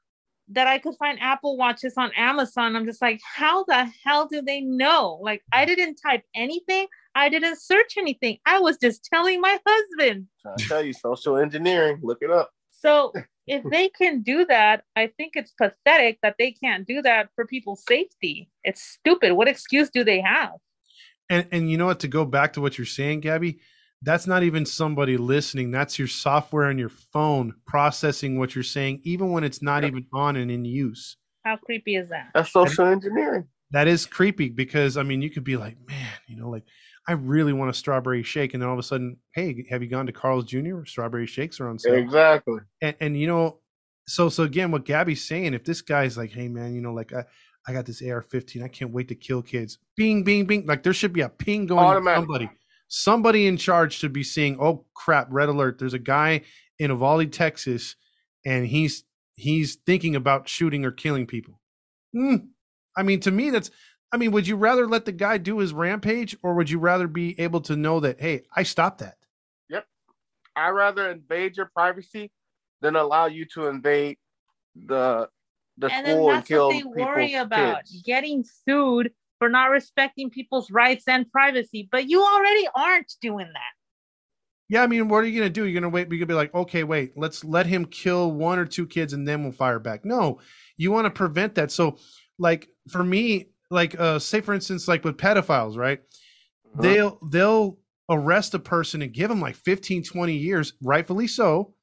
that 0.49 0.68
I 0.68 0.80
could 0.80 0.95
find 0.97 1.18
Apple 1.22 1.58
Watches 1.58 1.93
on 1.97 2.12
Amazon. 2.18 2.76
I'm 2.76 2.86
just 2.86 3.02
like, 3.02 3.22
how 3.24 3.64
the 3.66 3.89
hell 4.04 4.28
do 4.28 4.41
they 4.41 4.62
know? 4.62 5.20
Like, 5.22 5.41
I 5.54 5.66
didn't 5.66 5.95
type 5.95 6.24
anything, 6.36 6.88
I 7.16 7.30
didn't 7.30 7.62
search 7.62 7.93
anything. 7.97 8.38
I 8.45 8.60
was 8.60 8.78
just 8.78 9.06
telling 9.06 9.39
my 9.39 9.60
husband. 9.66 10.28
I 10.45 10.54
tell 10.68 10.84
you, 10.84 10.93
social 10.93 11.38
engineering. 11.38 11.99
Look 12.02 12.20
it 12.22 12.32
up. 12.32 12.52
So 12.82 13.14
if 13.48 13.64
they 13.70 13.90
can 13.90 14.22
do 14.22 14.46
that, 14.46 14.84
I 14.96 15.08
think 15.18 15.34
it's 15.36 15.52
pathetic 15.52 16.20
that 16.22 16.36
they 16.38 16.52
can't 16.52 16.88
do 16.88 17.02
that 17.02 17.30
for 17.36 17.46
people's 17.46 17.84
safety. 17.86 18.50
It's 18.64 18.82
stupid. 18.82 19.34
What 19.34 19.48
excuse 19.48 19.90
do 19.90 20.04
they 20.04 20.22
have? 20.22 20.54
And 21.30 21.48
and 21.52 21.72
you 21.72 21.78
know 21.78 21.86
what? 21.86 22.00
To 22.02 22.08
go 22.08 22.26
back 22.26 22.54
to 22.54 22.62
what 22.62 22.78
you're 22.78 22.86
saying, 22.86 23.22
Gabby, 23.22 23.60
that's 24.02 24.28
not 24.28 24.44
even 24.44 24.66
somebody 24.66 25.18
listening. 25.18 25.72
That's 25.72 25.98
your 25.98 26.08
software 26.08 26.66
on 26.66 26.78
your 26.78 26.90
phone 26.90 27.54
processing 27.66 28.38
what 28.38 28.56
you're 28.56 28.64
saying, 28.64 29.02
even 29.04 29.32
when 29.32 29.44
it's 29.44 29.62
not 29.62 29.84
Yep. 29.84 29.92
even 29.92 30.08
on 30.14 30.36
and 30.36 30.52
in 30.52 30.66
use. 30.66 31.18
How 31.46 31.58
creepy 31.58 31.96
is 31.96 32.10
that? 32.10 32.32
That's 32.34 32.52
social 32.52 32.86
engineering. 32.86 33.48
That 33.72 33.88
is 33.88 34.06
creepy 34.06 34.50
because 34.50 34.98
I 34.98 35.04
mean, 35.04 35.22
you 35.22 35.30
could 35.30 35.44
be 35.44 35.56
like, 35.58 35.78
man, 35.88 36.12
you 36.28 36.36
know, 36.36 36.50
like 36.50 36.64
I 37.12 37.16
really 37.16 37.53
want 37.53 37.70
a 37.70 37.74
strawberry 37.74 38.24
shake, 38.24 38.53
and 38.53 38.62
then 38.62 38.68
all 38.70 38.74
of 38.74 38.80
a 38.80 38.84
sudden, 38.84 39.18
hey, 39.36 39.66
have 39.70 39.84
you 39.84 39.89
gone 39.89 40.05
to 40.05 40.12
Carl's 40.14 40.45
Jr.? 40.45 40.86
Strawberry 40.86 41.28
shakes 41.28 41.59
are 41.59 41.68
on 41.68 41.78
sale. 41.78 41.95
Exactly. 41.95 42.59
and, 42.82 42.95
and 42.99 43.20
you 43.20 43.28
know 43.28 43.59
so 44.07 44.30
so 44.30 44.43
again 44.43 44.72
what 44.72 44.84
gabby's 44.84 45.24
saying 45.28 45.53
if 45.53 45.64
this 45.64 45.82
guy's 45.82 46.18
like 46.18 46.32
hey 46.32 46.47
man 46.47 46.74
you 46.74 46.82
know 46.82 46.91
like 46.91 47.14
i 47.14 47.24
i 47.68 47.72
got 47.72 47.86
this 47.86 48.01
ar-15 48.01 48.64
i 48.64 48.68
can't 48.68 48.91
wait 48.91 49.07
to 49.07 49.16
kill 49.16 49.41
kids 49.43 49.78
bing 49.95 50.24
bing 50.24 50.45
bing 50.45 50.66
like 50.66 50.82
there 50.82 50.91
should 50.91 51.14
be 51.14 51.22
a 51.22 51.30
ping 51.30 51.68
going 51.68 52.03
to 52.03 52.14
somebody 52.16 52.49
somebody 52.88 53.47
in 53.47 53.57
charge 53.57 53.93
should 53.93 54.12
be 54.12 54.24
seeing 54.24 54.57
oh 54.59 54.86
crap 54.95 55.28
red 55.30 55.49
alert 55.49 55.78
there's 55.78 55.93
a 55.93 55.99
guy 55.99 56.41
in 56.80 56.89
Uvalde, 56.89 57.32
texas 57.32 57.95
and 58.43 58.66
he's 58.66 59.03
he's 59.36 59.76
thinking 59.86 60.16
about 60.16 60.49
shooting 60.49 60.84
or 60.84 60.91
killing 60.91 61.28
people 61.28 61.59
Hmm. 62.12 62.36
i 62.97 63.03
mean 63.03 63.20
to 63.22 63.32
me 63.32 63.51
that's 63.51 63.70
i 64.12 64.18
mean 64.18 64.32
would 64.32 64.47
you 64.47 64.55
rather 64.55 64.88
let 64.88 65.05
the 65.05 65.12
guy 65.12 65.38
do 65.38 65.59
his 65.59 65.74
rampage 65.74 66.36
or 66.43 66.53
would 66.53 66.70
you 66.70 66.80
rather 66.80 67.07
be 67.07 67.39
able 67.39 67.62
to 67.62 67.76
know 67.76 67.99
that 67.99 68.20
hey 68.20 68.43
i 68.55 68.64
stopped 68.64 68.99
that 68.99 69.18
Yep. 69.70 69.86
I'd 70.55 70.70
rather 70.72 71.09
invade 71.09 71.55
your 71.57 71.68
privacy 71.74 72.32
than 72.82 72.95
allow 72.95 73.28
you 73.28 73.45
to 73.53 73.68
invade 73.68 74.18
the 74.76 75.30
the 75.78 75.91
And 75.91 76.05
then 76.05 76.16
school 76.16 76.30
and 76.30 76.38
that's 76.39 76.47
kill 76.47 76.68
what 76.68 76.95
they 76.95 77.03
worry 77.03 77.34
about 77.36 77.86
kids. 77.86 78.01
getting 78.05 78.43
sued 78.66 79.12
for 79.39 79.49
not 79.49 79.70
respecting 79.72 80.30
people's 80.30 80.70
rights 80.70 81.07
and 81.07 81.30
privacy. 81.32 81.88
But 81.91 82.07
you 82.09 82.22
already 82.22 82.68
aren't 82.76 83.14
doing 83.22 83.47
that. 83.47 83.74
Yeah, 84.70 84.84
I 84.84 84.88
mean, 84.88 85.07
what 85.09 85.24
are 85.24 85.28
you 85.28 85.39
gonna 85.39 85.49
do? 85.49 85.66
You're 85.66 85.82
gonna 85.82 85.89
wait. 85.89 86.07
You're 86.09 86.20
gonna 86.20 86.28
be 86.28 86.34
like, 86.34 86.53
okay, 86.53 86.84
wait, 86.84 87.14
let's 87.18 87.43
let 87.43 87.66
him 87.66 87.86
kill 87.86 88.32
one 88.32 88.59
or 88.59 88.66
two 88.66 88.86
kids, 88.88 89.14
and 89.14 89.28
then 89.28 89.43
we'll 89.43 89.51
fire 89.51 89.80
back. 89.80 90.05
No, 90.05 90.39
you 90.78 90.91
want 90.91 91.05
to 91.05 91.12
prevent 91.12 91.55
that. 91.55 91.72
So, 91.72 91.97
like 92.38 92.70
for 92.89 93.03
me, 93.03 93.47
like, 93.72 93.99
uh, 93.99 94.19
say 94.19 94.41
for 94.41 94.53
instance, 94.53 94.88
like 94.88 95.03
with 95.03 95.17
pedophiles, 95.17 95.78
right? 95.78 95.99
Uh-huh. 95.99 96.82
They'll 96.82 97.19
they'll 97.30 97.78
arrest 98.09 98.53
a 98.53 98.59
person 98.59 99.01
and 99.01 99.13
give 99.13 99.30
them 99.30 99.41
like 99.41 99.55
15, 99.55 100.03
20 100.03 100.34
years, 100.34 100.74
rightfully 100.82 101.28
so. 101.28 101.74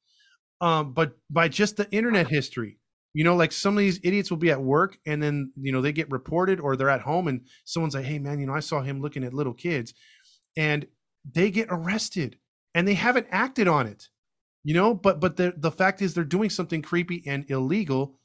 Um, 0.61 0.93
but 0.93 1.17
by 1.29 1.47
just 1.47 1.77
the 1.77 1.89
internet 1.91 2.27
history, 2.27 2.79
you 3.13 3.23
know, 3.23 3.35
like 3.35 3.51
some 3.51 3.75
of 3.75 3.79
these 3.79 3.99
idiots 4.03 4.29
will 4.29 4.37
be 4.37 4.51
at 4.51 4.61
work 4.61 4.97
and 5.05 5.23
then 5.23 5.51
you 5.59 5.71
know 5.71 5.81
they 5.81 5.91
get 5.91 6.11
reported 6.11 6.59
or 6.59 6.75
they're 6.75 6.89
at 6.89 7.01
home 7.01 7.27
and 7.27 7.41
someone's 7.65 7.95
like, 7.95 8.05
hey 8.05 8.19
man, 8.19 8.39
you 8.39 8.45
know, 8.45 8.53
I 8.53 8.59
saw 8.59 8.81
him 8.81 9.01
looking 9.01 9.23
at 9.23 9.33
little 9.33 9.53
kids, 9.53 9.93
and 10.55 10.87
they 11.29 11.51
get 11.51 11.67
arrested 11.69 12.37
and 12.73 12.87
they 12.87 12.93
haven't 12.93 13.27
acted 13.31 13.67
on 13.67 13.87
it 13.87 14.09
you 14.63 14.73
know 14.73 14.93
but 14.93 15.19
but 15.19 15.37
the 15.37 15.53
the 15.57 15.71
fact 15.71 16.01
is 16.01 16.13
they're 16.13 16.23
doing 16.23 16.49
something 16.49 16.81
creepy 16.81 17.23
and 17.25 17.49
illegal 17.49 18.18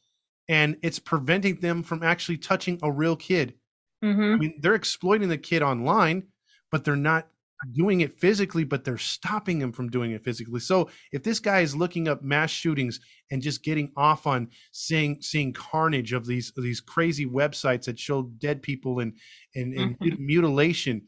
and 0.48 0.76
it's 0.82 0.98
preventing 0.98 1.56
them 1.56 1.82
from 1.82 2.02
actually 2.02 2.36
touching 2.38 2.78
a 2.82 2.90
real 2.92 3.16
kid 3.16 3.54
Mhm. 4.02 4.34
i 4.34 4.36
mean 4.36 4.54
they're 4.60 4.74
exploiting 4.74 5.28
the 5.28 5.38
kid 5.38 5.62
online 5.62 6.24
but 6.70 6.84
they're 6.84 6.96
not 6.96 7.28
doing 7.72 8.02
it 8.02 8.20
physically 8.20 8.62
but 8.64 8.84
they're 8.84 8.98
stopping 8.98 9.58
him 9.60 9.72
from 9.72 9.88
doing 9.88 10.10
it 10.10 10.22
physically 10.22 10.60
so 10.60 10.90
if 11.12 11.22
this 11.22 11.38
guy 11.40 11.60
is 11.60 11.74
looking 11.74 12.08
up 12.08 12.22
mass 12.22 12.50
shootings 12.50 13.00
and 13.30 13.40
just 13.40 13.62
getting 13.62 13.90
off 13.96 14.26
on 14.26 14.48
seeing 14.72 15.16
seeing 15.22 15.50
carnage 15.52 16.12
of 16.12 16.26
these 16.26 16.52
of 16.58 16.62
these 16.62 16.80
crazy 16.82 17.24
websites 17.24 17.84
that 17.84 17.98
show 17.98 18.22
dead 18.38 18.60
people 18.60 19.00
and 19.00 19.14
and, 19.54 19.72
and 19.72 19.96
mut- 20.00 20.18
mutilation 20.20 21.02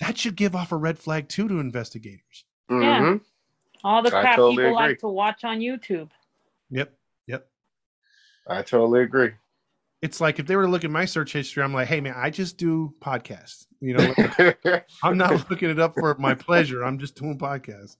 that 0.00 0.18
should 0.18 0.34
give 0.34 0.56
off 0.56 0.72
a 0.72 0.76
red 0.76 0.98
flag 0.98 1.28
too 1.28 1.46
to 1.46 1.60
investigators 1.60 2.44
Yeah. 2.68 3.00
Mhm. 3.00 3.20
All 3.84 4.02
the 4.02 4.10
crap 4.10 4.34
totally 4.36 4.56
people 4.56 4.76
agree. 4.78 4.88
like 4.88 4.98
to 5.00 5.08
watch 5.08 5.44
on 5.44 5.60
YouTube. 5.60 6.10
yep 6.70 6.88
yep 6.88 6.98
I 8.46 8.62
totally 8.62 9.02
agree. 9.02 9.32
it's 10.02 10.20
like 10.20 10.38
if 10.38 10.46
they 10.46 10.56
were 10.56 10.62
to 10.62 10.68
look 10.68 10.84
at 10.84 10.90
my 10.90 11.04
search 11.06 11.32
history, 11.32 11.62
I'm 11.62 11.72
like, 11.72 11.88
hey 11.88 12.00
man, 12.00 12.14
I 12.16 12.30
just 12.30 12.58
do 12.58 12.94
podcasts. 13.00 13.66
You 13.80 13.94
know, 13.94 14.14
like, 14.38 14.84
I'm 15.02 15.16
not 15.16 15.48
looking 15.50 15.70
it 15.70 15.78
up 15.80 15.94
for 15.94 16.14
my 16.18 16.34
pleasure. 16.34 16.84
I'm 16.84 16.98
just 16.98 17.16
doing 17.16 17.38
podcasts. 17.38 17.96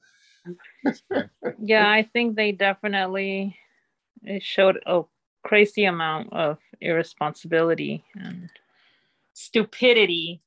Yeah, 1.58 1.90
I 1.90 2.02
think 2.12 2.36
they 2.36 2.52
definitely 2.52 3.56
it 4.22 4.42
showed 4.42 4.80
a 4.86 5.02
crazy 5.44 5.84
amount 5.84 6.32
of 6.32 6.58
irresponsibility 6.80 8.04
and 8.14 8.50
stupidity 9.34 10.42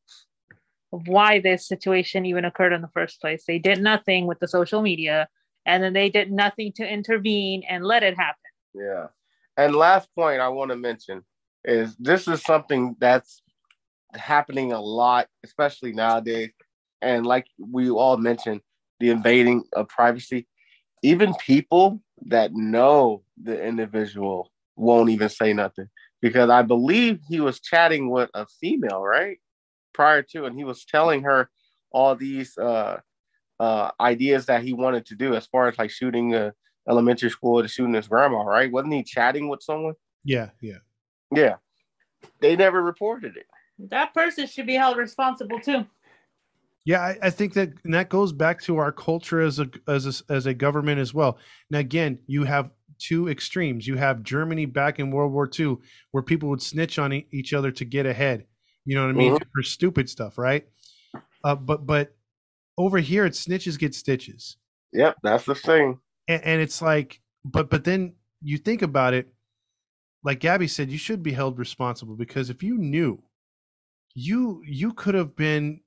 of 0.93 1.07
why 1.07 1.39
this 1.39 1.67
situation 1.67 2.25
even 2.25 2.45
occurred 2.45 2.73
in 2.73 2.81
the 2.81 2.89
first 2.93 3.19
place. 3.19 3.43
They 3.45 3.59
did 3.59 3.81
nothing 3.81 4.25
with 4.25 4.39
the 4.39 4.47
social 4.47 4.81
media 4.81 5.27
and 5.65 5.83
then 5.83 5.93
they 5.93 6.09
did 6.09 6.31
nothing 6.31 6.71
to 6.73 6.87
intervene 6.87 7.63
and 7.69 7.83
let 7.83 8.03
it 8.03 8.15
happen. 8.15 8.39
Yeah. 8.73 9.07
And 9.57 9.75
last 9.75 10.07
point 10.15 10.39
I 10.39 10.49
want 10.49 10.71
to 10.71 10.77
mention 10.77 11.23
is 11.65 11.95
this 11.97 12.27
is 12.27 12.41
something 12.43 12.95
that's 12.99 13.41
happening 14.13 14.71
a 14.71 14.79
lot, 14.79 15.27
especially 15.43 15.91
nowadays. 15.93 16.51
And 17.01 17.25
like 17.25 17.47
we 17.59 17.89
all 17.89 18.17
mentioned, 18.17 18.61
the 18.99 19.09
invading 19.09 19.63
of 19.73 19.87
privacy. 19.89 20.47
Even 21.03 21.33
people 21.35 22.01
that 22.25 22.51
know 22.53 23.23
the 23.41 23.63
individual 23.63 24.51
won't 24.75 25.09
even 25.09 25.29
say 25.29 25.53
nothing 25.53 25.89
because 26.21 26.49
I 26.49 26.63
believe 26.63 27.19
he 27.27 27.39
was 27.39 27.59
chatting 27.59 28.09
with 28.09 28.29
a 28.33 28.47
female, 28.59 29.03
right? 29.03 29.37
Prior 29.93 30.23
to, 30.23 30.45
and 30.45 30.57
he 30.57 30.63
was 30.63 30.85
telling 30.85 31.23
her 31.23 31.49
all 31.91 32.15
these 32.15 32.57
uh, 32.57 32.99
uh, 33.59 33.91
ideas 33.99 34.47
that 34.47 34.63
he 34.63 34.73
wanted 34.73 35.05
to 35.07 35.15
do 35.15 35.35
as 35.35 35.45
far 35.47 35.67
as 35.67 35.77
like 35.77 35.91
shooting 35.91 36.33
a 36.33 36.53
elementary 36.89 37.29
school 37.29 37.61
to 37.61 37.67
shooting 37.67 37.93
his 37.93 38.07
grandma, 38.07 38.41
right? 38.41 38.71
Wasn't 38.71 38.93
he 38.93 39.03
chatting 39.03 39.49
with 39.49 39.61
someone? 39.61 39.93
Yeah, 40.23 40.49
yeah. 40.61 40.77
Yeah. 41.33 41.55
They 42.41 42.55
never 42.55 42.81
reported 42.81 43.37
it. 43.37 43.45
That 43.89 44.13
person 44.13 44.47
should 44.47 44.65
be 44.67 44.73
held 44.75 44.97
responsible 44.97 45.59
too. 45.59 45.85
Yeah, 46.85 47.01
I, 47.01 47.17
I 47.23 47.29
think 47.29 47.53
that 47.53 47.73
and 47.83 47.93
that 47.93 48.07
goes 48.09 48.31
back 48.31 48.61
to 48.63 48.77
our 48.77 48.91
culture 48.93 49.41
as 49.41 49.59
a 49.59 49.69
as 49.87 50.05
a, 50.21 50.33
as 50.33 50.45
a 50.45 50.53
government 50.53 50.99
as 50.99 51.13
well. 51.13 51.37
Now 51.69 51.79
again, 51.79 52.19
you 52.27 52.45
have 52.45 52.71
two 52.97 53.27
extremes. 53.27 53.85
You 53.85 53.97
have 53.97 54.23
Germany 54.23 54.65
back 54.65 54.97
in 54.97 55.11
World 55.11 55.33
War 55.33 55.49
II, 55.59 55.77
where 56.11 56.23
people 56.23 56.49
would 56.49 56.61
snitch 56.61 56.97
on 56.97 57.11
e- 57.13 57.27
each 57.31 57.53
other 57.53 57.71
to 57.71 57.85
get 57.85 58.05
ahead. 58.05 58.45
You 58.85 58.95
know 58.95 59.01
what 59.03 59.09
I 59.09 59.13
mean 59.13 59.33
Mhm. 59.33 59.41
for 59.53 59.63
stupid 59.63 60.09
stuff, 60.09 60.37
right? 60.37 60.65
Uh, 61.43 61.55
but 61.55 61.85
but 61.85 62.15
over 62.77 62.99
here, 62.99 63.25
it's 63.25 63.45
snitches 63.45 63.77
get 63.77 63.93
stitches. 63.93 64.55
Yep, 64.93 65.17
that's 65.23 65.43
the 65.45 65.55
thing. 65.55 65.99
And, 66.27 66.43
and 66.43 66.61
it's 66.61 66.81
like 66.81 67.21
but 67.43 67.69
but 67.69 67.83
then 67.83 68.13
you 68.41 68.57
think 68.57 68.81
about 68.81 69.13
it 69.13 69.33
like 70.23 70.39
gabby 70.39 70.67
said 70.67 70.91
you 70.91 70.97
should 70.97 71.23
be 71.23 71.31
held 71.31 71.57
responsible 71.57 72.15
because 72.15 72.49
if 72.49 72.63
you 72.63 72.77
knew 72.77 73.21
you 74.13 74.61
you 74.65 74.93
could 74.93 75.15
have 75.15 75.35
been 75.35 75.79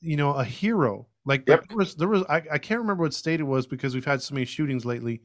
you 0.00 0.16
know 0.16 0.34
a 0.34 0.44
hero 0.44 1.06
Like 1.24 1.44
Yep. 1.46 1.68
there 1.68 1.76
was 1.76 1.94
there 1.94 2.08
was 2.08 2.24
I, 2.28 2.42
I 2.52 2.58
can't 2.58 2.80
remember 2.80 3.04
what 3.04 3.14
state 3.14 3.40
it 3.40 3.44
was 3.44 3.66
because 3.66 3.94
we've 3.94 4.04
had 4.04 4.22
so 4.22 4.34
many 4.34 4.44
shootings 4.44 4.84
lately. 4.84 5.22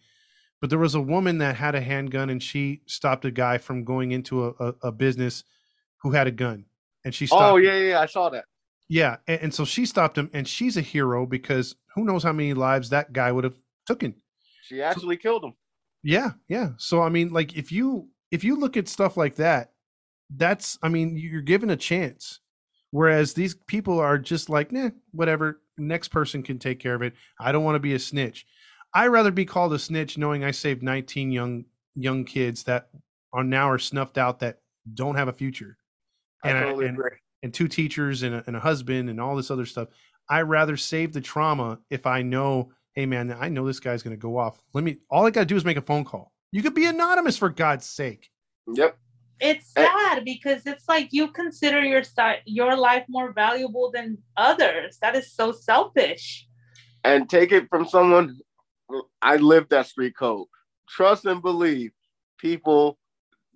But 0.60 0.70
there 0.72 0.80
was 0.80 0.96
a 0.96 1.02
woman 1.02 1.38
that 1.40 1.56
had 1.56 1.76
a 1.76 1.82
handgun 1.82 2.30
and 2.30 2.42
she 2.42 2.82
stopped 2.88 3.26
a 3.26 3.32
guy 3.32 3.60
from 3.60 3.84
going 3.84 4.12
into 4.12 4.46
a, 4.46 4.52
a, 4.60 4.74
a 4.84 4.92
business 4.92 5.44
who 6.02 6.12
had 6.12 6.28
a 6.28 6.32
gun. 6.32 6.66
And 7.06 7.14
she 7.14 7.26
oh, 7.26 7.28
stopped 7.28 7.54
Oh 7.54 7.58
yeah, 7.58 7.74
yeah, 7.76 7.90
yeah, 7.90 8.02
I 8.02 8.06
saw 8.08 8.30
that. 8.30 8.46
Yeah, 8.90 9.18
and, 9.28 9.42
and 9.42 9.54
so 9.54 9.66
she 9.66 9.86
stopped 9.86 10.18
him, 10.18 10.30
and 10.34 10.48
she's 10.48 10.78
a 10.78 10.82
hero 10.82 11.26
because 11.26 11.76
who 11.94 12.06
knows 12.06 12.24
how 12.24 12.32
many 12.32 12.54
lives 12.54 12.90
that 12.90 13.12
guy 13.12 13.32
would 13.32 13.44
have 13.44 13.58
taken. 13.86 14.16
She 14.68 14.82
actually 14.82 15.18
killed 15.18 15.44
him. 15.44 15.54
Yeah, 16.04 16.32
yeah. 16.48 16.70
So 16.78 17.02
I 17.02 17.10
mean, 17.10 17.30
like 17.30 17.56
if 17.58 17.72
you 17.72 18.10
if 18.32 18.44
you 18.44 18.56
look 18.56 18.78
at 18.78 18.88
stuff 18.88 19.18
like 19.18 19.36
that, 19.36 19.72
that's 20.36 20.78
I 20.84 20.90
mean, 20.90 21.16
you're 21.18 21.42
given 21.42 21.70
a 21.70 21.78
chance. 21.78 22.40
Whereas 22.92 23.34
these 23.34 23.54
people 23.54 24.00
are 24.00 24.18
just 24.18 24.50
like, 24.50 24.72
nah, 24.72 24.90
whatever. 25.12 25.62
Next 25.78 26.08
person 26.08 26.42
can 26.42 26.58
take 26.58 26.80
care 26.80 26.96
of 26.96 27.02
it. 27.02 27.14
I 27.40 27.52
don't 27.52 27.64
want 27.64 27.76
to 27.76 27.80
be 27.80 27.94
a 27.94 28.00
snitch. 28.00 28.46
I'd 28.94 29.08
rather 29.08 29.32
be 29.32 29.46
called 29.46 29.74
a 29.74 29.80
snitch 29.80 30.18
knowing 30.18 30.44
I 30.44 30.52
saved 30.52 30.82
19 30.84 31.32
young 31.32 31.66
young 31.96 32.26
kids 32.26 32.64
that 32.64 32.90
are 33.34 33.44
now 33.44 33.70
are 33.70 33.78
snuffed 33.80 34.18
out 34.18 34.40
that 34.40 34.60
don't 34.94 35.16
have 35.16 35.28
a 35.28 35.34
future. 35.34 35.78
I 36.44 36.50
And 36.50 36.58
I- 36.58 36.64
totally 36.64 36.86
and- 36.88 36.98
agree. 36.98 37.18
and 37.44 37.54
two 37.54 37.68
teachers 37.68 38.24
and 38.24 38.36
a, 38.36 38.44
and 38.48 38.56
a 38.56 38.60
husband 38.60 39.10
and 39.10 39.20
all 39.20 39.36
this 39.36 39.52
other 39.52 39.66
stuff. 39.66 39.90
I 40.30 40.42
rather 40.42 40.78
save 40.78 41.14
the 41.14 41.22
trauma 41.22 41.80
if 41.90 42.06
I 42.06 42.22
know, 42.22 42.72
hey 42.98 43.06
man, 43.06 43.34
I 43.40 43.48
know 43.48 43.68
this 43.68 43.80
guy's 43.80 44.02
going 44.02 44.16
to 44.16 44.20
go 44.20 44.38
off. 44.40 44.60
Let 44.74 44.84
me. 44.84 44.98
All 45.12 45.26
I 45.28 45.30
got 45.30 45.42
to 45.42 45.46
do 45.46 45.56
is 45.56 45.64
make 45.64 45.78
a 45.78 45.82
phone 45.84 46.04
call. 46.04 46.34
You 46.52 46.64
could 46.64 46.74
be 46.74 46.86
anonymous 46.86 47.38
for 47.38 47.48
God's 47.50 47.86
sake. 47.86 48.32
Yep. 48.74 48.98
It's 49.40 49.72
Eh. 49.76 49.86
sad 49.86 50.26
because 50.26 50.64
it's 50.66 50.90
like 50.90 51.10
you 51.12 51.28
consider 51.28 51.84
your 51.84 52.02
si- 52.04 52.42
your 52.46 52.76
life 52.76 53.06
more 53.08 53.32
valuable 53.34 53.92
than 53.92 54.18
others. 54.36 54.98
That 55.04 55.16
is 55.16 55.32
so 55.32 55.52
selfish. 55.52 56.48
And 57.04 57.30
take 57.30 57.52
it 57.52 57.70
from 57.70 57.88
someone. 57.88 58.40
I 59.22 59.36
live 59.36 59.70
that 59.70 59.86
street 59.86 60.16
code. 60.18 60.48
Trust 60.90 61.26
and 61.26 61.40
believe. 61.42 61.92
People 62.40 62.98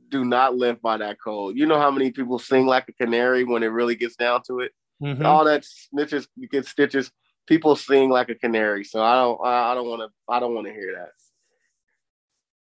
do 0.10 0.24
not 0.24 0.56
live 0.56 0.80
by 0.84 0.98
that 0.98 1.18
code. 1.20 1.58
You 1.58 1.66
know 1.66 1.80
how 1.80 1.90
many 1.90 2.12
people 2.12 2.38
sing 2.38 2.68
like 2.68 2.88
a 2.90 2.94
canary 2.94 3.44
when 3.44 3.64
it 3.64 3.68
really 3.68 3.96
gets 3.96 4.16
down 4.16 4.44
to 4.48 4.60
it. 4.60 4.72
Mhm. 5.02 5.26
All 5.26 5.46
that 5.46 5.64
snitches, 5.64 6.28
get 6.52 6.68
stitches. 6.68 7.12
People 7.48 7.76
sing 7.76 8.10
like 8.10 8.30
a 8.30 8.36
canary. 8.36 8.84
So 8.84 9.02
I 9.04 9.16
don't. 9.16 9.40
I 9.44 9.74
don't 9.76 9.88
want 9.88 10.02
to. 10.02 10.34
I 10.34 10.40
don't 10.40 10.56
want 10.56 10.68
to 10.68 10.74
hear 10.74 10.94
that. 10.98 11.10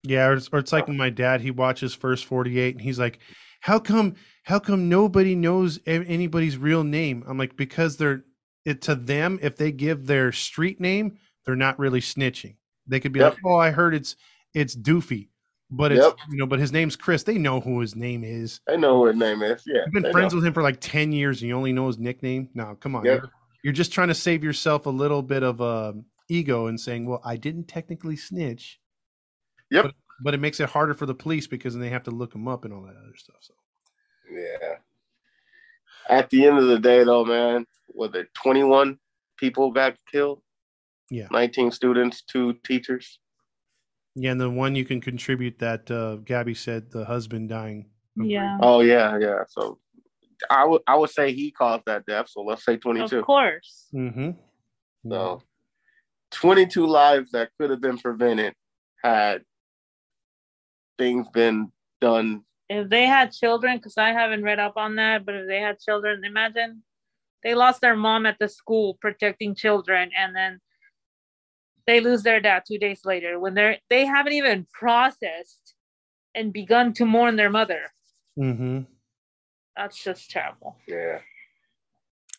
Yeah, 0.02 0.26
or 0.28 0.34
it's, 0.34 0.48
or 0.52 0.60
it's 0.60 0.72
like 0.72 0.86
when 0.86 0.96
my 0.96 1.10
dad 1.10 1.40
he 1.40 1.50
watches 1.50 1.94
First 1.94 2.26
Forty 2.26 2.60
Eight 2.60 2.74
and 2.76 2.82
he's 2.82 2.98
like, 2.98 3.18
"How 3.60 3.78
come? 3.78 4.14
How 4.44 4.58
come 4.58 4.88
nobody 4.88 5.34
knows 5.34 5.80
anybody's 5.86 6.56
real 6.56 6.84
name?" 6.84 7.24
I'm 7.26 7.38
like, 7.38 7.56
because 7.56 7.96
they're 7.96 8.24
it 8.64 8.82
to 8.82 8.94
them. 8.94 9.38
If 9.42 9.56
they 9.56 9.72
give 9.72 10.06
their 10.06 10.30
street 10.32 10.80
name, 10.80 11.18
they're 11.44 11.56
not 11.56 11.78
really 11.78 12.00
snitching. 12.00 12.56
They 12.86 13.00
could 13.00 13.12
be 13.12 13.20
Yep. 13.20 13.32
like, 13.34 13.40
"Oh, 13.44 13.56
I 13.56 13.70
heard 13.70 13.94
it's 13.94 14.14
it's 14.54 14.76
Doofy," 14.76 15.30
but 15.70 15.90
it's 15.90 16.04
Yep. 16.04 16.16
you 16.30 16.36
know, 16.36 16.46
but 16.46 16.60
his 16.60 16.70
name's 16.72 16.94
Chris. 16.94 17.24
They 17.24 17.38
know 17.38 17.60
who 17.60 17.80
his 17.80 17.96
name 17.96 18.22
is. 18.22 18.60
They 18.68 18.76
know 18.76 18.98
who 18.98 19.06
his 19.06 19.16
name 19.16 19.42
is. 19.42 19.64
Yeah. 19.66 19.80
You've 19.86 20.02
been 20.02 20.12
friends 20.12 20.32
know. 20.32 20.36
with 20.38 20.46
him 20.46 20.52
for 20.52 20.62
like 20.62 20.80
10 20.80 21.10
years 21.10 21.40
and 21.42 21.48
you 21.48 21.56
only 21.56 21.72
know 21.72 21.88
his 21.88 21.98
nickname. 21.98 22.48
No, 22.54 22.76
come 22.78 22.94
on. 22.94 23.04
Yep. 23.04 23.22
You're, 23.22 23.30
you're 23.66 23.72
just 23.72 23.92
trying 23.92 24.06
to 24.06 24.14
save 24.14 24.44
yourself 24.44 24.86
a 24.86 24.90
little 24.90 25.22
bit 25.22 25.42
of 25.42 25.60
um, 25.60 26.04
ego 26.28 26.68
and 26.68 26.78
saying, 26.78 27.04
well, 27.04 27.20
I 27.24 27.36
didn't 27.36 27.66
technically 27.66 28.14
snitch. 28.14 28.78
Yep. 29.72 29.86
But, 29.86 29.94
but 30.20 30.34
it 30.34 30.40
makes 30.40 30.60
it 30.60 30.68
harder 30.68 30.94
for 30.94 31.04
the 31.04 31.16
police 31.16 31.48
because 31.48 31.74
then 31.74 31.80
they 31.80 31.88
have 31.88 32.04
to 32.04 32.12
look 32.12 32.32
him 32.32 32.46
up 32.46 32.64
and 32.64 32.72
all 32.72 32.82
that 32.82 32.94
other 32.94 33.16
stuff. 33.16 33.38
So 33.40 33.54
Yeah. 34.30 34.76
At 36.08 36.30
the 36.30 36.46
end 36.46 36.58
of 36.58 36.68
the 36.68 36.78
day, 36.78 37.02
though, 37.02 37.24
man, 37.24 37.66
were 37.92 38.06
there 38.06 38.28
21 38.34 39.00
people 39.36 39.72
got 39.72 39.96
killed? 40.12 40.42
Yeah. 41.10 41.26
19 41.32 41.72
students, 41.72 42.22
two 42.22 42.52
teachers. 42.64 43.18
yeah, 44.14 44.30
and 44.30 44.40
the 44.40 44.48
one 44.48 44.76
you 44.76 44.84
can 44.84 45.00
contribute 45.00 45.58
that 45.58 45.90
uh, 45.90 46.18
Gabby 46.24 46.54
said 46.54 46.92
the 46.92 47.04
husband 47.04 47.48
dying. 47.48 47.86
Yeah. 48.14 48.58
Oh 48.62 48.78
yeah, 48.78 49.18
yeah. 49.18 49.42
So 49.48 49.80
I 50.50 50.64
would 50.64 50.82
I 50.86 50.96
would 50.96 51.10
say 51.10 51.32
he 51.32 51.50
caused 51.50 51.84
that 51.86 52.06
death. 52.06 52.28
So 52.28 52.42
let's 52.42 52.64
say 52.64 52.76
22. 52.76 53.18
Of 53.18 53.24
course. 53.24 53.86
Mm-hmm. 53.94 54.30
So 55.08 55.42
22 56.32 56.86
lives 56.86 57.30
that 57.32 57.50
could 57.58 57.70
have 57.70 57.80
been 57.80 57.98
prevented 57.98 58.54
had 59.02 59.42
things 60.98 61.26
been 61.32 61.72
done. 62.00 62.42
If 62.68 62.88
they 62.88 63.06
had 63.06 63.32
children, 63.32 63.76
because 63.76 63.96
I 63.96 64.10
haven't 64.12 64.42
read 64.42 64.58
up 64.58 64.76
on 64.76 64.96
that, 64.96 65.24
but 65.24 65.36
if 65.36 65.46
they 65.46 65.60
had 65.60 65.78
children, 65.78 66.24
imagine 66.24 66.82
they 67.44 67.54
lost 67.54 67.80
their 67.80 67.94
mom 67.94 68.26
at 68.26 68.38
the 68.40 68.48
school 68.48 68.98
protecting 69.00 69.54
children, 69.54 70.10
and 70.18 70.34
then 70.34 70.60
they 71.86 72.00
lose 72.00 72.22
their 72.22 72.40
dad 72.40 72.64
two 72.66 72.78
days 72.78 73.04
later 73.04 73.38
when 73.38 73.54
they're 73.54 73.78
they 73.88 74.04
haven't 74.04 74.32
even 74.32 74.66
processed 74.72 75.74
and 76.34 76.52
begun 76.52 76.92
to 76.94 77.06
mourn 77.06 77.36
their 77.36 77.50
mother. 77.50 77.92
Mm-hmm. 78.38 78.80
That's 79.76 80.02
just 80.02 80.30
terrible. 80.30 80.76
Yeah. 80.88 81.18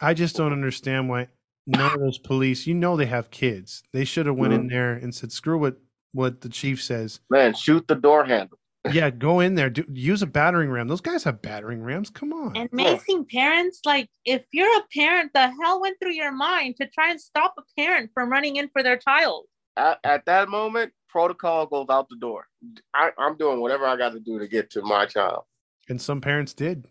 I 0.01 0.13
just 0.13 0.35
don't 0.35 0.53
understand 0.53 1.09
why 1.09 1.27
none 1.65 1.93
of 1.93 1.99
those 1.99 2.17
police, 2.17 2.67
you 2.67 2.73
know, 2.73 2.95
they 2.97 3.05
have 3.07 3.31
kids. 3.31 3.83
They 3.93 4.05
should 4.05 4.25
have 4.25 4.35
went 4.35 4.53
Mm-hmm. 4.53 4.61
in 4.63 4.67
there 4.67 4.93
and 4.93 5.13
said, 5.13 5.31
screw 5.31 5.57
what, 5.57 5.77
what 6.13 6.41
the 6.41 6.49
chief 6.49 6.81
says. 6.81 7.19
Man, 7.29 7.53
shoot 7.53 7.87
the 7.87 7.95
door 7.95 8.25
handle. 8.25 8.57
yeah, 8.91 9.09
go 9.09 9.39
in 9.41 9.55
there. 9.55 9.69
Do, 9.69 9.83
use 9.91 10.21
a 10.21 10.27
battering 10.27 10.69
ram. 10.69 10.87
Those 10.87 11.01
guys 11.01 11.23
have 11.25 11.41
battering 11.41 11.81
rams. 11.83 12.09
Come 12.09 12.31
on. 12.31 12.55
And 12.55 12.69
amazing 12.71 13.25
parents, 13.25 13.81
like 13.85 14.09
if 14.23 14.43
you're 14.53 14.77
a 14.79 14.83
parent, 14.95 15.31
the 15.33 15.51
hell 15.61 15.81
went 15.81 15.97
through 16.01 16.13
your 16.13 16.31
mind 16.31 16.75
to 16.79 16.87
try 16.87 17.11
and 17.11 17.19
stop 17.19 17.55
a 17.57 17.63
parent 17.79 18.11
from 18.13 18.29
running 18.31 18.55
in 18.55 18.69
for 18.69 18.81
their 18.83 18.97
child. 18.97 19.45
At, 19.75 19.99
at 20.03 20.25
that 20.25 20.47
moment, 20.49 20.93
protocol 21.09 21.65
goes 21.65 21.87
out 21.89 22.07
the 22.09 22.15
door. 22.17 22.45
I, 22.93 23.11
I'm 23.17 23.35
doing 23.35 23.59
whatever 23.59 23.85
I 23.85 23.97
got 23.97 24.13
to 24.13 24.19
do 24.19 24.39
to 24.39 24.47
get 24.47 24.69
to 24.71 24.81
my 24.83 25.05
child. 25.05 25.43
And 25.89 26.01
some 26.01 26.21
parents 26.21 26.53
did. 26.53 26.87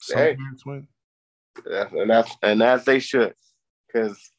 Some 0.00 0.18
Hey. 0.18 0.36
parents 0.36 0.66
went. 0.66 0.86
Yeah, 1.68 1.88
and 1.92 2.10
that's 2.10 2.34
and 2.42 2.62
as 2.62 2.84
they 2.84 3.00
should, 3.00 3.34
because 3.86 4.32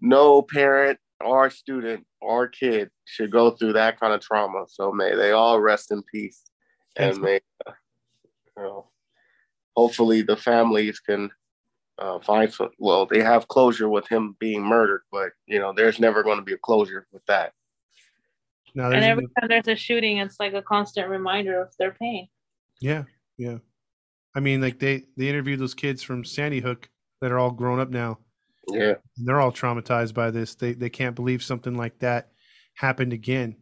no 0.00 0.42
parent 0.42 0.98
or 1.20 1.48
student 1.50 2.04
or 2.20 2.48
kid 2.48 2.90
should 3.04 3.30
go 3.30 3.52
through 3.52 3.74
that 3.74 3.98
kind 4.00 4.12
of 4.12 4.20
trauma. 4.20 4.64
So 4.68 4.92
may 4.92 5.14
they 5.14 5.30
all 5.32 5.60
rest 5.60 5.92
in 5.92 6.02
peace, 6.12 6.42
Thanks. 6.96 7.16
and 7.16 7.24
may 7.24 7.40
uh, 7.66 7.72
you 8.56 8.62
know, 8.64 8.90
hopefully 9.76 10.22
the 10.22 10.36
families 10.36 10.98
can 11.00 11.30
uh, 11.98 12.18
find 12.20 12.52
some. 12.52 12.70
Well, 12.78 13.06
they 13.06 13.22
have 13.22 13.48
closure 13.48 13.88
with 13.88 14.08
him 14.08 14.36
being 14.40 14.62
murdered, 14.62 15.02
but 15.12 15.30
you 15.46 15.58
know, 15.60 15.72
there's 15.72 16.00
never 16.00 16.22
going 16.22 16.38
to 16.38 16.44
be 16.44 16.54
a 16.54 16.58
closure 16.58 17.06
with 17.12 17.24
that. 17.26 17.52
Now, 18.74 18.86
And 18.90 19.04
every 19.04 19.24
even- 19.24 19.34
time 19.34 19.48
there's 19.48 19.68
a 19.68 19.76
shooting, 19.76 20.16
it's 20.18 20.40
like 20.40 20.54
a 20.54 20.62
constant 20.62 21.08
reminder 21.08 21.60
of 21.62 21.74
their 21.78 21.92
pain. 21.92 22.28
yeah, 22.80 23.04
yeah. 23.36 23.58
I 24.34 24.40
mean, 24.40 24.60
like 24.60 24.78
they 24.78 25.04
they 25.16 25.28
interviewed 25.28 25.60
those 25.60 25.74
kids 25.74 26.02
from 26.02 26.24
Sandy 26.24 26.60
Hook 26.60 26.88
that 27.20 27.32
are 27.32 27.38
all 27.38 27.50
grown 27.50 27.78
up 27.80 27.90
now. 27.90 28.18
Yeah, 28.68 28.94
And 29.16 29.26
they're 29.26 29.40
all 29.40 29.52
traumatized 29.52 30.14
by 30.14 30.30
this. 30.30 30.54
They 30.54 30.72
they 30.72 30.90
can't 30.90 31.16
believe 31.16 31.42
something 31.42 31.74
like 31.76 31.98
that 31.98 32.32
happened 32.74 33.12
again. 33.12 33.56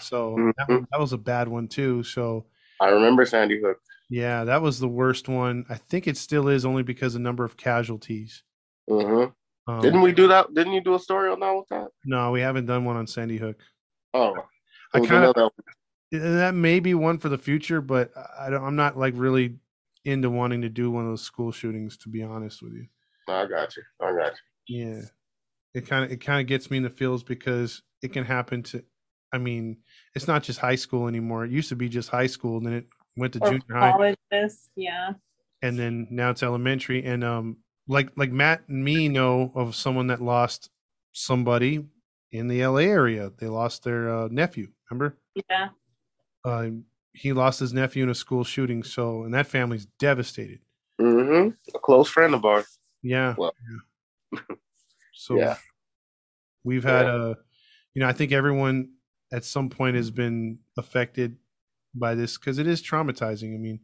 So 0.00 0.52
that, 0.58 0.68
Mhm. 0.68 0.86
that 0.90 1.00
was 1.00 1.12
a 1.12 1.18
bad 1.18 1.48
one 1.48 1.68
too. 1.68 2.02
So 2.02 2.46
I 2.80 2.88
remember 2.90 3.24
Sandy 3.24 3.60
Hook. 3.60 3.78
yeah, 4.10 4.44
that 4.44 4.60
was 4.62 4.78
the 4.78 4.88
worst 4.88 5.28
one. 5.28 5.64
I 5.68 5.74
think 5.74 6.06
it 6.06 6.16
still 6.16 6.48
is 6.48 6.64
only 6.64 6.82
because 6.82 7.14
of 7.14 7.20
number 7.20 7.44
of 7.44 7.56
casualties. 7.56 8.42
hmm 8.88 9.24
Um, 9.66 9.80
Didn't 9.82 10.00
we 10.02 10.12
do 10.12 10.28
that? 10.28 10.54
Didn't 10.54 10.72
you 10.72 10.80
do 10.80 10.94
a 10.94 10.98
story 10.98 11.30
on 11.30 11.40
that 11.40 11.52
with 11.54 11.68
that? 11.68 11.88
No, 12.06 12.30
we 12.30 12.40
haven't 12.40 12.64
done 12.66 12.84
one 12.86 12.96
on 12.96 13.06
Sandy 13.06 13.36
Hook. 13.36 13.60
Oh, 14.14 14.34
I 14.94 15.00
kind 15.00 15.24
of 15.24 15.36
another- 15.36 15.50
that 16.10 16.54
may 16.54 16.80
be 16.80 16.94
one 16.94 17.18
for 17.18 17.28
the 17.28 17.36
future, 17.36 17.80
but 17.82 18.10
I 18.38 18.48
don't. 18.50 18.64
I'm 18.64 18.76
not 18.76 18.96
like 18.96 19.12
really 19.16 19.58
into 20.08 20.30
wanting 20.30 20.62
to 20.62 20.68
do 20.68 20.90
one 20.90 21.04
of 21.04 21.10
those 21.10 21.22
school 21.22 21.52
shootings. 21.52 21.96
To 21.98 22.08
be 22.08 22.22
honest 22.22 22.62
with 22.62 22.72
you, 22.72 22.86
I 23.28 23.46
got 23.46 23.76
you. 23.76 23.82
I 24.00 24.12
got 24.12 24.32
you. 24.68 24.86
yeah, 24.86 25.00
it 25.74 25.86
kind 25.86 26.04
of 26.04 26.10
it 26.12 26.20
kind 26.20 26.40
of 26.40 26.46
gets 26.46 26.70
me 26.70 26.78
in 26.78 26.82
the 26.82 26.90
feels 26.90 27.22
because 27.22 27.82
it 28.02 28.12
can 28.12 28.24
happen 28.24 28.62
to. 28.64 28.84
I 29.32 29.38
mean, 29.38 29.78
it's 30.14 30.26
not 30.26 30.42
just 30.42 30.58
high 30.58 30.76
school 30.76 31.06
anymore. 31.08 31.44
It 31.44 31.50
used 31.50 31.68
to 31.68 31.76
be 31.76 31.88
just 31.88 32.08
high 32.08 32.26
school, 32.28 32.56
and 32.58 32.66
then 32.66 32.72
it 32.74 32.86
went 33.16 33.34
to 33.34 33.40
Or 33.42 33.50
junior 33.50 33.62
high, 33.74 33.92
colleges, 33.92 34.70
yeah. 34.76 35.10
and 35.62 35.78
then 35.78 36.06
now 36.10 36.30
it's 36.30 36.42
elementary. 36.42 37.04
And 37.04 37.22
um, 37.24 37.58
like 37.86 38.10
like 38.16 38.32
Matt 38.32 38.62
and 38.68 38.82
me 38.84 39.08
know 39.08 39.52
of 39.54 39.74
someone 39.74 40.06
that 40.08 40.22
lost 40.22 40.70
somebody 41.12 41.84
in 42.32 42.48
the 42.48 42.64
LA 42.66 42.80
area. 42.80 43.30
They 43.38 43.48
lost 43.48 43.84
their 43.84 44.08
uh, 44.14 44.28
nephew. 44.30 44.68
Remember? 44.90 45.18
Yeah. 45.48 45.68
uh, 46.44 46.70
he 47.18 47.32
lost 47.32 47.60
his 47.60 47.72
nephew 47.72 48.02
in 48.04 48.08
a 48.10 48.14
school 48.14 48.44
shooting. 48.44 48.82
So, 48.82 49.24
and 49.24 49.34
that 49.34 49.46
family's 49.46 49.86
devastated. 49.98 50.60
hmm 51.00 51.48
A 51.74 51.78
close 51.78 52.08
friend 52.08 52.34
of 52.34 52.44
ours. 52.44 52.78
Yeah. 53.02 53.34
Well- 53.36 53.54
yeah. 54.32 54.40
So 55.14 55.36
Yeah. 55.36 55.56
we've 56.64 56.84
had 56.84 57.06
Yeah. 57.06 57.14
a, 57.16 57.28
you 57.94 58.00
know, 58.00 58.06
I 58.08 58.12
think 58.12 58.32
everyone 58.32 58.90
at 59.32 59.44
some 59.44 59.68
point 59.68 59.96
has 59.96 60.10
been 60.10 60.58
affected 60.76 61.36
by 61.94 62.14
this 62.14 62.38
because 62.38 62.58
it 62.58 62.66
is 62.66 62.82
traumatizing. 62.82 63.54
I 63.54 63.58
mean, 63.58 63.80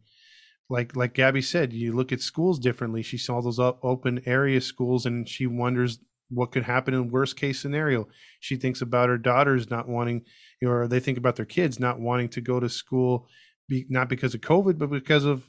like 0.71 0.95
like 0.97 1.13
Gabby 1.15 1.43
said, 1.43 1.73
you 1.73 1.93
look 1.93 2.13
at 2.13 2.21
schools 2.21 2.59
differently. 2.59 3.03
She 3.03 3.19
saw 3.19 3.41
those 3.41 3.59
up, 3.59 3.79
open 3.85 4.23
area 4.27 4.61
schools, 4.61 5.07
and 5.07 5.29
she 5.29 5.47
wonders 5.47 5.99
what 6.31 6.53
could 6.53 6.63
happen 6.63 6.95
in 6.95 7.11
worst 7.11 7.37
case 7.37 7.61
scenario. 7.61 8.09
She 8.41 8.57
thinks 8.57 8.81
about 8.83 9.09
her 9.09 9.19
daughters 9.19 9.71
not 9.71 9.89
wanting, 9.89 10.23
you 10.61 10.69
know, 10.69 10.75
or 10.75 10.89
they 10.89 11.01
think 11.01 11.19
about 11.19 11.37
their 11.37 11.45
kids 11.45 11.79
not 11.79 12.01
wanting 12.01 12.29
to 12.31 12.41
go 12.41 12.61
to 12.61 12.69
school, 12.69 13.29
be, 13.69 13.87
not 13.89 14.09
because 14.09 14.35
of 14.35 14.41
COVID, 14.41 14.79
but 14.79 14.91
because 14.91 15.25
of, 15.25 15.45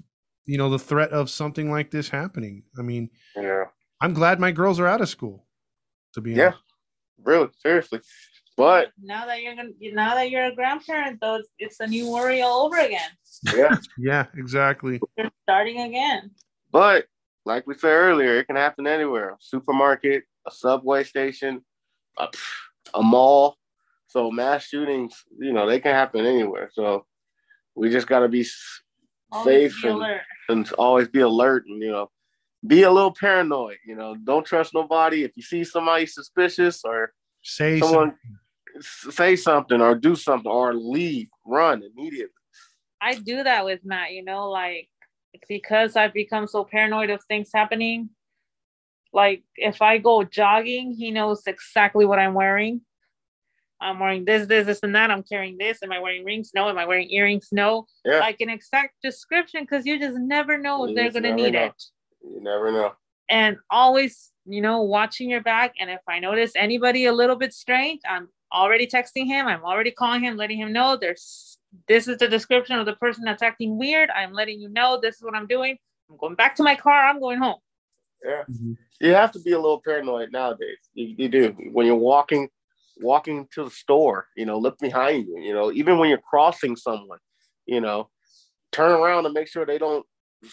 you 0.45 0.57
know, 0.57 0.69
the 0.69 0.79
threat 0.79 1.11
of 1.11 1.29
something 1.29 1.71
like 1.71 1.91
this 1.91 2.09
happening. 2.09 2.63
I 2.77 2.81
mean, 2.81 3.09
Yeah. 3.35 3.65
I'm 4.01 4.13
glad 4.13 4.39
my 4.39 4.51
girls 4.51 4.79
are 4.79 4.87
out 4.87 5.01
of 5.01 5.09
school. 5.09 5.47
To 6.13 6.21
be 6.21 6.31
Yeah. 6.33 6.47
honest. 6.47 6.59
Really, 7.23 7.49
seriously. 7.61 8.01
But 8.57 8.91
now 9.01 9.25
that 9.25 9.41
you're 9.41 9.55
gonna 9.55 9.71
now 9.81 10.15
that 10.15 10.29
you're 10.29 10.45
a 10.45 10.55
grandparent 10.55 11.19
though 11.19 11.35
it's, 11.35 11.49
it's 11.59 11.79
a 11.81 11.87
new 11.87 12.09
worry 12.09 12.41
all 12.41 12.65
over 12.65 12.77
again 12.77 13.09
yeah, 13.53 13.75
yeah, 13.97 14.25
exactly. 14.37 15.01
you're 15.17 15.29
starting 15.43 15.81
again 15.81 16.31
but 16.71 17.05
like 17.45 17.67
we 17.67 17.73
said 17.73 17.89
earlier, 17.91 18.37
it 18.39 18.45
can 18.47 18.55
happen 18.55 18.87
anywhere. 18.87 19.35
Supermarket, 19.39 20.23
a 20.47 20.51
subway 20.51 21.03
station, 21.03 21.63
a, 22.17 22.27
a 22.93 23.01
mall. 23.01 23.57
So 24.07 24.31
mass 24.31 24.65
shootings, 24.65 25.23
you 25.39 25.51
know, 25.51 25.67
they 25.67 25.79
can 25.79 25.93
happen 25.93 26.25
anywhere. 26.25 26.69
So 26.71 27.05
we 27.75 27.89
just 27.89 28.07
got 28.07 28.19
to 28.19 28.29
be 28.29 28.45
Always 29.31 29.73
safe 29.73 29.83
be 29.83 29.89
and, 29.89 30.03
and 30.49 30.71
always 30.73 31.07
be 31.07 31.19
alert 31.21 31.65
and 31.67 31.81
you 31.81 31.91
know 31.91 32.09
be 32.65 32.83
a 32.83 32.91
little 32.91 33.13
paranoid. 33.13 33.77
You 33.85 33.95
know, 33.95 34.15
don't 34.23 34.45
trust 34.45 34.73
nobody. 34.73 35.23
If 35.23 35.31
you 35.35 35.43
see 35.43 35.63
somebody 35.63 36.05
suspicious 36.05 36.83
or 36.83 37.13
Say 37.41 37.79
someone 37.79 38.15
something. 38.79 39.11
say 39.11 39.35
something 39.35 39.81
or 39.81 39.95
do 39.95 40.15
something 40.15 40.51
or 40.51 40.73
leave, 40.73 41.27
run 41.45 41.83
immediately. 41.83 42.31
I 43.01 43.15
do 43.15 43.43
that 43.43 43.65
with 43.65 43.81
Matt, 43.83 44.11
you 44.13 44.23
know, 44.23 44.49
like 44.49 44.89
because 45.47 45.95
I've 45.95 46.13
become 46.13 46.47
so 46.47 46.63
paranoid 46.63 47.09
of 47.09 47.23
things 47.25 47.49
happening. 47.53 48.09
Like 49.15 49.43
if 49.55 49.81
I 49.81 49.97
go 49.97 50.25
jogging, 50.25 50.91
he 50.91 51.09
knows 51.09 51.47
exactly 51.47 52.05
what 52.05 52.19
I'm 52.19 52.33
wearing. 52.33 52.81
I'm 53.79 53.97
wearing 53.97 54.25
this, 54.25 54.45
this, 54.45 54.65
this, 54.65 54.83
and 54.83 54.93
that. 54.93 55.09
I'm 55.09 55.23
carrying 55.23 55.57
this. 55.57 55.81
Am 55.81 55.91
I 55.93 55.99
wearing 55.99 56.25
rings? 56.25 56.51
No. 56.53 56.67
Am 56.67 56.77
I 56.77 56.85
wearing 56.85 57.09
earrings? 57.09 57.47
No. 57.53 57.87
Yeah. 58.03 58.19
Like 58.19 58.41
an 58.41 58.49
exact 58.49 58.95
description 59.01 59.63
because 59.63 59.85
you 59.85 59.97
just 59.99 60.17
never 60.17 60.57
know 60.57 60.85
if 60.85 60.95
they're 60.95 61.11
gonna 61.11 61.33
need 61.33 61.53
know. 61.53 61.67
it. 61.67 61.83
You 62.21 62.41
never 62.41 62.73
know. 62.73 62.91
And 63.29 63.55
always, 63.69 64.33
you 64.45 64.61
know, 64.61 64.81
watching 64.81 65.29
your 65.29 65.41
back. 65.41 65.75
And 65.79 65.89
if 65.89 66.01
I 66.09 66.19
notice 66.19 66.51
anybody 66.57 67.05
a 67.05 67.13
little 67.13 67.37
bit 67.37 67.53
strange, 67.53 68.01
I'm 68.07 68.27
already 68.53 68.85
texting 68.85 69.27
him. 69.27 69.47
I'm 69.47 69.63
already 69.63 69.91
calling 69.91 70.23
him, 70.23 70.35
letting 70.35 70.59
him 70.59 70.73
know 70.73 70.97
there's 70.97 71.57
this 71.87 72.09
is 72.09 72.17
the 72.17 72.27
description 72.27 72.79
of 72.79 72.85
the 72.85 72.95
person 72.97 73.23
that's 73.23 73.41
acting 73.41 73.77
weird. 73.77 74.09
I'm 74.09 74.33
letting 74.33 74.59
you 74.59 74.67
know 74.67 74.99
this 75.01 75.15
is 75.15 75.21
what 75.21 75.35
I'm 75.35 75.47
doing. 75.47 75.77
I'm 76.09 76.17
going 76.17 76.35
back 76.35 76.55
to 76.57 76.63
my 76.63 76.75
car. 76.75 77.07
I'm 77.07 77.21
going 77.21 77.39
home. 77.39 77.59
Yeah. 78.25 78.43
Mhm. 78.49 78.77
You 78.99 79.13
have 79.13 79.31
to 79.33 79.39
be 79.39 79.51
a 79.51 79.59
little 79.59 79.81
paranoid 79.81 80.31
nowadays. 80.31 80.77
You, 80.93 81.15
you 81.17 81.29
do. 81.29 81.55
When 81.71 81.85
you're 81.85 81.95
walking 81.95 82.49
walking 83.01 83.47
to 83.53 83.65
the 83.65 83.69
store, 83.69 84.27
you 84.37 84.45
know, 84.45 84.57
look 84.57 84.79
behind 84.79 85.27
you, 85.27 85.39
you 85.41 85.53
know, 85.53 85.69
even 85.71 85.97
when 85.99 86.07
you're 86.09 86.17
crossing 86.17 86.77
someone, 86.77 87.19
you 87.65 87.81
know, 87.81 88.09
turn 88.71 88.91
around 88.91 89.25
and 89.25 89.33
make 89.33 89.49
sure 89.49 89.65
they 89.65 89.77
don't 89.77 90.05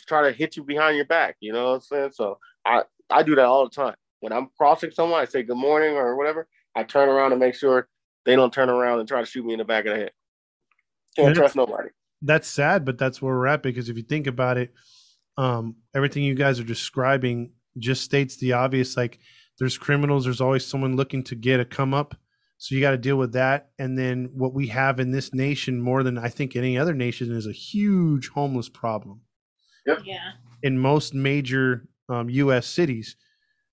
try 0.08 0.22
to 0.22 0.36
hit 0.36 0.56
you 0.56 0.64
behind 0.64 0.96
your 0.96 1.06
back, 1.06 1.36
you 1.40 1.52
know 1.52 1.66
what 1.66 1.74
I'm 1.74 1.80
saying? 1.80 2.10
So 2.14 2.38
I 2.64 2.82
I 3.10 3.22
do 3.22 3.34
that 3.36 3.44
all 3.44 3.64
the 3.64 3.70
time. 3.70 3.94
When 4.20 4.32
I'm 4.32 4.48
crossing 4.56 4.90
someone, 4.90 5.20
I 5.20 5.24
say 5.24 5.42
good 5.42 5.56
morning 5.56 5.94
or 5.94 6.16
whatever. 6.16 6.48
I 6.74 6.84
turn 6.84 7.08
around 7.08 7.32
and 7.32 7.40
make 7.40 7.54
sure 7.54 7.88
they 8.24 8.36
don't 8.36 8.52
turn 8.52 8.70
around 8.70 9.00
and 9.00 9.08
try 9.08 9.20
to 9.20 9.26
shoot 9.26 9.44
me 9.44 9.52
in 9.52 9.58
the 9.58 9.64
back 9.64 9.84
of 9.86 9.94
the 9.94 10.00
head. 10.00 10.12
Can't 11.16 11.36
trust 11.36 11.56
nobody. 11.56 11.90
that's 12.22 12.48
sad, 12.48 12.84
but 12.84 12.98
that's 12.98 13.20
where 13.20 13.34
we're 13.34 13.46
at 13.46 13.62
because 13.62 13.88
if 13.88 13.96
you 13.96 14.02
think 14.02 14.26
about 14.26 14.56
it, 14.56 14.72
um, 15.36 15.76
everything 15.94 16.22
you 16.22 16.34
guys 16.34 16.58
are 16.60 16.64
describing 16.64 17.52
just 17.78 18.02
states 18.02 18.36
the 18.36 18.52
obvious. 18.52 18.96
Like 18.96 19.18
there's 19.58 19.78
criminals, 19.78 20.24
there's 20.24 20.40
always 20.40 20.66
someone 20.66 20.96
looking 20.96 21.22
to 21.24 21.34
get 21.34 21.60
a 21.60 21.64
come 21.64 21.94
up. 21.94 22.14
So 22.58 22.74
you 22.74 22.80
got 22.80 22.92
to 22.92 22.98
deal 22.98 23.16
with 23.16 23.32
that. 23.32 23.70
And 23.78 23.98
then 23.98 24.30
what 24.34 24.54
we 24.54 24.68
have 24.68 25.00
in 25.00 25.10
this 25.10 25.34
nation 25.34 25.80
more 25.80 26.02
than 26.04 26.16
I 26.16 26.28
think 26.28 26.54
any 26.54 26.78
other 26.78 26.94
nation 26.94 27.34
is 27.34 27.46
a 27.46 27.52
huge 27.52 28.28
homeless 28.28 28.68
problem 28.68 29.22
Yeah. 30.04 30.32
in 30.62 30.78
most 30.78 31.12
major 31.12 31.88
um, 32.08 32.30
U.S. 32.30 32.66
cities. 32.68 33.16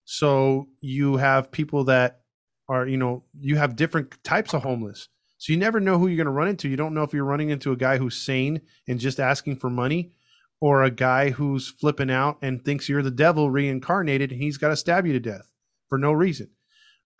So 0.05 0.69
you 0.81 1.17
have 1.17 1.51
people 1.51 1.83
that 1.85 2.21
are, 2.67 2.87
you 2.87 2.97
know, 2.97 3.23
you 3.39 3.57
have 3.57 3.75
different 3.75 4.23
types 4.23 4.53
of 4.55 4.63
homeless. 4.63 5.07
So 5.37 5.53
you 5.53 5.59
never 5.59 5.79
know 5.79 5.97
who 5.99 6.07
you're 6.07 6.17
going 6.17 6.25
to 6.25 6.31
run 6.31 6.47
into. 6.47 6.67
You 6.67 6.75
don't 6.75 6.93
know 6.93 7.03
if 7.03 7.13
you're 7.13 7.23
running 7.23 7.49
into 7.49 7.71
a 7.71 7.75
guy 7.77 7.97
who's 7.97 8.17
sane 8.17 8.61
and 8.87 8.99
just 8.99 9.19
asking 9.19 9.57
for 9.57 9.69
money, 9.69 10.11
or 10.61 10.83
a 10.83 10.91
guy 10.91 11.29
who's 11.29 11.69
flipping 11.69 12.11
out 12.11 12.37
and 12.41 12.63
thinks 12.63 12.89
you're 12.89 13.01
the 13.01 13.11
devil 13.11 13.49
reincarnated 13.49 14.31
and 14.31 14.41
he's 14.41 14.57
got 14.57 14.69
to 14.69 14.75
stab 14.75 15.05
you 15.05 15.13
to 15.13 15.19
death 15.19 15.51
for 15.87 15.97
no 15.97 16.11
reason. 16.11 16.49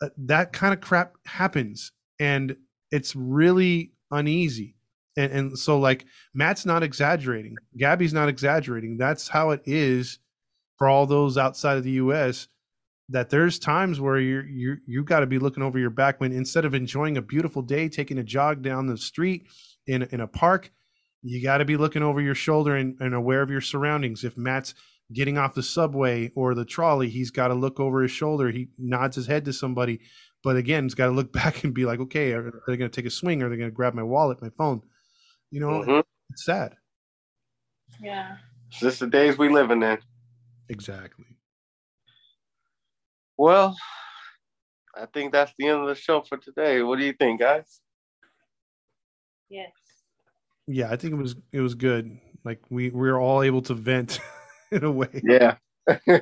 Uh, 0.02 0.08
that 0.16 0.52
kind 0.52 0.72
of 0.72 0.80
crap 0.80 1.14
happens, 1.26 1.92
and 2.18 2.56
it's 2.90 3.14
really 3.14 3.92
uneasy. 4.10 4.76
And, 5.16 5.32
and 5.32 5.58
so, 5.58 5.78
like 5.78 6.06
Matt's 6.32 6.64
not 6.64 6.82
exaggerating, 6.82 7.56
Gabby's 7.76 8.14
not 8.14 8.28
exaggerating. 8.28 8.96
That's 8.96 9.28
how 9.28 9.50
it 9.50 9.62
is 9.64 10.18
for 10.78 10.88
all 10.88 11.06
those 11.06 11.36
outside 11.36 11.76
of 11.76 11.84
the 11.84 11.92
U.S. 11.92 12.48
That 13.10 13.28
there's 13.28 13.58
times 13.58 14.00
where 14.00 14.18
you're 14.18 14.46
you 14.46 14.76
you 14.86 15.04
got 15.04 15.20
to 15.20 15.26
be 15.26 15.38
looking 15.38 15.62
over 15.62 15.78
your 15.78 15.90
back 15.90 16.20
when 16.20 16.32
instead 16.32 16.64
of 16.64 16.74
enjoying 16.74 17.16
a 17.16 17.22
beautiful 17.22 17.60
day, 17.60 17.88
taking 17.88 18.18
a 18.18 18.24
jog 18.24 18.62
down 18.62 18.86
the 18.86 18.96
street 18.96 19.48
in 19.86 20.04
in 20.04 20.20
a 20.20 20.28
park, 20.28 20.70
you 21.22 21.42
got 21.42 21.58
to 21.58 21.64
be 21.64 21.76
looking 21.76 22.02
over 22.02 22.20
your 22.20 22.34
shoulder 22.34 22.74
and, 22.76 22.96
and 23.00 23.14
aware 23.14 23.42
of 23.42 23.50
your 23.50 23.60
surroundings. 23.60 24.24
If 24.24 24.36
Matt's 24.36 24.74
getting 25.12 25.36
off 25.38 25.54
the 25.54 25.62
subway 25.62 26.30
or 26.34 26.54
the 26.54 26.64
trolley, 26.64 27.08
he's 27.10 27.30
got 27.30 27.48
to 27.48 27.54
look 27.54 27.78
over 27.80 28.02
his 28.02 28.10
shoulder. 28.10 28.50
He 28.50 28.68
nods 28.78 29.16
his 29.16 29.26
head 29.26 29.44
to 29.46 29.52
somebody, 29.52 30.00
but 30.42 30.56
again, 30.56 30.84
he's 30.84 30.94
got 30.94 31.06
to 31.06 31.12
look 31.12 31.32
back 31.40 31.64
and 31.64 31.74
be 31.74 31.84
like, 31.84 32.00
okay, 32.00 32.32
are, 32.32 32.46
are 32.46 32.62
they 32.68 32.76
going 32.76 32.90
to 32.90 32.94
take 32.94 33.06
a 33.06 33.10
swing? 33.10 33.42
Are 33.42 33.48
they 33.48 33.56
going 33.56 33.70
to 33.70 33.74
grab 33.74 33.94
my 33.94 34.02
wallet, 34.02 34.40
my 34.40 34.50
phone? 34.50 34.82
You 35.50 35.60
know, 35.60 35.68
Mhm. 35.82 36.02
it's 36.30 36.44
sad. 36.44 36.76
Yeah. 38.00 38.36
It's 38.68 38.80
just 38.80 39.00
the 39.00 39.08
days 39.08 39.36
we 39.36 39.48
living 39.48 39.78
in. 39.78 39.80
Then. 39.80 39.98
Exactly. 40.68 41.24
Well, 43.36 43.76
I 44.96 45.06
think 45.06 45.32
that's 45.32 45.52
the 45.58 45.66
end 45.68 45.80
of 45.80 45.88
the 45.88 45.94
show 45.94 46.22
for 46.22 46.36
today. 46.38 46.82
What 46.82 46.98
do 46.98 47.04
you 47.04 47.12
think, 47.12 47.40
guys? 47.40 47.80
Yes. 49.48 49.70
Yeah, 50.72 50.90
I 50.90 50.96
think 50.96 51.12
it 51.14 51.16
was 51.16 51.34
it 51.52 51.60
was 51.60 51.74
good. 51.74 52.18
Like 52.44 52.60
we 52.70 52.90
we 52.90 53.10
were 53.10 53.20
all 53.20 53.42
able 53.42 53.62
to 53.62 53.74
vent 53.74 54.20
in 54.72 54.84
a 54.84 54.90
way. 54.90 55.20
Yeah. 55.24 55.56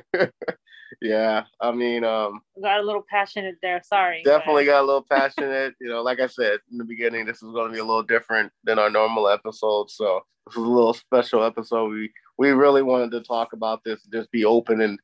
yeah. 1.01 1.43
I 1.61 1.71
mean, 1.71 2.03
um, 2.03 2.41
Got 2.61 2.79
a 2.79 2.83
little 2.83 3.05
passionate 3.09 3.55
there. 3.61 3.81
Sorry. 3.83 4.21
but- 4.23 4.31
definitely 4.37 4.65
got 4.65 4.81
a 4.81 4.85
little 4.87 5.05
passionate. 5.09 5.75
You 5.79 5.89
know, 5.89 6.01
like 6.01 6.19
I 6.19 6.27
said 6.27 6.59
in 6.71 6.77
the 6.77 6.83
beginning, 6.83 7.25
this 7.25 7.37
is 7.43 7.51
going 7.51 7.67
to 7.67 7.73
be 7.73 7.79
a 7.79 7.85
little 7.85 8.03
different 8.03 8.51
than 8.63 8.79
our 8.79 8.89
normal 8.89 9.27
episode. 9.29 9.89
So 9.91 10.21
this 10.47 10.55
is 10.55 10.63
a 10.63 10.67
little 10.67 10.93
special 10.93 11.43
episode. 11.43 11.89
We 11.91 12.11
we 12.37 12.49
really 12.51 12.81
wanted 12.81 13.11
to 13.11 13.21
talk 13.21 13.53
about 13.53 13.83
this, 13.83 14.01
just 14.11 14.31
be 14.31 14.45
open 14.45 14.81
and 14.81 14.99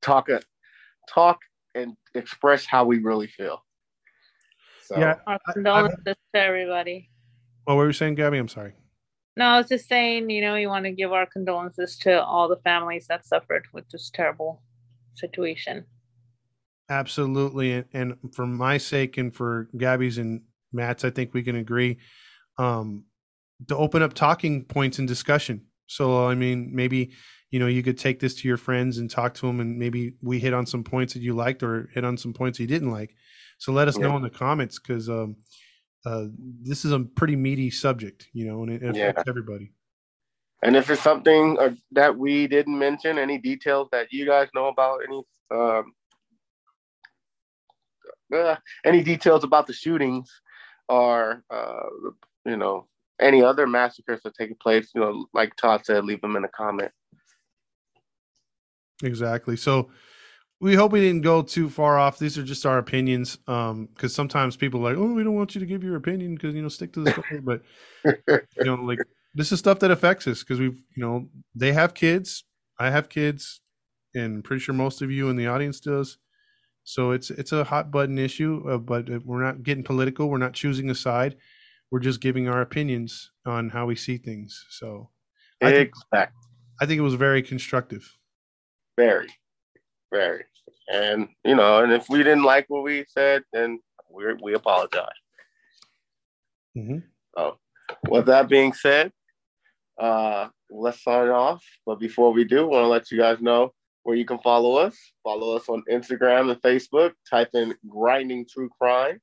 talk 0.00 0.28
talk 1.08 1.38
and 1.74 1.96
express 2.14 2.64
how 2.64 2.84
we 2.84 2.98
really 2.98 3.26
feel. 3.26 3.62
So, 4.84 4.98
Yeah. 4.98 5.16
Our 5.26 5.38
I- 5.46 5.52
condolences 5.52 6.16
to 6.34 6.40
everybody. 6.40 7.10
Oh, 7.68 7.74
what 7.74 7.82
were 7.82 7.86
you 7.88 7.92
saying, 7.92 8.14
Gabby? 8.14 8.38
I'm 8.38 8.48
sorry. 8.48 8.72
No, 9.36 9.44
I 9.44 9.58
was 9.58 9.68
just 9.68 9.88
saying, 9.88 10.30
you 10.30 10.40
know, 10.40 10.54
you 10.54 10.68
want 10.68 10.86
to 10.86 10.90
give 10.90 11.12
our 11.12 11.26
condolences 11.26 11.98
to 11.98 12.24
all 12.24 12.48
the 12.48 12.56
families 12.56 13.06
that 13.08 13.26
suffered 13.26 13.66
with 13.74 13.88
this 13.90 14.10
terrible 14.12 14.62
situation. 15.14 15.84
Absolutely, 16.88 17.72
and, 17.72 17.84
and 17.92 18.16
for 18.34 18.46
my 18.46 18.78
sake 18.78 19.18
and 19.18 19.34
for 19.34 19.68
Gabby's 19.76 20.16
and 20.16 20.40
Matt's, 20.72 21.04
I 21.04 21.10
think 21.10 21.34
we 21.34 21.42
can 21.42 21.56
agree 21.56 21.98
um, 22.56 23.04
to 23.68 23.76
open 23.76 24.02
up 24.02 24.14
talking 24.14 24.64
points 24.64 24.98
and 24.98 25.06
discussion. 25.06 25.66
So, 25.86 26.26
I 26.26 26.34
mean, 26.34 26.70
maybe 26.72 27.10
you 27.50 27.58
know 27.58 27.66
you 27.66 27.82
could 27.82 27.98
take 27.98 28.18
this 28.18 28.34
to 28.36 28.48
your 28.48 28.56
friends 28.56 28.96
and 28.96 29.10
talk 29.10 29.34
to 29.34 29.46
them, 29.46 29.60
and 29.60 29.78
maybe 29.78 30.14
we 30.22 30.38
hit 30.38 30.54
on 30.54 30.64
some 30.64 30.84
points 30.84 31.12
that 31.12 31.22
you 31.22 31.34
liked 31.34 31.62
or 31.62 31.90
hit 31.92 32.04
on 32.04 32.16
some 32.16 32.32
points 32.32 32.58
you 32.58 32.66
didn't 32.66 32.90
like. 32.90 33.14
So 33.58 33.72
let 33.72 33.88
us 33.88 33.98
know 33.98 34.16
in 34.16 34.22
the 34.22 34.30
comments 34.30 34.78
because 34.78 35.10
um, 35.10 35.36
uh, 36.08 36.28
this 36.62 36.86
is 36.86 36.92
a 36.92 37.00
pretty 37.00 37.36
meaty 37.36 37.70
subject, 37.70 38.28
you 38.32 38.46
know, 38.46 38.62
and 38.62 38.72
it 38.72 38.82
Yeah. 38.82 39.10
affects 39.10 39.24
everybody. 39.28 39.72
And 40.62 40.74
if 40.74 40.88
it's 40.90 41.02
something 41.02 41.58
uh, 41.58 41.74
that 41.92 42.16
we 42.16 42.46
didn't 42.46 42.78
mention, 42.78 43.18
any 43.18 43.36
details 43.36 43.88
that 43.92 44.10
you 44.10 44.24
guys 44.24 44.48
know 44.54 44.68
about, 44.68 45.00
any 45.06 45.22
um, 45.50 45.92
uh, 48.34 48.56
any 48.84 49.02
details 49.02 49.44
about 49.44 49.66
the 49.66 49.72
shootings, 49.72 50.30
or 50.88 51.44
uh, 51.50 51.86
you 52.46 52.56
know 52.56 52.88
any 53.20 53.42
other 53.42 53.66
massacres 53.66 54.20
that 54.24 54.34
taking 54.34 54.56
place, 54.56 54.90
you 54.94 55.00
know, 55.00 55.26
like 55.34 55.54
Todd 55.56 55.84
said, 55.84 56.04
leave 56.04 56.22
them 56.22 56.36
in 56.36 56.44
a 56.44 56.48
comment. 56.48 56.90
Exactly. 59.02 59.56
So 59.56 59.90
we 60.60 60.74
hope 60.74 60.92
we 60.92 61.00
didn't 61.00 61.22
go 61.22 61.42
too 61.42 61.70
far 61.70 61.98
off. 61.98 62.18
These 62.18 62.36
are 62.36 62.42
just 62.42 62.66
our 62.66 62.78
opinions. 62.78 63.38
Um, 63.46 63.88
because 63.94 64.14
sometimes 64.14 64.56
people 64.56 64.80
are 64.80 64.92
like, 64.92 65.00
oh, 65.00 65.12
we 65.12 65.22
don't 65.22 65.34
want 65.34 65.54
you 65.54 65.60
to 65.60 65.66
give 65.66 65.84
your 65.84 65.96
opinion 65.96 66.34
because 66.34 66.54
you 66.54 66.62
know 66.62 66.68
stick 66.68 66.92
to 66.94 67.00
the 67.00 67.12
story. 67.12 67.40
but 67.42 67.62
you 68.56 68.64
know, 68.64 68.74
like 68.74 68.98
this 69.34 69.52
is 69.52 69.58
stuff 69.58 69.78
that 69.80 69.90
affects 69.90 70.26
us 70.26 70.40
because 70.40 70.58
we've 70.58 70.82
you 70.96 71.02
know 71.02 71.28
they 71.54 71.72
have 71.72 71.94
kids, 71.94 72.44
I 72.78 72.90
have 72.90 73.08
kids, 73.08 73.60
and 74.14 74.36
I'm 74.36 74.42
pretty 74.42 74.60
sure 74.60 74.74
most 74.74 75.02
of 75.02 75.10
you 75.10 75.28
in 75.28 75.36
the 75.36 75.46
audience 75.46 75.80
does. 75.80 76.18
So 76.84 77.10
it's 77.10 77.30
it's 77.30 77.52
a 77.52 77.64
hot 77.64 77.90
button 77.90 78.18
issue, 78.18 78.64
uh, 78.68 78.78
but 78.78 79.08
we're 79.24 79.42
not 79.42 79.62
getting 79.62 79.84
political. 79.84 80.28
We're 80.28 80.38
not 80.38 80.54
choosing 80.54 80.90
a 80.90 80.94
side. 80.94 81.36
We're 81.90 82.00
just 82.00 82.20
giving 82.20 82.48
our 82.48 82.60
opinions 82.60 83.30
on 83.46 83.70
how 83.70 83.86
we 83.86 83.94
see 83.94 84.18
things. 84.18 84.66
So 84.70 85.10
I 85.62 85.72
think, 85.72 85.90
Exactly. 86.12 86.48
I 86.80 86.86
think 86.86 86.98
it 86.98 87.02
was 87.02 87.14
very 87.14 87.42
constructive. 87.42 88.16
Very, 88.96 89.28
very. 90.10 90.44
And 90.92 91.28
you 91.44 91.54
know, 91.54 91.82
and 91.82 91.92
if 91.92 92.08
we 92.08 92.18
didn't 92.18 92.44
like 92.44 92.66
what 92.68 92.82
we 92.82 93.04
said, 93.08 93.42
then 93.52 93.80
we 94.10 94.34
we 94.42 94.54
apologize. 94.54 95.08
Mhm. 96.76 97.02
So, 97.36 97.58
with 98.08 98.26
that 98.26 98.48
being 98.48 98.72
said, 98.72 99.12
uh, 99.98 100.48
let's 100.70 101.02
sign 101.02 101.28
off. 101.28 101.64
But 101.84 101.98
before 101.98 102.32
we 102.32 102.44
do, 102.44 102.66
want 102.66 102.84
to 102.84 102.88
let 102.88 103.10
you 103.10 103.18
guys 103.18 103.40
know 103.40 103.72
where 104.02 104.16
you 104.16 104.24
can 104.24 104.38
follow 104.38 104.76
us. 104.76 104.96
Follow 105.22 105.56
us 105.56 105.68
on 105.68 105.82
Instagram 105.90 106.50
and 106.50 106.60
Facebook. 106.62 107.12
Type 107.28 107.50
in 107.54 107.74
"Grinding 107.88 108.46
True 108.48 108.70
Crime." 108.80 109.20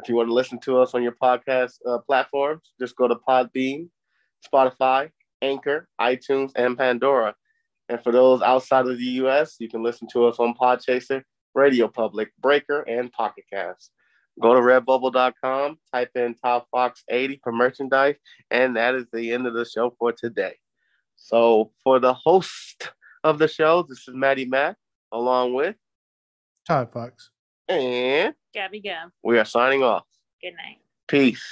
If 0.00 0.08
you 0.08 0.14
want 0.14 0.28
to 0.28 0.34
listen 0.34 0.60
to 0.60 0.78
us 0.78 0.94
on 0.94 1.02
your 1.02 1.16
podcast 1.20 1.72
uh, 1.86 1.98
platforms, 2.06 2.72
just 2.80 2.94
go 2.96 3.08
to 3.08 3.16
Podbean, 3.16 3.88
Spotify, 4.46 5.10
Anchor, 5.42 5.88
iTunes, 6.00 6.52
and 6.54 6.78
Pandora. 6.78 7.34
And 7.88 8.02
for 8.02 8.12
those 8.12 8.42
outside 8.42 8.86
of 8.86 8.98
the 8.98 9.04
US, 9.22 9.56
you 9.58 9.68
can 9.68 9.82
listen 9.82 10.08
to 10.12 10.26
us 10.26 10.38
on 10.38 10.54
Podchaser, 10.54 11.22
Radio 11.54 11.88
Public, 11.88 12.30
Breaker, 12.40 12.82
and 12.82 13.10
Pocket 13.12 13.44
Cast. 13.52 13.90
Go 14.40 14.54
to 14.54 14.60
redbubble.com, 14.60 15.78
type 15.92 16.10
in 16.14 16.34
Todd 16.34 16.62
Fox 16.70 17.02
80 17.08 17.40
for 17.42 17.50
merchandise, 17.52 18.16
and 18.50 18.76
that 18.76 18.94
is 18.94 19.06
the 19.12 19.32
end 19.32 19.46
of 19.46 19.54
the 19.54 19.64
show 19.64 19.94
for 19.98 20.12
today. 20.12 20.54
So, 21.16 21.72
for 21.82 21.98
the 21.98 22.14
host 22.14 22.90
of 23.24 23.38
the 23.38 23.48
show, 23.48 23.82
this 23.88 24.06
is 24.06 24.14
Maddie 24.14 24.44
Mack, 24.44 24.76
along 25.10 25.54
with, 25.54 25.74
Todd 26.66 26.92
Fox. 26.92 27.30
and 27.68 28.34
Gabby 28.54 28.80
Gab. 28.80 29.10
we 29.24 29.38
are 29.38 29.44
signing 29.44 29.82
off. 29.82 30.04
Good 30.40 30.52
night. 30.52 30.78
Peace. 31.08 31.44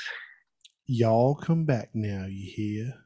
Y'all 0.87 1.35
come 1.35 1.65
back 1.65 1.89
now, 1.95 2.27
you 2.29 2.49
hear? 2.55 3.06